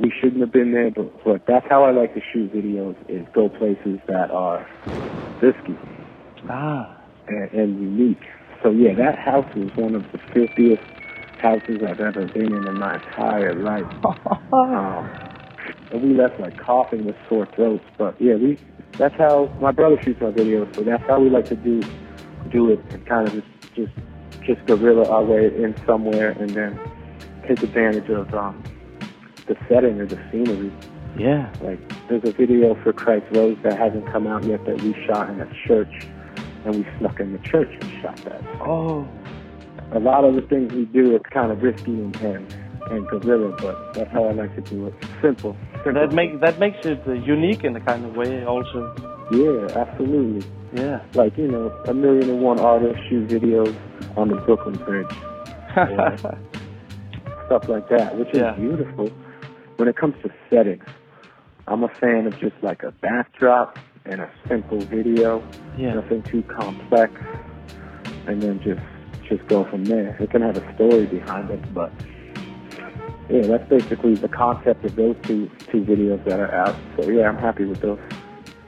we 0.00 0.12
shouldn't 0.20 0.40
have 0.40 0.52
been 0.52 0.72
there, 0.72 0.90
but, 0.90 1.12
but 1.24 1.42
that's 1.46 1.66
how 1.70 1.84
I 1.84 1.92
like 1.92 2.14
to 2.14 2.20
shoot 2.32 2.52
videos: 2.52 2.96
is 3.08 3.26
go 3.34 3.48
places 3.48 4.00
that 4.08 4.30
are 4.30 4.66
risky 5.40 5.76
Ah. 6.48 7.00
and, 7.28 7.50
and 7.52 7.80
unique. 7.80 8.22
So 8.62 8.70
yeah, 8.70 8.94
that 8.94 9.18
house 9.18 9.46
was 9.54 9.70
one 9.76 9.94
of 9.94 10.02
the 10.12 10.18
filthiest 10.32 10.82
houses 11.44 11.82
I've 11.86 12.00
ever 12.00 12.24
been 12.26 12.54
in 12.54 12.66
in 12.66 12.78
my 12.78 12.94
entire 12.94 13.54
life. 13.54 13.84
um, 14.52 15.10
and 15.92 16.02
we 16.02 16.14
left 16.14 16.40
like 16.40 16.58
coughing 16.58 17.04
with 17.04 17.16
sore 17.28 17.46
throats. 17.54 17.84
But 17.98 18.20
yeah, 18.20 18.36
we 18.36 18.58
that's 18.92 19.14
how 19.16 19.52
my 19.60 19.70
brother 19.70 20.00
shoots 20.02 20.22
our 20.22 20.32
videos. 20.32 20.74
So 20.74 20.82
that's 20.82 21.04
how 21.04 21.20
we 21.20 21.28
like 21.28 21.44
to 21.46 21.56
do 21.56 21.82
do 22.50 22.70
it 22.70 22.80
and 22.90 23.06
kind 23.06 23.28
of 23.28 23.34
just 23.34 23.74
just 23.76 23.92
just 24.42 24.66
guerrilla 24.66 25.08
our 25.08 25.24
way 25.24 25.46
in 25.46 25.74
somewhere 25.86 26.30
and 26.30 26.50
then 26.50 26.80
take 27.46 27.62
advantage 27.62 28.08
of 28.08 28.32
um, 28.34 28.62
the 29.46 29.56
setting 29.68 30.00
or 30.00 30.06
the 30.06 30.18
scenery. 30.30 30.72
Yeah. 31.18 31.52
Like 31.60 32.08
there's 32.08 32.24
a 32.24 32.32
video 32.32 32.74
for 32.82 32.94
Christ 32.94 33.26
Rose 33.32 33.58
that 33.64 33.78
hasn't 33.78 34.06
come 34.10 34.26
out 34.26 34.44
yet 34.44 34.64
that 34.64 34.80
we 34.80 34.94
shot 35.06 35.28
in 35.28 35.40
a 35.42 35.66
church, 35.66 35.92
and 36.64 36.74
we 36.74 36.86
snuck 36.98 37.20
in 37.20 37.32
the 37.32 37.38
church 37.40 37.70
and 37.70 38.02
shot 38.02 38.16
that. 38.24 38.42
Oh. 38.62 39.06
A 39.92 39.98
lot 39.98 40.24
of 40.24 40.34
the 40.34 40.42
things 40.42 40.72
we 40.72 40.86
do 40.86 41.14
are 41.14 41.20
kind 41.20 41.52
of 41.52 41.62
risky 41.62 41.92
and 41.92 42.16
and, 42.16 42.54
and 42.90 43.06
guerrilla, 43.08 43.54
but 43.60 43.94
that's 43.94 44.10
how 44.12 44.24
I 44.24 44.32
like 44.32 44.54
to 44.56 44.60
do 44.62 44.86
it. 44.86 44.94
Simple. 45.22 45.56
Simple. 45.84 45.92
That 45.94 46.12
make 46.12 46.40
that 46.40 46.58
makes 46.58 46.84
it 46.86 47.00
uh, 47.06 47.12
unique 47.12 47.64
in 47.64 47.76
a 47.76 47.80
kind 47.80 48.04
of 48.04 48.16
way, 48.16 48.44
also. 48.44 48.94
Yeah, 49.30 49.68
absolutely. 49.78 50.46
Yeah. 50.74 51.00
Like 51.14 51.36
you 51.38 51.48
know, 51.48 51.68
a 51.86 51.94
million 51.94 52.28
and 52.30 52.40
one 52.42 52.58
artists 52.60 53.00
shoot 53.08 53.28
videos 53.28 53.74
on 54.16 54.28
the 54.28 54.36
Brooklyn 54.36 54.76
Bridge. 54.84 55.06
Yeah. 55.76 56.16
Stuff 57.46 57.68
like 57.68 57.88
that, 57.90 58.16
which 58.18 58.28
is 58.30 58.38
Yeah. 58.40 58.52
beautiful. 58.52 59.10
When 59.76 59.88
it 59.88 59.96
comes 59.96 60.14
to 60.22 60.30
settings, 60.50 60.84
I'm 61.68 61.82
a 61.84 61.88
fan 61.88 62.26
of 62.26 62.38
just 62.38 62.54
like 62.62 62.82
a 62.82 62.90
backdrop 62.92 63.78
and 64.06 64.20
a 64.20 64.30
simple 64.48 64.78
video. 64.80 65.42
Yeah. 65.76 65.94
Nothing 65.94 66.22
too 66.22 66.42
complex. 66.44 67.12
And 68.26 68.42
then 68.42 68.60
just 68.62 68.80
just 69.36 69.48
go 69.48 69.64
from 69.64 69.84
there. 69.84 70.16
It 70.20 70.30
can 70.30 70.42
have 70.42 70.56
a 70.56 70.74
story 70.74 71.06
behind 71.06 71.50
it, 71.50 71.62
but 71.74 71.90
yeah, 73.28 73.42
that's 73.42 73.68
basically 73.68 74.14
the 74.14 74.28
concept 74.28 74.84
of 74.84 74.94
those 74.96 75.16
two 75.22 75.50
two 75.70 75.82
videos 75.82 76.24
that 76.24 76.38
are 76.40 76.52
out. 76.54 76.76
So 76.96 77.08
yeah, 77.10 77.28
I'm 77.28 77.38
happy 77.38 77.64
with 77.64 77.80
those. 77.80 77.98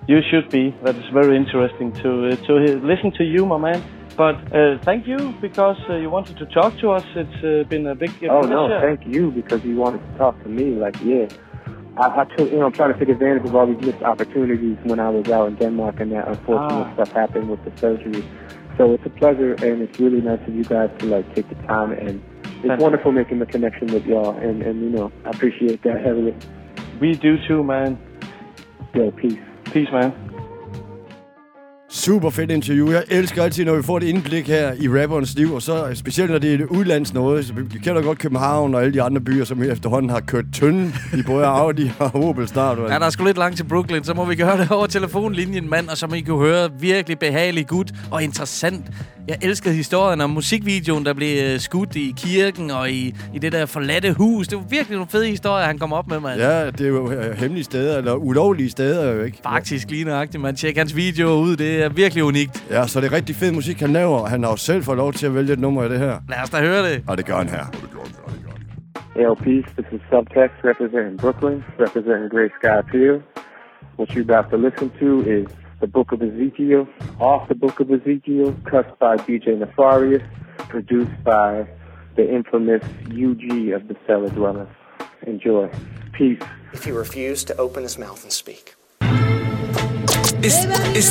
You 0.09 0.21
should 0.31 0.51
be. 0.51 0.75
That 0.85 0.97
is 0.97 1.05
very 1.13 1.37
interesting 1.37 1.93
to 2.03 2.29
uh, 2.29 2.37
to 2.47 2.53
hear, 2.63 2.77
listen 2.93 3.11
to 3.13 3.25
you, 3.25 3.45
my 3.47 3.59
man. 3.59 3.83
But 4.17 4.37
uh, 4.55 4.79
thank 4.83 5.07
you 5.07 5.35
because 5.43 5.77
uh, 5.91 5.97
you 5.97 6.09
wanted 6.09 6.37
to 6.39 6.47
talk 6.47 6.79
to 6.79 6.91
us. 6.91 7.05
It's 7.15 7.45
uh, 7.45 7.69
been 7.69 7.87
a 7.87 7.95
big 7.95 8.13
Oh 8.31 8.41
no, 8.41 8.69
thank 8.81 9.07
you 9.07 9.31
because 9.31 9.63
you 9.65 9.77
wanted 9.77 10.01
to 10.09 10.19
talk 10.19 10.43
to 10.43 10.49
me. 10.49 10.67
Like, 10.85 10.97
yeah, 11.05 11.27
I, 11.99 12.23
I 12.23 12.25
took, 12.25 12.51
you 12.51 12.59
know, 12.59 12.67
I'm 12.67 12.73
trying 12.73 12.95
to 12.95 12.99
take 12.99 13.11
advantage 13.11 13.45
of 13.45 13.55
all 13.55 13.67
these 13.67 13.83
missed 13.85 14.03
opportunities 14.03 14.79
when 14.85 15.01
I 15.01 15.11
was 15.11 15.29
out 15.29 15.49
in 15.49 15.57
Denmark, 15.57 16.01
and 16.01 16.13
that 16.13 16.29
unfortunate 16.29 16.87
Ah. 16.89 16.95
stuff 16.95 17.13
happened 17.13 17.51
with 17.51 17.63
the 17.67 17.73
surgery. 17.79 18.25
So 18.77 18.93
it's 18.93 19.07
a 19.07 19.11
pleasure, 19.11 19.55
and 19.55 19.83
it's 19.83 19.99
really 19.99 20.21
nice 20.21 20.41
of 20.47 20.55
you 20.55 20.65
guys 20.65 20.91
to 20.99 21.07
like 21.07 21.35
take 21.35 21.49
the 21.49 21.55
time, 21.67 21.93
and 21.93 22.23
it's 22.63 22.81
wonderful 22.81 23.11
making 23.13 23.39
the 23.39 23.47
connection 23.47 23.87
with 23.89 24.05
y'all, 24.05 24.37
and 24.37 24.63
and 24.63 24.83
you 24.83 24.91
know, 24.91 25.11
I 25.25 25.31
appreciate 25.31 25.83
that 25.83 26.05
heavily. 26.05 26.35
We 27.01 27.15
do 27.15 27.37
too, 27.47 27.65
man. 27.65 27.99
Yo, 28.95 29.11
peace. 29.13 29.39
Peace, 29.73 29.89
man. 29.93 30.36
Super 31.97 32.31
fedt 32.31 32.51
interview. 32.51 32.91
Jeg 32.91 33.05
elsker 33.09 33.43
altid, 33.43 33.65
når 33.65 33.77
vi 33.77 33.83
får 33.83 33.97
et 33.97 34.03
indblik 34.03 34.47
her 34.47 34.73
i 34.81 34.89
rappernes 34.89 35.35
liv, 35.35 35.55
og 35.55 35.63
så 35.63 35.91
specielt, 35.95 36.31
når 36.31 36.39
det 36.39 36.51
er 36.51 36.55
et 36.55 36.63
udlands 36.63 37.15
noget. 37.15 37.47
Så 37.47 37.53
vi 37.53 37.79
kender 37.79 38.03
godt 38.03 38.19
København 38.19 38.75
og 38.75 38.83
alle 38.83 38.95
de 38.95 39.03
andre 39.03 39.21
byer, 39.21 39.45
som 39.45 39.63
efterhånden 39.63 40.11
har 40.11 40.21
kørt 40.21 40.45
tynde 40.53 40.93
i 41.19 41.23
både 41.23 41.45
Audi 41.45 41.91
og 41.99 42.15
Opel 42.15 42.49
snart. 42.49 42.79
Ja, 42.79 42.85
der 42.85 43.07
er 43.07 43.11
sgu 43.11 43.25
lidt 43.25 43.39
langt 43.39 43.57
til 43.57 43.65
Brooklyn, 43.65 44.05
så 44.05 44.15
må 44.15 44.25
vi 44.25 44.35
gøre 44.35 44.59
det 44.59 44.71
over 44.71 44.87
telefonlinjen, 44.87 45.71
mand, 45.71 45.89
og 45.89 45.97
som 45.97 46.15
I 46.15 46.21
kan 46.21 46.35
høre, 46.35 46.71
virkelig 46.81 47.19
behagelig 47.19 47.67
gut 47.67 47.93
og 48.11 48.23
interessant. 48.23 48.85
Jeg 49.29 49.39
elskede 49.43 49.75
historien 49.75 50.21
om 50.21 50.31
musikvideoen, 50.31 51.05
der 51.07 51.15
blev 51.15 51.45
øh, 51.45 51.61
skudt 51.61 51.97
i 51.97 52.15
kirken 52.17 52.71
og 52.71 52.91
i, 52.91 53.15
i 53.35 53.39
det 53.39 53.53
der 53.53 53.67
forladte 53.67 54.13
hus. 54.13 54.49
Det 54.49 54.59
var 54.59 54.65
virkelig 54.71 54.97
nogle 54.97 55.11
fede 55.11 55.27
historier, 55.27 55.67
han 55.67 55.79
kom 55.79 55.93
op 55.93 56.09
med, 56.09 56.21
mand. 56.21 56.41
Ja, 56.41 56.67
det 56.67 56.81
er 56.81 56.89
jo 56.89 57.13
øh, 57.13 57.39
hemmelige 57.39 57.65
steder, 57.65 57.99
eller 57.99 58.15
ulovlige 58.15 58.71
steder 58.71 59.13
jo 59.13 59.23
ikke. 59.23 59.39
Faktisk 59.43 59.91
lige 59.91 60.05
nøjagtigt, 60.05 60.43
man. 60.43 60.57
Tjek 60.57 60.77
hans 60.77 60.97
videoer 60.97 61.37
ud, 61.37 61.57
det 61.57 61.85
er 61.87 61.93
virkelig 61.95 62.25
unikt. 62.25 62.67
Ja, 62.71 62.87
så 62.87 63.01
det 63.01 63.07
er 63.13 63.17
rigtig 63.17 63.35
fed 63.37 63.53
musik, 63.53 63.81
han 63.81 63.93
laver, 63.93 64.27
han 64.27 64.43
har 64.43 64.51
jo 64.51 64.57
selv 64.57 64.83
fået 64.83 64.99
lov 64.99 65.13
til 65.13 65.27
at 65.27 65.35
vælge 65.35 65.53
et 65.53 65.59
nummer 65.59 65.83
af 65.83 65.89
det 65.89 65.99
her. 65.99 66.15
Lad 66.29 66.39
os 66.43 66.51
da 66.51 66.59
høre 66.61 66.83
det. 66.89 67.05
Og 67.09 67.17
det 67.19 67.27
gør 67.27 67.37
han 67.37 67.49
her. 67.49 67.65
Yo, 69.23 69.35
peace. 69.35 69.69
This 69.79 69.89
is 69.97 70.01
Subtext 70.11 70.57
representing 70.71 71.17
Brooklyn, 71.25 71.59
representing 71.85 72.31
Great 72.35 72.53
Sky 72.59 72.77
Appeal. 72.85 73.15
What 73.99 74.09
you're 74.13 74.27
about 74.31 74.47
to 74.53 74.59
listen 74.67 74.87
to 75.03 75.09
is 75.39 75.47
the 75.83 75.91
Book 75.97 76.09
of 76.15 76.19
Ezekiel, 76.29 76.83
off 77.31 77.43
the 77.53 77.59
Book 77.65 77.77
of 77.85 77.89
Ezekiel, 77.99 78.49
cut 78.73 78.87
by 79.05 79.15
DJ 79.27 79.47
Nefarious, 79.63 80.25
produced 80.75 81.19
by 81.25 81.51
the 82.19 82.27
infamous 82.39 82.85
UG 83.27 83.45
of 83.77 83.83
the 83.91 83.97
Cellar 84.07 84.31
Dwellers. 84.39 84.75
Enjoy. 85.27 85.65
Peace. 86.19 86.43
if 86.77 86.85
he 86.85 86.93
refused 86.93 87.47
to 87.49 87.57
open 87.57 87.83
his 87.83 87.99
mouth 87.99 88.23
and 88.23 88.33
speak. 88.33 88.76
It's 90.47 90.65
it's 90.95 91.11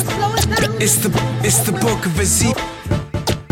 it's 0.80 0.96
the 0.96 1.10
it's 1.44 1.58
the 1.58 1.72
book 1.72 2.06
of 2.06 2.18
Ezekiel. 2.18 2.56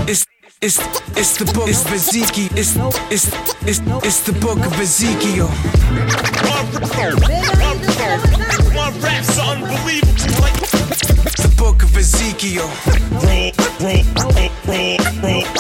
It's 0.09 0.25
it's 0.63 0.79
it's 1.15 1.37
the 1.37 1.45
book 1.53 1.69
of 1.69 1.93
Ezekiel. 1.93 2.49
It's 2.57 2.75
it's 3.13 3.27
it's 3.69 3.81
it's 4.03 4.21
the 4.23 4.33
book 4.41 4.65
of 4.65 4.81
Ezekiel. 4.81 5.51
Rap's 9.05 9.39
unbelievable. 9.39 10.94
Book 11.65 11.83
of 11.83 11.97
Ezekiel. 11.97 12.69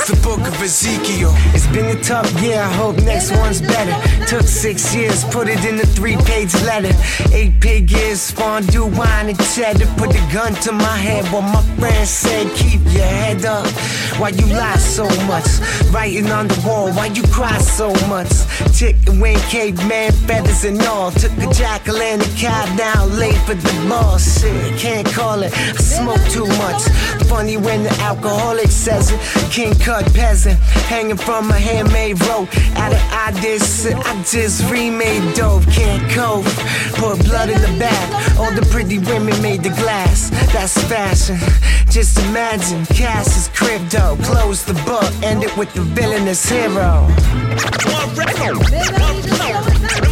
The 0.06 0.20
book 0.22 0.40
of 0.46 0.62
Ezekiel. 0.62 1.32
It's 1.54 1.66
been 1.68 1.96
a 1.96 2.00
tough 2.02 2.30
year, 2.42 2.60
I 2.60 2.70
hope 2.74 2.96
next 2.96 3.30
one's 3.32 3.62
better. 3.62 3.96
Took 4.26 4.42
six 4.42 4.94
years, 4.94 5.24
put 5.24 5.48
it 5.48 5.64
in 5.64 5.80
a 5.80 5.86
three 5.86 6.16
page 6.18 6.54
letter. 6.62 6.92
Eight 7.32 7.58
pig 7.58 7.90
years, 7.90 8.30
fondue, 8.30 8.84
wine, 8.84 9.30
and 9.30 9.38
cheddar. 9.54 9.86
Put 9.96 10.10
the 10.10 10.20
gun 10.30 10.52
to 10.64 10.72
my 10.72 10.96
head 10.96 11.24
while 11.32 11.40
my 11.40 11.62
friends 11.78 12.10
said, 12.10 12.50
Keep 12.54 12.82
your 12.92 13.06
head 13.22 13.46
up. 13.46 13.66
Why 14.18 14.28
you 14.28 14.46
lie 14.46 14.76
so 14.76 15.04
much? 15.26 15.48
Writing 15.90 16.30
on 16.30 16.48
the 16.48 16.62
wall, 16.66 16.92
why 16.92 17.06
you 17.06 17.22
cry 17.28 17.58
so 17.58 17.92
much? 18.08 18.30
Chicken 18.76 19.20
wing, 19.20 19.38
caveman, 19.48 20.12
feathers 20.12 20.64
and 20.64 20.80
all. 20.82 21.10
Took 21.12 21.32
a 21.38 21.52
jackal 21.54 21.96
and 21.96 22.20
a 22.20 22.28
cat, 22.36 22.68
now 22.76 23.06
late 23.06 23.38
for 23.46 23.54
the 23.54 23.86
ball. 23.88 24.18
Shit, 24.18 24.78
can't 24.78 25.06
call 25.06 25.42
it. 25.42 25.52
I 25.54 25.93
smoke 25.94 26.24
too 26.28 26.46
much. 26.58 26.82
Funny 27.28 27.56
when 27.56 27.84
the 27.84 27.94
alcoholic 28.00 28.70
says 28.70 29.12
it. 29.12 29.20
King 29.50 29.74
cut 29.78 30.04
peasant, 30.14 30.58
hanging 30.90 31.16
from 31.16 31.50
a 31.50 31.58
handmade 31.58 32.20
rope. 32.26 32.48
Out 32.76 32.92
of 32.92 33.02
ideas, 33.28 33.86
I 33.86 34.22
just 34.22 34.68
remade 34.70 35.34
dope. 35.34 35.64
Can't 35.70 36.04
cope. 36.10 36.46
Put 36.98 37.24
blood 37.24 37.48
in 37.50 37.60
the 37.60 37.74
bath. 37.78 38.38
All 38.38 38.52
the 38.52 38.66
pretty 38.72 38.98
women 38.98 39.40
made 39.42 39.62
the 39.62 39.70
glass. 39.70 40.30
That's 40.52 40.76
fashion. 40.84 41.38
Just 41.90 42.18
imagine, 42.26 42.84
Cass 42.86 43.36
is 43.36 43.48
crypto. 43.56 44.16
Close 44.22 44.64
the 44.64 44.74
book, 44.84 45.10
end 45.22 45.44
it 45.44 45.56
with 45.56 45.72
the 45.74 45.82
villainous 45.82 46.48
hero. 46.48 47.06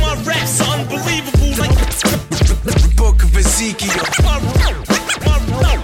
My 0.02 0.14
rap's 0.24 0.60
unbelievable. 0.60 1.42
Like 1.58 1.76
The 2.64 2.92
book 2.96 3.22
of 3.24 3.36
Ezekiel. 3.36 4.81
My, 5.60 5.76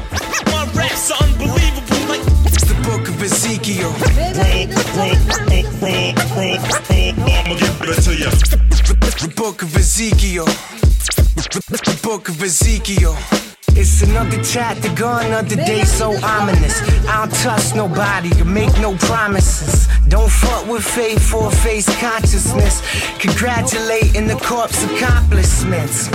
unbelievable. 1.20 2.02
Like 2.08 2.24
It's 2.46 2.64
the 2.64 2.74
book 2.84 3.08
of 3.08 3.22
Ezekiel. 3.22 3.92
I'ma 7.38 7.54
give 7.54 7.88
it 7.88 8.02
to 8.02 8.12
you. 8.14 8.30
The 9.18 9.32
book 9.36 9.62
of 9.62 9.76
Ezekiel. 9.76 10.44
The 10.44 11.98
book 12.02 12.28
of 12.28 12.42
Ezekiel. 12.42 13.16
It's 13.80 14.02
another 14.02 14.42
chapter 14.42 14.88
another 15.28 15.54
day 15.54 15.84
so 15.84 16.10
ominous. 16.24 16.82
I 17.06 17.24
don't 17.24 17.34
trust 17.36 17.76
nobody 17.76 18.28
to 18.30 18.44
make 18.44 18.76
no 18.80 18.96
promises. 18.96 19.86
Don't 20.08 20.28
fuck 20.28 20.66
with 20.66 20.82
faith 20.82 21.22
for 21.22 21.48
face 21.48 21.86
consciousness. 22.00 22.82
Congratulating 23.20 24.26
the 24.26 24.34
corpse 24.34 24.82
accomplishments. 24.82 26.08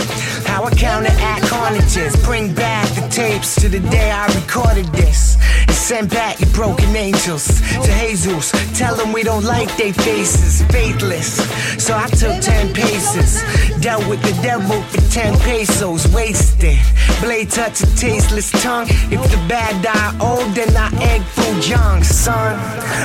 How 0.46 0.66
I 0.66 0.72
counteract 0.76 1.46
carnages. 1.46 2.14
Bring 2.26 2.54
back 2.54 2.86
the 2.96 3.08
tapes 3.08 3.56
to 3.62 3.70
the 3.70 3.80
day 3.80 4.12
I 4.12 4.26
recorded 4.36 4.88
this. 4.88 5.38
Send 5.84 6.12
back 6.12 6.40
your 6.40 6.50
broken 6.52 6.96
angels 6.96 7.46
to 7.46 7.92
Jesus. 8.00 8.54
Tell 8.80 8.96
them 8.96 9.12
we 9.12 9.22
don't 9.22 9.44
like 9.44 9.68
their 9.76 9.94
faces. 9.94 10.62
Faithless. 10.72 11.36
So 11.84 11.94
I 11.94 12.08
took 12.08 12.42
10 12.42 12.74
paces. 12.74 13.44
Dealt 13.82 14.08
with 14.08 14.22
the 14.22 14.32
devil 14.42 14.82
for 14.84 15.02
10 15.12 15.38
pesos. 15.40 16.08
Wasted. 16.14 16.80
Blade 17.20 17.52
touch 17.52 17.82
a 17.82 17.96
tasteless 17.98 18.50
tongue. 18.64 18.88
If 19.12 19.22
the 19.30 19.36
bad 19.50 19.84
die 19.84 20.18
old, 20.26 20.56
then 20.56 20.74
I 20.74 20.88
egg 21.04 21.22
food 21.22 21.68
young, 21.68 22.02
son. 22.02 22.58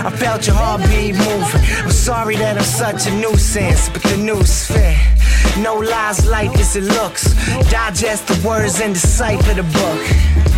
I 0.06 0.10
felt 0.10 0.46
your 0.46 0.54
heartbeat 0.54 1.16
moving. 1.16 1.84
I'm 1.84 1.90
sorry 1.90 2.36
that 2.36 2.58
I'm 2.58 2.62
such 2.62 3.08
a 3.08 3.10
nuisance, 3.20 3.88
but 3.88 4.04
the 4.04 4.18
news 4.18 4.68
fit. 4.68 4.96
No 5.58 5.74
lies 5.74 6.24
like 6.28 6.56
as 6.60 6.76
it 6.76 6.84
looks. 6.84 7.34
Digest 7.72 8.28
the 8.28 8.40
words 8.46 8.80
and 8.80 8.94
decipher 8.94 9.54
the 9.54 9.64
book. 9.64 10.57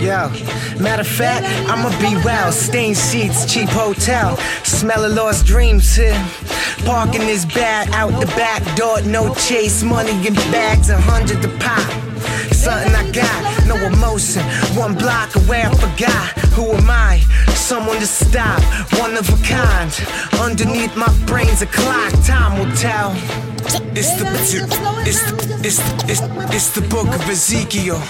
Yo, 0.00 0.30
matter 0.78 1.02
of 1.02 1.08
fact, 1.08 1.44
I'ma 1.68 1.90
be 1.98 2.14
well. 2.24 2.52
Stained 2.52 2.96
sheets, 2.96 3.52
cheap 3.52 3.68
hotel. 3.68 4.36
Smell 4.62 5.04
of 5.04 5.12
lost 5.12 5.44
dreams 5.44 5.96
here. 5.96 6.14
Parking 6.84 7.22
is 7.22 7.44
bad 7.44 7.90
out 7.90 8.18
the 8.20 8.26
back 8.26 8.62
door. 8.76 9.02
No 9.02 9.34
chase, 9.34 9.82
money 9.82 10.12
in 10.24 10.34
bags, 10.52 10.88
a 10.90 11.00
hundred 11.00 11.44
a 11.44 11.48
pop. 11.58 11.82
Something 12.52 12.94
I 12.94 13.10
got, 13.10 13.66
no 13.66 13.74
emotion. 13.86 14.42
One 14.76 14.94
block 14.94 15.34
away, 15.34 15.62
I 15.62 15.74
forgot. 15.74 16.28
Who 16.54 16.70
am 16.70 16.88
I? 16.88 17.18
Someone 17.54 17.98
to 17.98 18.06
stop, 18.06 18.62
one 19.00 19.16
of 19.16 19.28
a 19.28 19.44
kind. 19.44 19.90
Underneath 20.40 20.94
my 20.96 21.12
brain's 21.26 21.60
a 21.60 21.66
clock, 21.66 22.12
time 22.24 22.56
will 22.56 22.72
tell. 22.76 23.12
It's 23.96 24.14
the 24.14 24.28
it's 25.04 25.22
it's 25.64 25.80
it's, 26.08 26.22
it's 26.54 26.70
the 26.70 26.86
book 26.88 27.08
of 27.08 27.28
Ezekiel. 27.28 28.00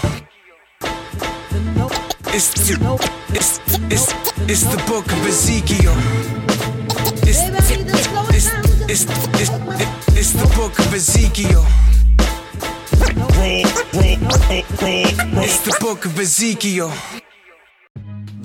It's 2.30 2.50
the, 2.50 2.76
it's 3.30 3.58
it's 3.90 4.12
it's 4.48 4.64
the 4.64 4.76
book 4.86 5.06
of 5.06 5.26
Ezekiel. 5.26 5.94
It's 7.26 7.42
it's 7.48 7.70
it's 8.30 8.50
it's, 8.88 10.08
it's, 10.16 10.32
the 10.32 10.46
book 10.54 10.78
of 10.78 10.94
Ezekiel. 10.94 11.64
It's 15.42 15.60
the 15.62 15.76
book 15.80 16.04
of 16.04 16.18
Ezekiel. 16.18 16.92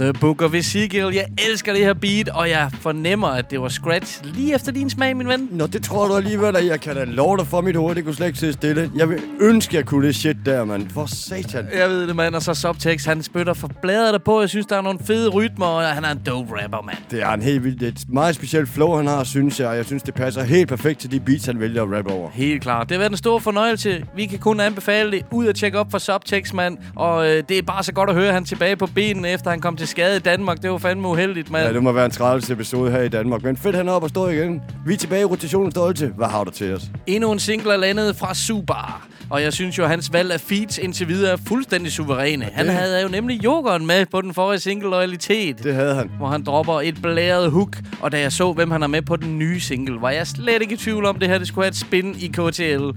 The 0.04 0.14
Book 0.14 0.42
of 0.42 0.54
Ezekiel. 0.54 1.14
Jeg 1.14 1.26
elsker 1.50 1.74
det 1.74 1.82
her 1.82 1.94
beat, 1.94 2.30
og 2.30 2.50
jeg 2.50 2.70
fornemmer, 2.82 3.28
at 3.28 3.52
det 3.52 3.62
var 3.62 3.70
scratch 3.70 4.22
lige 4.24 4.56
efter 4.56 4.72
din 4.72 4.90
smag, 4.90 5.18
min 5.18 5.28
ven. 5.28 5.48
Nå, 5.52 5.68
det 5.68 5.84
tror 5.84 6.08
du 6.08 6.16
alligevel, 6.16 6.56
at 6.56 6.66
jeg 6.66 6.82
kan 6.82 6.96
da 6.96 7.04
love 7.04 7.38
dig 7.38 7.48
for 7.48 7.62
mit 7.62 7.76
hoved. 7.76 7.96
Det 7.96 8.04
kunne 8.04 8.16
slet 8.16 8.28
ikke 8.28 8.40
sidde 8.40 8.54
stille. 8.54 8.92
Jeg 8.96 9.10
vil 9.10 9.20
ønske, 9.40 9.76
jeg 9.76 9.86
kunne 9.86 10.08
det 10.08 10.16
shit 10.16 10.38
der, 10.46 10.66
mand. 10.66 10.90
For 10.90 11.06
satan. 11.06 11.68
Jeg 11.78 11.90
ved 11.90 12.08
det, 12.08 12.16
mand. 12.16 12.36
Og 12.36 12.42
så 12.42 12.54
Subtext, 12.54 13.06
han 13.06 13.24
spytter 13.24 13.54
for 13.54 13.72
bladet 13.82 14.14
der 14.14 14.20
på. 14.20 14.42
Jeg 14.42 14.50
synes, 14.50 14.66
der 14.66 14.78
er 14.78 14.82
nogle 14.82 15.00
fede 15.08 15.30
rytmer, 15.30 15.66
og 15.66 15.84
han 15.84 16.06
er 16.06 16.12
en 16.12 16.22
dope 16.26 16.64
rapper, 16.64 16.82
mand. 16.82 16.98
Det 17.12 17.22
er 17.22 17.30
en 17.30 17.42
helt 17.42 17.64
vildt, 17.64 17.84
et 17.84 18.00
meget 18.10 18.36
specielt 18.36 18.70
flow, 18.70 18.96
han 18.96 19.08
har, 19.08 19.24
synes 19.24 19.60
jeg. 19.60 19.76
Jeg 19.76 19.86
synes, 19.86 20.04
det 20.04 20.14
passer 20.14 20.44
helt 20.44 20.70
perfekt 20.70 21.00
til 21.00 21.12
de 21.12 21.20
beats, 21.20 21.46
han 21.46 21.60
vælger 21.60 21.84
at 21.84 21.98
rappe 21.98 22.12
over. 22.12 22.30
Helt 22.34 22.62
klart. 22.62 22.90
Det 22.90 22.96
har 22.96 23.00
været 23.00 23.12
en 23.12 23.18
stor 23.18 23.40
fornøjelse. 23.40 24.06
Vi 24.16 24.26
kan 24.26 24.40
kun 24.40 24.60
anbefale 24.60 25.12
det. 25.12 25.26
Ud 25.32 25.46
og 25.46 25.56
tjekke 25.56 25.80
op 25.80 25.92
for 25.92 25.98
Subtext, 25.98 26.54
mand. 26.54 26.78
Og 26.96 27.30
øh, 27.30 27.44
det 27.50 27.58
er 27.58 27.62
bare 27.62 27.84
så 27.84 27.94
godt 27.94 28.10
at 28.10 28.16
høre, 28.16 28.28
at 28.28 28.34
han 28.34 28.46
tilbage 28.46 28.76
på 28.76 28.86
benene, 28.96 29.30
efter 29.30 29.50
han 29.50 29.60
kom 29.60 29.78
til 29.78 29.88
skade 29.94 30.16
i 30.16 30.20
Danmark. 30.20 30.62
Det 30.62 30.72
var 30.72 30.78
fandme 30.78 31.08
uheldigt, 31.08 31.52
mand. 31.52 31.68
Ja, 31.68 31.74
det 31.74 31.84
må 31.84 31.92
være 31.92 32.06
en 32.06 32.12
træls 32.12 32.50
episode 32.50 32.92
her 32.92 33.02
i 33.02 33.10
Danmark. 33.10 33.44
Men 33.44 33.58
fedt, 33.58 33.76
han 33.76 33.88
er 33.88 33.92
op 33.92 34.04
og 34.04 34.10
står 34.10 34.30
igen. 34.30 34.62
Vi 34.86 34.94
er 34.94 34.98
tilbage 34.98 35.22
i 35.22 35.26
rotationen 35.26 35.72
stolte. 35.72 36.14
Hvad 36.18 36.28
har 36.28 36.44
du 36.44 36.52
til 36.52 36.74
os? 36.74 36.84
Endnu 37.08 37.32
en 37.32 37.40
single 37.40 37.74
er 37.74 37.78
landet 37.78 38.16
fra 38.16 38.34
Subar. 38.34 39.08
Og 39.30 39.42
jeg 39.42 39.54
synes 39.54 39.78
jo, 39.78 39.84
at 39.84 39.90
hans 39.90 40.14
valg 40.14 40.32
af 40.32 40.42
feats 40.42 40.78
indtil 40.78 41.08
videre 41.08 41.32
er 41.32 41.38
fuldstændig 41.48 41.92
suveræne. 41.92 42.50
Han 42.54 42.70
havde 42.70 43.02
jo 43.02 43.08
nemlig 43.08 43.44
Jokeren 43.44 43.86
med 43.86 44.06
på 44.06 44.22
den 44.22 44.34
forrige 44.34 44.60
single 44.60 44.90
Loyalitet. 44.90 45.64
Det 45.64 45.76
havde 45.76 45.96
han. 45.96 46.12
Hvor 46.18 46.28
han 46.28 46.44
dropper 46.44 46.82
et 46.82 47.02
blæret 47.02 47.52
hook. 47.52 47.78
Og 48.02 48.12
da 48.12 48.20
jeg 48.20 48.32
så, 48.32 48.52
hvem 48.54 48.72
han 48.72 48.84
er 48.84 48.88
med 48.88 49.02
på 49.02 49.16
den 49.16 49.40
nye 49.40 49.60
single, 49.60 50.02
var 50.02 50.10
jeg 50.10 50.28
slet 50.28 50.62
ikke 50.62 50.74
i 50.74 50.78
tvivl 50.78 51.06
om, 51.06 51.20
det 51.20 51.30
her 51.30 51.38
det 51.38 51.48
skulle 51.48 51.66
have 51.66 51.70
et 51.70 51.76
spin 51.78 52.16
i 52.20 52.28
KTL. 52.28 52.80
Nå. 52.82 52.94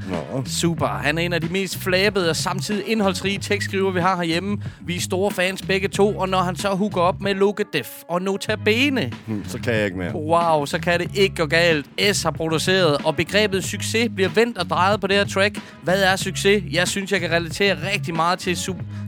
Super. 0.46 0.86
Han 0.86 1.18
er 1.18 1.22
en 1.22 1.32
af 1.32 1.40
de 1.40 1.48
mest 1.48 1.78
flabede 1.78 2.30
og 2.30 2.36
samtidig 2.36 2.88
indholdsrige 2.88 3.38
tekstskriver, 3.38 3.90
vi 3.90 4.00
har 4.00 4.16
herhjemme. 4.16 4.58
Vi 4.80 4.96
er 4.96 5.00
store 5.00 5.30
fans 5.30 5.62
begge 5.62 5.88
to, 5.88 6.18
og 6.18 6.28
når 6.28 6.38
han 6.38 6.56
så 6.56 6.68
hooker 6.68 7.00
op 7.00 7.20
med 7.20 7.34
Luke 7.34 7.64
Def 7.72 7.88
og 8.08 8.22
Nota 8.22 8.56
Bene, 8.64 9.12
Hmm, 9.26 9.44
så 9.48 9.58
kan 9.58 9.74
jeg 9.74 9.84
ikke 9.84 9.98
mere. 9.98 10.14
Wow, 10.14 10.64
så 10.64 10.78
kan 10.78 11.00
det 11.00 11.10
ikke 11.14 11.34
gå 11.36 11.46
galt. 11.46 11.86
S 12.12 12.22
har 12.22 12.30
produceret, 12.30 12.96
og 13.04 13.16
begrebet 13.16 13.64
succes 13.64 14.08
bliver 14.14 14.30
vendt 14.30 14.58
og 14.58 14.70
drejet 14.70 15.00
på 15.00 15.06
det 15.06 15.16
her 15.16 15.24
track. 15.24 15.58
Hvad 15.82 16.02
er 16.02 16.15
succes? 16.16 16.64
Jeg 16.70 16.88
synes, 16.88 17.12
jeg 17.12 17.20
kan 17.20 17.30
relatere 17.30 17.92
rigtig 17.92 18.14
meget 18.14 18.38
til, 18.38 18.58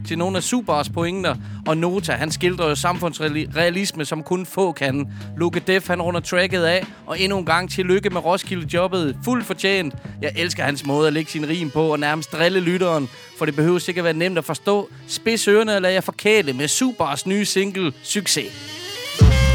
til 0.06 0.18
nogle 0.18 0.36
af 0.36 0.42
Supers 0.42 0.88
pointer. 0.88 1.34
Og 1.66 1.76
Nota, 1.76 2.12
han 2.12 2.30
skildrer 2.30 2.68
jo 2.68 2.74
samfundsrealisme, 2.74 4.04
som 4.04 4.22
kun 4.22 4.46
få 4.46 4.72
kan. 4.72 5.12
Luke 5.36 5.60
Def, 5.60 5.88
han 5.88 6.02
runder 6.02 6.20
tracket 6.20 6.64
af, 6.64 6.86
og 7.06 7.20
endnu 7.20 7.38
en 7.38 7.46
gang 7.46 7.70
tillykke 7.70 8.10
med 8.10 8.24
Roskilde-jobbet. 8.24 9.16
Fuldt 9.24 9.46
fortjent. 9.46 9.94
Jeg 10.22 10.32
elsker 10.36 10.62
hans 10.62 10.86
måde 10.86 11.06
at 11.06 11.12
lægge 11.12 11.30
sin 11.30 11.48
rim 11.48 11.70
på 11.70 11.82
og 11.82 11.98
nærmest 12.00 12.32
drille 12.32 12.60
lytteren, 12.60 13.08
for 13.38 13.44
det 13.44 13.56
behøver 13.56 13.78
sikkert 13.78 14.04
være 14.04 14.14
nemt 14.14 14.38
at 14.38 14.44
forstå. 14.44 14.88
Spids 15.06 15.48
ørerne 15.48 15.76
og 15.76 15.82
lad 15.82 15.92
jer 15.92 16.00
forkæle 16.00 16.52
med 16.52 16.68
Supers 16.68 17.26
nye 17.26 17.44
single, 17.44 17.92
Succes. 18.02 18.87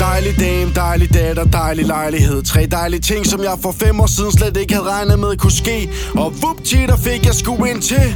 Dejlig 0.04 0.40
dame, 0.40 0.72
dejlig 0.76 1.14
datter, 1.14 1.44
dejlig 1.44 1.86
lejlighed. 1.86 2.44
Tre 2.44 2.62
dejlige 2.66 3.02
ting, 3.02 3.26
som 3.26 3.44
jeg 3.44 3.56
for 3.62 3.76
fem 3.84 3.96
år 4.02 4.08
siden 4.18 4.32
slet 4.32 4.58
ikke 4.58 4.74
havde 4.74 4.90
regnet 4.96 5.20
med 5.20 5.38
kunne 5.38 5.58
ske. 5.64 5.90
Og 6.24 6.34
vupti, 6.42 6.80
der 6.92 6.98
fik 7.08 7.26
jeg 7.26 7.36
sgu 7.42 7.54
ind 7.72 7.82
til. 7.82 8.08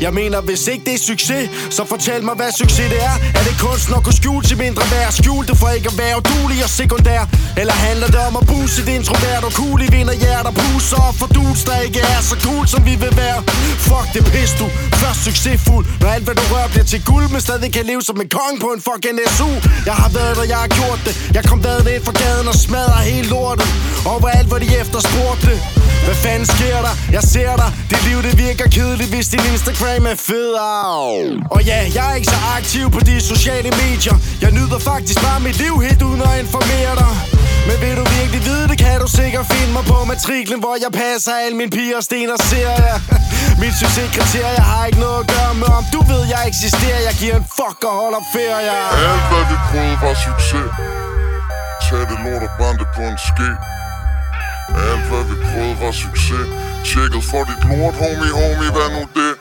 Jeg 0.00 0.12
mener, 0.20 0.40
hvis 0.48 0.66
ikke 0.72 0.84
det 0.88 0.94
er 0.94 1.02
succes 1.10 1.44
Så 1.76 1.82
fortæl 1.92 2.20
mig, 2.28 2.34
hvad 2.40 2.50
succes 2.62 2.88
det 2.94 3.00
er. 3.10 3.16
Er 3.38 3.42
det 3.48 3.54
kunst 3.64 3.90
nok 3.94 4.04
at 4.10 4.14
skjule 4.20 4.44
til 4.48 4.58
mindre 4.64 4.82
værd? 4.92 5.12
Skjul 5.20 5.46
det 5.48 5.56
for 5.60 5.68
ikke 5.78 5.88
at 5.92 5.98
være 6.04 6.14
udulig 6.20 6.58
og 6.66 6.70
sekundær. 6.80 7.22
Eller 7.60 7.76
handler 7.86 8.08
det 8.14 8.22
om 8.28 8.34
at 8.40 8.44
buse 8.50 8.74
dit 8.80 8.88
introvert 8.98 9.42
og 9.48 9.52
cool 9.60 9.78
i 9.86 9.88
vinder 9.96 10.16
hjerter 10.22 10.52
Puser 10.60 11.00
op 11.08 11.16
for 11.20 11.28
dudes, 11.36 11.62
der 11.68 11.76
ikke 11.86 12.00
er 12.14 12.20
så 12.30 12.36
cool, 12.46 12.64
som 12.72 12.80
vi 12.88 12.94
vil 13.04 13.14
være. 13.22 13.38
Fuck 13.88 14.06
det 14.14 14.22
pis, 14.32 14.52
du. 14.60 14.66
Først 15.02 15.20
succesfuld 15.28 15.84
Når 16.00 16.08
alt, 16.14 16.24
hvad 16.26 16.34
du 16.40 16.44
rører, 16.52 16.68
bliver 16.74 16.88
til 16.92 17.00
guld 17.10 17.26
Men 17.34 17.40
stadig 17.46 17.72
kan 17.76 17.84
leve 17.90 18.02
som 18.08 18.16
en 18.24 18.28
kong 18.38 18.54
på 18.64 18.68
en 18.74 18.80
fucking 18.88 19.18
SU 19.36 19.50
Jeg 19.88 19.96
har 20.02 20.10
været 20.18 20.34
der, 20.38 20.44
jeg 20.54 20.60
har 20.64 20.70
gjort 20.78 21.00
det. 21.06 21.14
Jeg 21.36 21.44
kom 21.44 21.64
vadet 21.64 21.88
ind 21.94 22.04
for 22.08 22.14
gaden 22.22 22.48
og 22.52 22.56
smadrer 22.66 23.02
hele 23.10 23.28
lortet. 23.28 23.68
Overalt, 24.14 24.48
hvor 24.50 24.58
de 24.64 24.68
efterspurgte. 24.82 25.52
Hvad 26.06 26.16
fanden 26.24 26.46
sker 26.56 26.78
der? 26.86 26.94
Jeg 27.16 27.22
ser 27.34 27.52
dig. 27.62 27.70
Dit 27.90 28.02
liv, 28.08 28.18
det 28.26 28.34
virker 28.46 28.66
kedeligt, 28.76 29.10
hvis 29.14 29.28
din 29.34 29.44
Instagram 29.52 30.02
er 30.12 30.18
fed. 30.28 30.50
Og 31.54 31.60
ja, 31.70 31.78
jeg 31.96 32.04
er 32.10 32.14
ikke 32.18 32.30
så 32.36 32.40
aktiv 32.58 32.84
på 32.96 33.00
de 33.08 33.14
sociale 33.32 33.70
medier. 33.82 34.16
Jeg 34.44 34.50
nyder 34.58 34.78
faktisk 34.90 35.18
bare 35.26 35.40
mit 35.46 35.56
liv 35.64 35.74
helt 35.86 36.02
uden 36.08 36.22
at 36.28 36.34
informere 36.44 36.92
dig. 37.02 37.12
Men 37.68 37.76
vil 37.82 37.94
du 38.00 38.04
virkelig 38.18 38.40
vide 38.48 38.66
det, 38.70 38.78
kan 38.84 38.96
du 39.04 39.08
sikkert 39.20 39.46
finde 39.52 39.72
mig 39.76 39.84
på 39.92 39.98
matriklen 40.10 40.60
Hvor 40.64 40.76
jeg 40.84 40.92
passer 41.02 41.32
alle 41.44 41.56
mine 41.60 41.70
piger 41.76 41.96
og 41.96 42.04
sten 42.08 42.30
og 42.36 42.40
ser 42.50 42.70
jeg 42.88 42.98
Mit 43.62 43.74
succeskriterie 43.82 44.60
har 44.70 44.86
ikke 44.88 45.00
noget 45.06 45.20
at 45.22 45.26
gøre 45.36 45.54
med. 45.62 45.70
Om 45.80 45.84
du 45.94 46.00
ved 46.10 46.22
jeg 46.34 46.42
eksisterer 46.52 47.00
Jeg 47.08 47.14
giver 47.20 47.36
en 47.42 47.46
fuck 47.58 47.78
og 47.90 47.94
holder 48.02 48.22
ferie. 48.34 48.76
Alt 49.10 49.24
hvad 49.30 49.44
vi 49.50 49.56
prøvede 49.68 49.98
var 50.02 50.14
succes 50.26 51.05
tage 51.88 52.06
det 52.10 52.18
lort 52.24 52.42
og 52.48 52.52
brænde 52.58 52.78
det 52.82 52.88
på 52.96 53.02
en 53.10 53.18
ske. 53.30 53.50
Alt 54.88 55.04
hvad 55.10 55.24
vi 55.30 55.36
prøvede 55.48 55.76
var 55.82 55.92
succes. 56.04 56.46
Tjekket 56.88 57.22
for 57.30 57.42
dit 57.50 57.62
lort, 57.70 57.94
homie, 58.02 58.32
homie, 58.40 58.70
hvad 58.76 58.88
nu 58.96 59.02
det? 59.18 59.32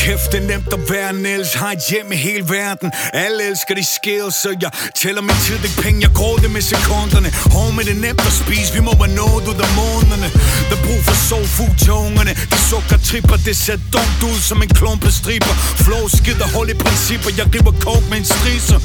Kæft, 0.00 0.28
det 0.32 0.40
er 0.42 0.46
nemt 0.52 0.72
at 0.78 0.82
være 0.90 1.12
Niels 1.12 1.54
Har 1.60 1.72
et 1.78 1.82
hjem 1.90 2.12
i 2.16 2.18
hele 2.26 2.44
verden. 2.58 2.88
Alle 3.24 3.40
elsker 3.48 3.74
de 3.80 3.84
skills 3.96 4.34
Så 4.42 4.50
jeg 4.62 4.70
tæller 5.02 5.22
min 5.28 5.38
tid, 5.46 5.58
det 5.64 5.72
penge 5.84 5.98
Jeg 6.06 6.12
går 6.22 6.36
det 6.42 6.50
med 6.56 6.62
sekunderne. 6.74 7.28
Homie, 7.54 7.84
det 7.88 7.94
er 7.98 8.02
nemt 8.06 8.24
at 8.30 8.34
spise. 8.42 8.70
Vi 8.78 8.82
må 8.88 8.92
være 9.02 9.12
nået 9.20 9.44
ud 9.50 9.58
af 9.66 9.70
månederne. 9.80 10.28
Der 10.68 10.76
er 10.78 10.82
brug 10.86 11.00
for 11.08 11.16
soul 11.28 11.46
food 11.56 11.74
til 11.84 11.92
ungerne. 12.06 12.32
De 12.52 12.58
sukker 12.70 12.98
tripper 13.08 13.36
Det 13.48 13.56
ser 13.64 13.78
dumt 13.94 14.20
ud 14.30 14.38
som 14.48 14.58
en 14.64 14.70
klumpe 14.78 15.08
striber. 15.20 15.54
Flow 15.84 16.04
skider 16.16 16.48
hul 16.54 16.68
i 16.74 16.76
principper. 16.84 17.30
Jeg 17.38 17.46
griber 17.52 17.74
coke 17.84 18.06
med 18.10 18.18
en 18.22 18.26
striser 18.36 18.78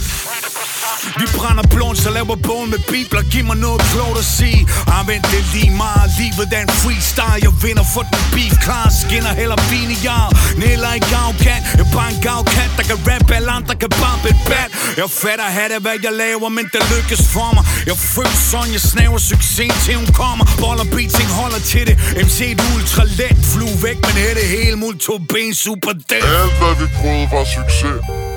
vi 1.19 1.25
brænder 1.37 1.65
blond, 1.73 1.97
så 2.05 2.09
laver 2.17 2.35
bogen 2.47 2.69
med 2.73 2.81
bibler. 2.93 3.21
Giv 3.31 3.43
mig 3.45 3.57
noget 3.57 3.81
klogt 3.91 4.17
at 4.23 4.27
sige. 4.39 4.61
Ah, 4.87 5.03
Anvend 5.03 5.23
det 5.33 5.43
lige 5.53 5.71
meget. 5.83 6.07
Livet 6.19 6.47
er 6.57 6.61
en 6.67 6.73
freestyle. 6.81 7.39
Jeg 7.47 7.53
vinder 7.63 7.85
for 7.93 8.03
den 8.11 8.23
beef. 8.33 8.53
Klar 8.65 8.87
skinner 9.01 9.33
heller 9.41 9.57
vin 9.69 9.89
i 9.95 9.97
jar 10.05 10.27
Nælder 10.61 10.93
i 10.99 11.03
gavkat 11.13 11.61
Jeg 11.79 11.87
bare 11.95 12.09
en 12.15 12.21
gavkat 12.27 12.69
Der 12.77 12.83
kan 12.89 12.97
rap 13.07 13.31
alle 13.37 13.51
andre 13.57 13.75
kan 13.81 13.91
bampe 14.01 14.27
et 14.33 14.41
bat. 14.49 14.69
Jeg 15.01 15.09
fatter 15.21 15.47
have 15.57 15.69
det, 15.73 15.79
hvad 15.85 15.97
jeg 16.05 16.13
laver 16.23 16.49
Men 16.57 16.65
det 16.73 16.81
lykkes 16.93 17.23
for 17.35 17.49
mig. 17.55 17.63
Jeg 17.89 17.97
føler 18.15 18.37
sådan, 18.51 18.71
jeg 18.77 18.83
snaver 18.93 19.17
succes 19.31 19.73
til 19.85 19.95
hun 20.01 20.09
kommer. 20.21 20.45
Boller 20.61 20.87
beating 20.95 21.29
holder 21.39 21.61
til 21.71 21.83
det. 21.89 21.95
MC 22.25 22.37
et 22.53 22.61
ultra 22.73 23.03
let 23.19 23.37
Flu 23.51 23.67
væk, 23.85 23.97
men 24.07 24.15
her 24.23 24.33
det 24.39 24.47
hele. 24.55 24.75
Mul 24.83 24.95
to 25.07 25.13
ben, 25.31 25.53
super 25.53 25.93
dead 26.09 26.25
Alt 26.41 26.55
hvad 26.59 26.73
vi 26.79 26.85
prøvede 26.99 27.27
var 27.33 27.45
succes 27.55 28.32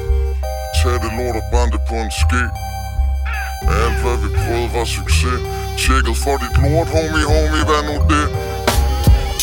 tage 0.86 1.00
det 1.04 1.12
lort 1.18 1.36
og 1.40 1.44
brænde 1.52 1.72
det 1.76 1.82
på 1.90 1.94
en 2.04 2.10
ske. 2.22 2.42
Alt 3.82 3.98
hvad 4.02 4.16
vi 4.22 4.28
prøvede 4.42 4.70
var 4.76 4.86
succes. 4.96 5.38
Tjekket 5.82 6.16
for 6.24 6.34
dit 6.42 6.54
lort, 6.62 6.88
homie, 6.96 7.24
homie, 7.32 7.62
hvad 7.68 7.82
nu 7.88 7.96
det? 8.12 8.26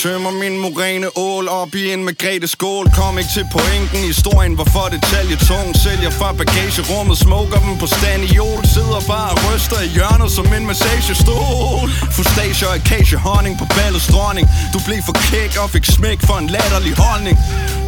Tømmer 0.01 0.33
min 0.43 0.55
morene 0.63 1.07
ål 1.27 1.45
op 1.61 1.71
i 1.81 1.83
en 1.93 2.03
Margrethe 2.07 2.47
skål. 2.55 2.85
Kom 2.99 3.13
ikke 3.21 3.31
til 3.37 3.45
pointen, 3.57 3.99
historien 4.11 4.53
var 4.59 4.67
for 4.75 4.87
detalje 4.95 5.37
tung 5.49 5.69
Sælger 5.83 6.11
fra 6.19 6.29
bagagerummet, 6.41 7.17
smoker 7.25 7.59
dem 7.65 7.73
på 7.81 7.87
staniol 7.95 8.61
Sidder 8.75 9.01
bare 9.13 9.31
og 9.35 9.39
ryster 9.47 9.79
i 9.87 9.89
hjørnet 9.95 10.31
som 10.37 10.47
en 10.57 10.65
massagestol. 10.71 11.87
Fustager 12.17 12.67
og 12.71 12.75
acacia 12.79 13.17
honning 13.27 13.55
på 13.61 13.65
ballets 13.77 14.07
dronning. 14.13 14.45
Du 14.73 14.79
blev 14.87 14.99
for 15.07 15.15
kæk 15.29 15.51
og 15.63 15.67
fik 15.75 15.85
smæk 15.97 16.19
for 16.27 16.37
en 16.43 16.47
latterlig 16.55 16.93
holdning 17.05 17.35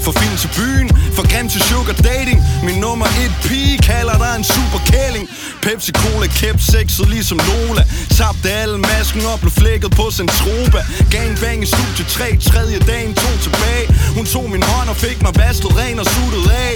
for 0.06 0.12
fin 0.22 0.38
til 0.44 0.50
byen, 0.60 0.90
for 1.16 1.24
grim 1.32 1.48
til 1.50 1.62
sugar 1.70 1.98
dating. 2.10 2.40
Min 2.68 2.78
nummer 2.86 3.06
et 3.24 3.34
pige 3.48 3.78
kalder 3.78 4.18
dig 4.24 4.34
en 4.38 4.44
super 4.44 4.80
kælling 4.92 5.26
Pepsi 5.66 5.92
Cola 5.92 6.28
kæp 6.28 6.58
sexet 6.60 7.10
ligesom 7.10 7.40
Lola. 7.50 7.84
Tabte 8.18 8.50
alle 8.62 8.78
masken 8.78 9.22
og 9.32 9.40
blev 9.40 9.52
flækket 9.52 9.92
på 9.92 10.06
Centropa 10.12 10.80
Gangbang 11.12 11.64
i 11.64 11.66
studie 11.66 12.06
3, 12.18 12.38
tredje 12.50 12.80
dagen, 12.80 13.14
to 13.16 13.32
tilbage. 13.46 13.86
Hun 14.18 14.26
tog 14.26 14.50
min 14.50 14.64
hånd 14.64 14.90
og 14.90 14.98
fik 15.06 15.22
mig 15.22 15.34
vasket 15.36 15.72
ren 15.80 16.00
og 16.00 16.06
suttet 16.06 16.52
af. 16.52 16.76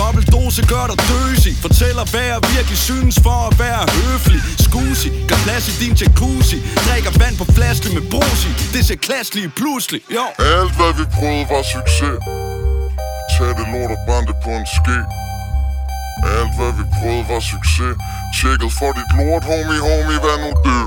Dobbelt 0.00 0.28
dose 0.34 0.60
gør 0.72 0.84
dig 0.90 0.98
døsig. 1.12 1.54
Fortæller 1.66 2.04
hvad 2.12 2.26
jeg 2.32 2.40
virkelig 2.54 2.78
synes 2.90 3.14
for 3.26 3.38
at 3.48 3.54
være 3.64 3.82
høflig. 4.00 4.40
Skusi, 4.66 5.08
gør 5.28 5.38
plads 5.46 5.64
i 5.72 5.74
din 5.82 5.94
jacuzzi. 6.00 6.58
Drikker 6.86 7.12
vand 7.22 7.34
på 7.40 7.46
flaske 7.56 7.88
med 7.96 8.04
brusi. 8.12 8.50
Det 8.74 8.82
ser 8.88 8.98
klasseligt 9.06 9.50
pludselig, 9.60 10.00
jo. 10.16 10.24
Alt 10.56 10.72
hvad 10.78 10.92
vi 10.98 11.04
prøvede 11.16 11.46
var 11.54 11.62
succes. 11.74 12.16
Tag 13.32 13.50
det 13.58 13.66
lort 13.72 13.90
og 13.96 14.00
brænd 14.06 14.26
det 14.30 14.36
på 14.44 14.50
en 14.60 14.66
ske. 14.78 14.98
Alt 16.38 16.52
hvad 16.58 16.72
vi 16.78 16.84
prøvede 16.96 17.24
var 17.32 17.40
succes. 17.52 17.94
Tjekket 18.36 18.70
for 18.78 18.90
dit 18.98 19.10
lort, 19.18 19.44
homie, 19.50 19.80
homie, 19.88 20.18
hvad 20.24 20.36
nu 20.44 20.50
det? 20.68 20.82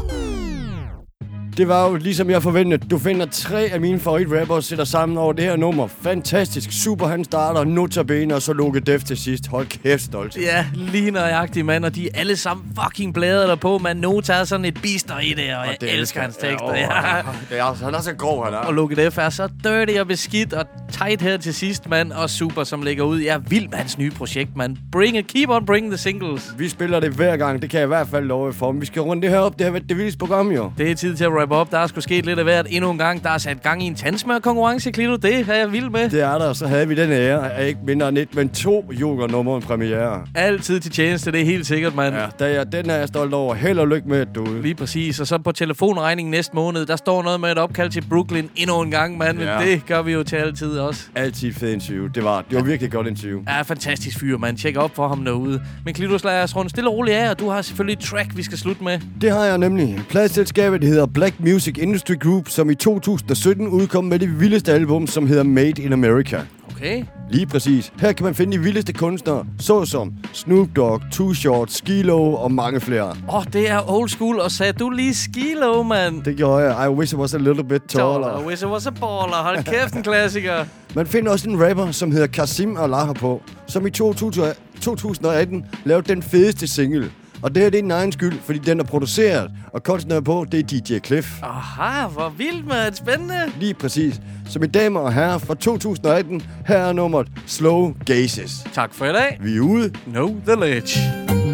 Det 1.58 1.68
var 1.68 1.90
jo 1.90 1.96
ligesom 1.96 2.30
jeg 2.30 2.44
forventede. 2.44 2.88
Du 2.88 2.98
finder 2.98 3.26
tre 3.26 3.62
af 3.74 3.82
mine 3.82 4.00
favoritrappere 4.00 4.62
sætter 4.62 4.86
sammen 4.86 5.18
over 5.18 5.34
det 5.34 5.44
her 5.46 5.56
nummer. 5.56 5.88
Fantastisk. 5.88 6.70
Super, 6.84 7.08
han 7.08 7.24
starter. 7.24 7.64
Notabene 7.64 8.36
og 8.36 8.42
så 8.42 8.54
Luke 8.54 8.80
Def 8.80 9.04
til 9.04 9.18
sidst. 9.18 9.48
Hold 9.48 9.68
kæft, 9.68 10.02
stolt. 10.04 10.38
Ja, 10.38 10.66
lige 10.74 11.12
nøjagtigt, 11.12 11.66
mand. 11.66 11.86
Og 11.86 11.96
de 11.96 12.06
er 12.06 12.20
alle 12.20 12.36
sammen 12.36 12.66
fucking 12.84 13.14
blæder 13.14 13.48
der 13.48 13.56
på, 13.56 13.78
man. 13.78 13.98
Nota 13.98 14.34
er 14.34 14.44
sådan 14.44 14.66
et 14.66 14.82
bister 14.82 15.20
i 15.20 15.30
det, 15.34 15.54
og, 15.56 15.60
og 15.62 15.66
jeg 15.82 15.90
elsker 15.90 16.22
hans 16.22 16.36
tekster. 16.36 16.76
Ja, 16.76 16.80
Ja. 17.16 17.22
det 17.50 17.60
er, 17.60 17.84
han 17.86 17.94
er 17.94 18.02
så 18.02 18.14
grov, 18.14 18.46
han 18.46 18.54
er. 18.54 18.58
Og 18.58 18.74
Luke 18.74 18.96
Def 18.96 19.18
er 19.18 19.30
så 19.30 19.50
dirty 19.64 20.00
og 20.00 20.08
beskidt 20.08 20.54
og 20.54 20.66
tight 20.92 21.22
her 21.22 21.38
til 21.38 21.54
sidst, 21.54 21.90
mand. 21.90 22.12
Og 22.12 22.30
super, 22.30 22.64
som 22.64 22.82
ligger 22.82 23.04
ud. 23.04 23.20
Jeg 23.20 23.34
er 23.36 23.40
vild 23.40 23.68
med 23.70 23.78
hans 23.78 23.98
nye 23.98 24.12
projekt, 24.12 24.56
mand. 24.56 24.78
Bring 24.92 25.18
it, 25.18 25.28
keep 25.28 25.50
on 25.50 25.66
bring 25.66 25.90
the 25.90 25.98
singles. 25.98 26.54
Vi 26.58 26.70
spiller 26.70 27.00
det 27.00 27.12
hver 27.12 27.38
gang. 27.38 27.62
Det 27.62 27.70
kan 27.70 27.80
jeg 27.80 27.86
i 27.86 27.88
hvert 27.88 28.08
fald 28.08 28.26
love 28.26 28.54
for. 28.54 28.72
Men 28.72 28.82
vi 28.82 28.86
skal 28.86 29.02
runde 29.02 29.22
det 29.22 29.30
her 29.30 29.40
op. 29.40 29.58
Det 29.58 29.66
har 29.66 29.72
været 29.72 29.90
det 29.90 29.98
vildeste 29.98 30.20
program, 30.20 30.52
jo. 30.52 30.72
Det 30.78 30.92
er 30.92 30.96
tid 30.96 31.16
til 31.16 31.24
at 31.24 31.30
wrap 31.32 31.51
op. 31.56 31.72
Der 31.72 31.78
er 31.78 31.88
sgu 31.88 32.02
sket 32.02 32.26
lidt 32.26 32.40
af 32.40 32.46
hvert 32.46 32.68
endnu 32.70 32.92
en 32.92 32.98
gang. 32.98 33.24
Der 33.24 33.30
er 33.30 33.38
sat 33.38 33.64
gang 33.64 33.84
i 33.84 33.88
en 33.88 33.96
tandsmør-konkurrence, 33.96 34.92
Klito. 34.92 35.16
Det 35.16 35.50
er 35.50 35.54
jeg 35.56 35.72
vild 35.72 35.90
med. 35.90 36.10
Det 36.10 36.22
er 36.22 36.38
der, 36.38 36.54
så 36.54 36.68
havde 36.68 36.88
vi 36.88 36.96
den 36.96 37.12
ære 37.12 37.54
af 37.54 37.68
ikke 37.68 37.80
mindre 37.86 38.10
end 38.10 38.18
et, 38.18 38.36
men 38.36 38.50
to 38.50 38.92
Joker-numre 39.02 39.56
en 39.56 39.62
premiere. 39.62 40.22
Altid 40.36 40.80
til 40.80 40.92
tjeneste, 40.92 41.32
det 41.32 41.42
er 41.42 41.46
helt 41.46 41.66
sikkert, 41.68 41.96
mand. 41.96 42.16
Ja, 42.16 42.26
der 42.40 42.46
er, 42.46 42.64
den 42.64 42.90
er 42.90 42.96
jeg 42.96 43.08
stolt 43.08 43.34
over. 43.34 43.56
Held 43.56 43.80
og 43.80 43.88
lykke 43.88 44.10
med, 44.10 44.26
du. 44.26 44.48
Lige 44.62 44.76
præcis. 44.76 45.20
Og 45.20 45.28
så 45.28 45.38
på 45.38 45.52
telefonregningen 45.52 46.32
næste 46.32 46.56
måned, 46.56 46.86
der 46.86 46.96
står 46.96 47.24
noget 47.24 47.40
med 47.40 47.52
et 47.52 47.58
opkald 47.58 47.90
til 47.90 48.04
Brooklyn 48.10 48.48
endnu 48.56 48.82
en 48.82 48.92
gang, 48.92 49.18
mand. 49.18 49.38
Men 49.38 49.48
Ja. 49.48 49.60
det 49.66 49.86
gør 49.86 50.02
vi 50.02 50.12
jo 50.14 50.24
til 50.24 50.36
altid 50.36 50.78
også. 50.80 51.02
Altid 51.16 51.50
et 51.50 51.56
fedt 51.56 51.74
interview. 51.74 52.08
Det 52.08 52.24
var, 52.24 52.44
det 52.50 52.58
var 52.58 52.64
virkelig 52.64 52.88
et 52.88 52.94
godt 52.94 53.08
interview. 53.08 53.40
Ja, 53.48 53.62
fantastisk 53.62 54.20
fyr, 54.20 54.38
mand. 54.38 54.58
Tjek 54.58 54.78
op 54.78 54.96
for 54.96 55.08
ham 55.08 55.26
derude. 55.26 55.62
Men 55.86 55.94
Klitus, 55.94 56.24
lad 56.24 56.44
os 56.44 56.56
runde 56.56 56.70
stille 56.70 56.90
og 56.90 56.96
roligt 56.96 57.18
af, 57.18 57.30
og 57.30 57.40
du 57.40 57.50
har 57.50 57.62
selvfølgelig 57.62 57.94
et 57.94 58.00
track, 58.06 58.38
vi 58.38 58.44
skal 58.44 58.58
slutte 58.58 58.84
med. 58.84 59.00
Det 59.22 59.32
har 59.32 59.44
jeg 59.46 59.58
nemlig. 59.58 60.00
Pladselskabet 60.10 60.82
det 60.82 60.90
hedder 60.90 61.06
Black 61.06 61.31
Music 61.40 61.78
Industry 61.78 62.20
Group, 62.20 62.50
som 62.50 62.70
i 62.70 62.76
2017 62.76 63.68
udkom 63.68 64.04
med 64.04 64.20
det 64.20 64.40
vildeste 64.40 64.74
album, 64.74 65.08
som 65.08 65.28
hedder 65.28 65.44
Made 65.44 65.82
in 65.82 65.94
America. 65.94 66.42
Okay. 66.72 67.04
Lige 67.30 67.46
præcis. 67.46 67.94
Her 68.00 68.12
kan 68.12 68.24
man 68.24 68.36
finde 68.36 68.58
de 68.58 68.64
vildeste 68.64 68.94
kunstnere, 68.94 69.46
såsom 69.60 70.14
Snoop 70.34 70.68
Dogg, 70.76 71.02
Too 71.12 71.34
Short, 71.34 71.72
Skilo 71.72 72.34
og 72.34 72.52
mange 72.52 72.80
flere. 72.80 73.10
Åh, 73.10 73.36
oh, 73.36 73.44
det 73.54 73.70
er 73.70 73.92
old 73.92 74.10
school, 74.10 74.40
og 74.40 74.52
sagde 74.52 74.74
du 74.74 74.90
lige 74.90 75.16
skilo, 75.16 75.84
mand? 75.84 76.24
Det 76.24 76.38
gjorde 76.38 76.64
jeg. 76.64 76.86
I 76.86 76.90
wish 76.90 77.14
I 77.14 77.18
was 77.18 77.34
a 77.34 77.38
little 77.38 77.64
bit 77.64 77.82
taller. 77.88 78.42
I 78.42 78.46
wish 78.46 78.64
I 78.64 78.66
was 78.66 78.88
a 78.88 78.90
baller. 78.90 79.44
Hold 79.44 79.64
kæft, 79.64 79.94
en 79.94 80.04
klassiker. 80.04 80.66
Man 80.96 81.08
finder 81.08 81.32
også 81.32 81.50
en 81.50 81.70
rapper, 81.70 81.92
som 81.92 82.12
hedder 82.12 82.28
Kasim 82.28 82.78
Allah 82.78 83.16
på, 83.16 83.42
som 83.68 83.88
i 83.88 83.90
2000 83.90 84.54
2018 84.82 85.66
lavede 85.84 86.14
den 86.14 86.24
fedeste 86.24 86.68
single. 86.68 87.12
Og 87.44 87.56
det 87.56 87.64
her 87.64 87.70
det 87.70 87.78
er 87.78 87.82
din 87.82 87.92
egen 87.92 88.12
skyld, 88.12 88.40
fordi 88.42 88.60
den 88.60 88.80
er 88.80 88.84
produceret, 88.84 89.52
og 89.74 89.84
kunstneren 89.84 90.24
på, 90.24 90.46
det 90.52 90.60
er 90.60 90.80
DJ 90.80 91.00
Cliff. 91.06 91.44
Aha, 91.44 92.08
hvor 92.08 92.30
vildt, 92.38 92.68
mand. 92.68 92.96
Spændende. 92.96 93.52
Lige 93.60 93.74
præcis. 93.74 94.22
Så 94.50 94.60
mine 94.60 94.72
damer 94.72 95.00
og 95.00 95.14
herrer, 95.14 95.38
fra 95.38 95.56
2018, 95.56 96.42
her 96.68 96.78
er 96.78 96.94
nummeret 96.94 97.28
Slow 97.48 97.94
Gazes. 98.06 98.66
Tak 98.74 98.94
for 98.94 99.06
i 99.06 99.14
dag. 99.14 99.38
Vi 99.42 99.56
er 99.56 99.62
ude. 99.62 99.90
Know 100.06 100.36
the 100.48 100.56
ledge. 100.56 101.00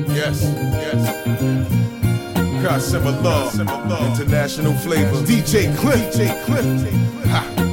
Yes, 0.10 0.46
yes. 0.94 1.08
Of 2.68 3.04
love, 3.24 4.10
international 4.12 4.74
flavor. 4.84 5.18
DJ 5.28 5.56
Cliff, 5.80 6.04
DJ 6.14 6.28
Cliff. 6.46 6.96
Ha. 7.26 7.67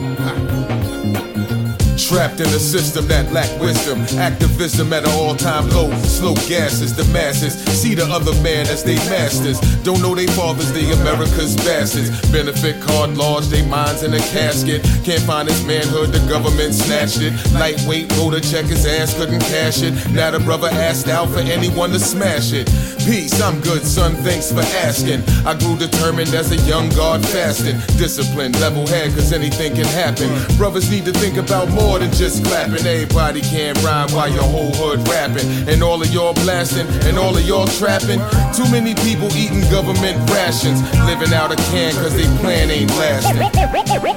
Trapped 2.08 2.38
in 2.38 2.46
a 2.48 2.60
system 2.60 3.08
that 3.08 3.32
lack 3.32 3.48
wisdom, 3.58 4.02
activism 4.20 4.92
at 4.92 5.04
an 5.04 5.12
all-time 5.12 5.70
low. 5.70 5.90
Slow 6.02 6.34
gases, 6.46 6.94
the 6.94 7.04
masses 7.14 7.54
see 7.80 7.94
the 7.94 8.04
other 8.04 8.34
man 8.42 8.66
as 8.68 8.84
they 8.84 8.96
masters. 9.08 9.58
Don't 9.82 10.02
know 10.02 10.14
they 10.14 10.26
fathers, 10.26 10.70
they 10.72 10.90
America's 10.92 11.56
bastards. 11.56 12.10
Benefit 12.30 12.82
card 12.82 13.16
large, 13.16 13.46
they 13.46 13.64
minds 13.66 14.02
in 14.02 14.12
a 14.12 14.18
casket. 14.18 14.82
Can't 15.02 15.22
find 15.22 15.48
his 15.48 15.64
manhood, 15.64 16.12
the 16.12 16.20
government 16.28 16.74
snatched 16.74 17.22
it. 17.22 17.32
Lightweight, 17.54 18.12
wrote 18.18 18.34
a 18.34 18.40
check, 18.40 18.66
his 18.66 18.84
ass 18.84 19.16
couldn't 19.16 19.40
cash 19.40 19.82
it. 19.82 19.94
Now 20.10 20.30
the 20.30 20.40
brother 20.40 20.68
asked 20.68 21.08
out 21.08 21.30
for 21.30 21.40
anyone 21.40 21.88
to 21.90 21.98
smash 21.98 22.52
it. 22.52 22.66
Peace, 23.06 23.40
I'm 23.40 23.60
good, 23.60 23.82
son, 23.82 24.14
thanks 24.16 24.52
for 24.52 24.64
asking. 24.84 25.22
I 25.46 25.54
grew 25.54 25.76
determined 25.76 26.34
as 26.34 26.52
a 26.52 26.56
young 26.68 26.88
guard 26.90 27.24
fasting. 27.24 27.76
Disciplined, 27.96 28.60
level 28.60 28.86
head, 28.86 29.12
cause 29.14 29.32
anything 29.32 29.74
can 29.74 29.86
happen. 29.86 30.28
Brothers 30.56 30.90
need 30.90 31.04
to 31.06 31.12
think 31.12 31.36
about 31.36 31.68
more 31.70 31.93
than 31.98 32.12
just 32.12 32.44
clapping. 32.44 32.86
Everybody 32.86 33.40
can't 33.40 33.76
rhyme 33.82 34.10
while 34.12 34.30
your 34.30 34.42
whole 34.42 34.72
hood 34.72 35.06
rapping. 35.08 35.46
And 35.68 35.82
all 35.82 36.00
of 36.00 36.12
y'all 36.12 36.34
blasting, 36.34 36.86
and 37.06 37.18
all 37.18 37.36
of 37.36 37.46
y'all 37.46 37.66
trapping. 37.66 38.20
Too 38.54 38.68
many 38.70 38.94
people 38.94 39.28
eating 39.36 39.60
government 39.70 40.18
rations. 40.30 40.80
Living 41.06 41.32
out 41.32 41.52
a 41.52 41.56
can 41.70 41.92
cause 41.94 42.14
they 42.14 42.28
plan 42.38 42.70
ain't 42.70 42.90
lasting. 42.96 43.38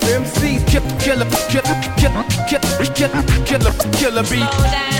MC 0.07 0.63
killer, 0.65 0.89
killer, 0.99 1.29
killer, 1.49 1.77
killer, 1.97 2.23
killer, 2.47 2.93
killer, 2.93 3.23
killer, 3.45 3.73
killer 3.93 4.23
beat. 4.23 4.96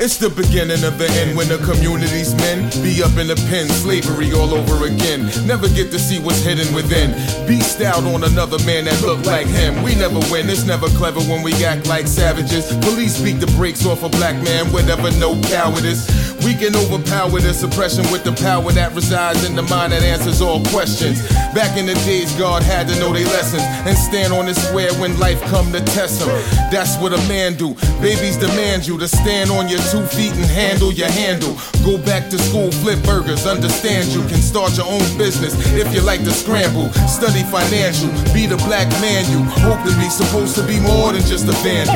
It's 0.00 0.16
the 0.16 0.30
beginning 0.30 0.82
of 0.82 0.96
the 0.96 1.06
end 1.20 1.36
when 1.36 1.46
the 1.46 1.58
community's 1.58 2.34
men 2.36 2.64
be 2.80 3.02
up 3.04 3.12
in 3.20 3.28
the 3.28 3.36
pen, 3.52 3.68
slavery 3.68 4.32
all 4.32 4.54
over 4.56 4.86
again. 4.86 5.28
Never 5.44 5.68
get 5.68 5.92
to 5.92 5.98
see 5.98 6.18
what's 6.18 6.40
hidden 6.40 6.72
within. 6.74 7.12
Beast 7.46 7.82
out 7.82 8.02
on 8.04 8.24
another 8.24 8.56
man 8.64 8.86
that 8.86 8.96
look 9.02 9.20
like 9.26 9.46
him. 9.46 9.82
We 9.84 9.94
never 9.94 10.18
win, 10.32 10.48
it's 10.48 10.64
never 10.64 10.88
clever 10.96 11.20
when 11.20 11.42
we 11.42 11.52
act 11.64 11.86
like 11.86 12.08
savages. 12.08 12.72
Police 12.80 13.20
beat 13.20 13.44
the 13.44 13.52
brakes 13.60 13.84
off 13.84 14.02
a 14.02 14.08
black 14.08 14.40
man 14.42 14.72
whenever 14.72 15.12
no 15.20 15.38
cowardice. 15.52 16.29
We 16.44 16.54
can 16.54 16.74
overpower 16.74 17.38
the 17.40 17.52
suppression 17.52 18.04
with 18.10 18.24
the 18.24 18.32
power 18.32 18.72
that 18.72 18.94
resides 18.94 19.44
in 19.44 19.54
the 19.54 19.62
mind 19.62 19.92
that 19.92 20.02
answers 20.02 20.40
all 20.40 20.64
questions. 20.72 21.20
Back 21.52 21.76
in 21.76 21.86
the 21.86 21.94
days, 22.06 22.32
God 22.36 22.62
had 22.62 22.88
to 22.88 22.98
know 22.98 23.12
their 23.12 23.26
lessons 23.26 23.62
and 23.84 23.96
stand 23.96 24.32
on 24.32 24.46
his 24.46 24.56
square 24.56 24.92
when 24.94 25.18
life 25.18 25.40
come 25.52 25.70
to 25.72 25.80
test 25.92 26.22
him. 26.22 26.28
That's 26.72 26.96
what 26.96 27.12
a 27.12 27.20
man 27.28 27.54
do. 27.54 27.74
Babies 28.00 28.36
demand 28.36 28.86
you 28.86 28.98
to 28.98 29.08
stand 29.08 29.50
on 29.50 29.68
your 29.68 29.80
two 29.92 30.04
feet 30.06 30.32
and 30.32 30.46
handle 30.46 30.92
your 30.92 31.10
handle. 31.10 31.56
Go 31.84 31.98
back 31.98 32.30
to 32.30 32.38
school, 32.38 32.70
flip 32.70 33.02
burgers, 33.04 33.46
understand 33.46 34.08
you 34.08 34.22
can 34.28 34.40
start 34.40 34.76
your 34.76 34.86
own 34.86 35.04
business 35.18 35.52
if 35.76 35.92
you 35.94 36.00
like 36.00 36.24
to 36.24 36.32
scramble. 36.32 36.88
Study 37.04 37.42
financial, 37.44 38.08
be 38.32 38.46
the 38.46 38.56
black 38.64 38.88
man 39.04 39.28
you 39.28 39.44
hope 39.60 39.82
to 39.84 39.92
be. 39.98 40.08
Supposed 40.10 40.56
to 40.56 40.66
be 40.66 40.78
more 40.80 41.12
than 41.12 41.22
just 41.22 41.48
a 41.48 41.52
vandal. 41.62 41.94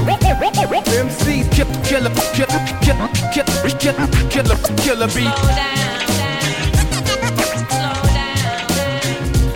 MC 0.95 1.43
killer, 1.51 1.75
killer, 1.83 2.11
killer, 2.33 2.63
killer, 2.81 3.09
killer, 3.33 3.79
killer, 3.79 4.09
killer, 4.35 4.57
killer 4.83 5.07
beat. 5.15 6.24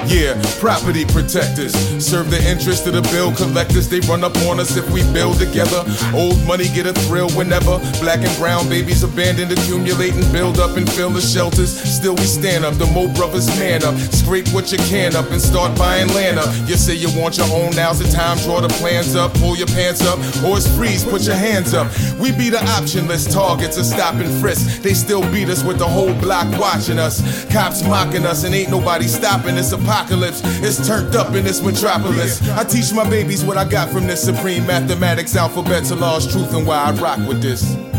Yeah, 0.09 0.41
property 0.59 1.05
protectors 1.05 1.77
serve 2.01 2.31
the 2.31 2.41
interest 2.49 2.87
of 2.87 2.95
the 2.95 3.03
bill 3.13 3.31
collectors. 3.37 3.91
They 3.91 4.01
run 4.09 4.25
up 4.25 4.35
on 4.49 4.59
us 4.59 4.75
if 4.75 4.89
we 4.91 5.03
build 5.13 5.39
together. 5.39 5.85
Old 6.17 6.43
money 6.47 6.65
get 6.73 6.87
a 6.87 6.95
thrill 7.05 7.29
whenever 7.37 7.77
black 8.01 8.25
and 8.25 8.35
brown 8.39 8.71
babies 8.71 9.03
abandoned, 9.03 9.53
accumulate 9.53 10.15
and 10.15 10.25
build 10.33 10.61
up 10.61 10.79
and 10.79 10.91
fill 10.91 11.11
the 11.11 11.21
shelters. 11.21 11.69
Still 11.69 12.15
we 12.15 12.23
stand 12.23 12.65
up, 12.65 12.75
the 12.79 12.87
Mo 12.87 13.13
brothers 13.13 13.49
man 13.61 13.85
up. 13.85 13.95
Scrape 13.99 14.49
what 14.55 14.73
you 14.73 14.79
can 14.89 15.15
up 15.15 15.31
and 15.31 15.41
start 15.41 15.77
buying 15.77 16.09
land 16.15 16.39
up. 16.39 16.49
You 16.67 16.77
say 16.77 16.95
you 16.95 17.11
want 17.21 17.37
your 17.37 17.49
own, 17.53 17.77
now's 17.77 17.99
the 17.99 18.09
time. 18.09 18.39
Draw 18.39 18.63
the 18.63 18.73
plans 18.81 19.15
up, 19.15 19.35
pull 19.35 19.57
your 19.57 19.69
pants 19.69 20.01
up, 20.01 20.19
or 20.43 20.57
it's 20.57 20.67
freeze. 20.75 21.05
Put 21.05 21.27
your 21.27 21.37
hands 21.37 21.75
up. 21.75 21.87
We 22.19 22.33
be 22.33 22.49
the 22.49 22.65
optionless 22.81 23.31
targets 23.31 23.77
of 23.77 23.85
stop 23.85 24.15
and 24.15 24.33
frisk. 24.41 24.81
They 24.81 24.95
still 24.95 25.21
beat 25.31 25.51
us 25.51 25.63
with 25.63 25.79
the 25.79 25.87
whole 25.87 26.15
block 26.15 26.49
watching 26.59 26.99
us. 26.99 27.45
Cops 27.53 27.85
mocking 27.85 28.25
us 28.25 28.45
and 28.45 28.55
ain't 28.55 28.71
nobody 28.71 29.07
stopping 29.07 29.57
this 29.57 29.73
apocalypse. 29.99 30.41
It's 30.63 30.87
turned 30.87 31.15
up 31.17 31.35
in 31.35 31.45
this 31.45 31.63
metropolis. 31.63 32.47
I 32.51 32.65
teach 32.65 32.93
my 32.93 33.09
babies 33.09 33.45
what 33.45 33.57
I 33.57 33.65
got 33.65 33.91
from 33.91 34.07
this 34.07 34.23
supreme 34.23 34.67
mathematics, 34.67 35.37
alphabets, 35.37 35.91
and 35.91 36.01
laws, 36.01 36.31
truth, 36.31 36.55
and 36.55 36.67
why 36.67 36.77
I 36.77 36.93
rock 36.93 37.19
with 37.27 37.43
this. 37.43 37.98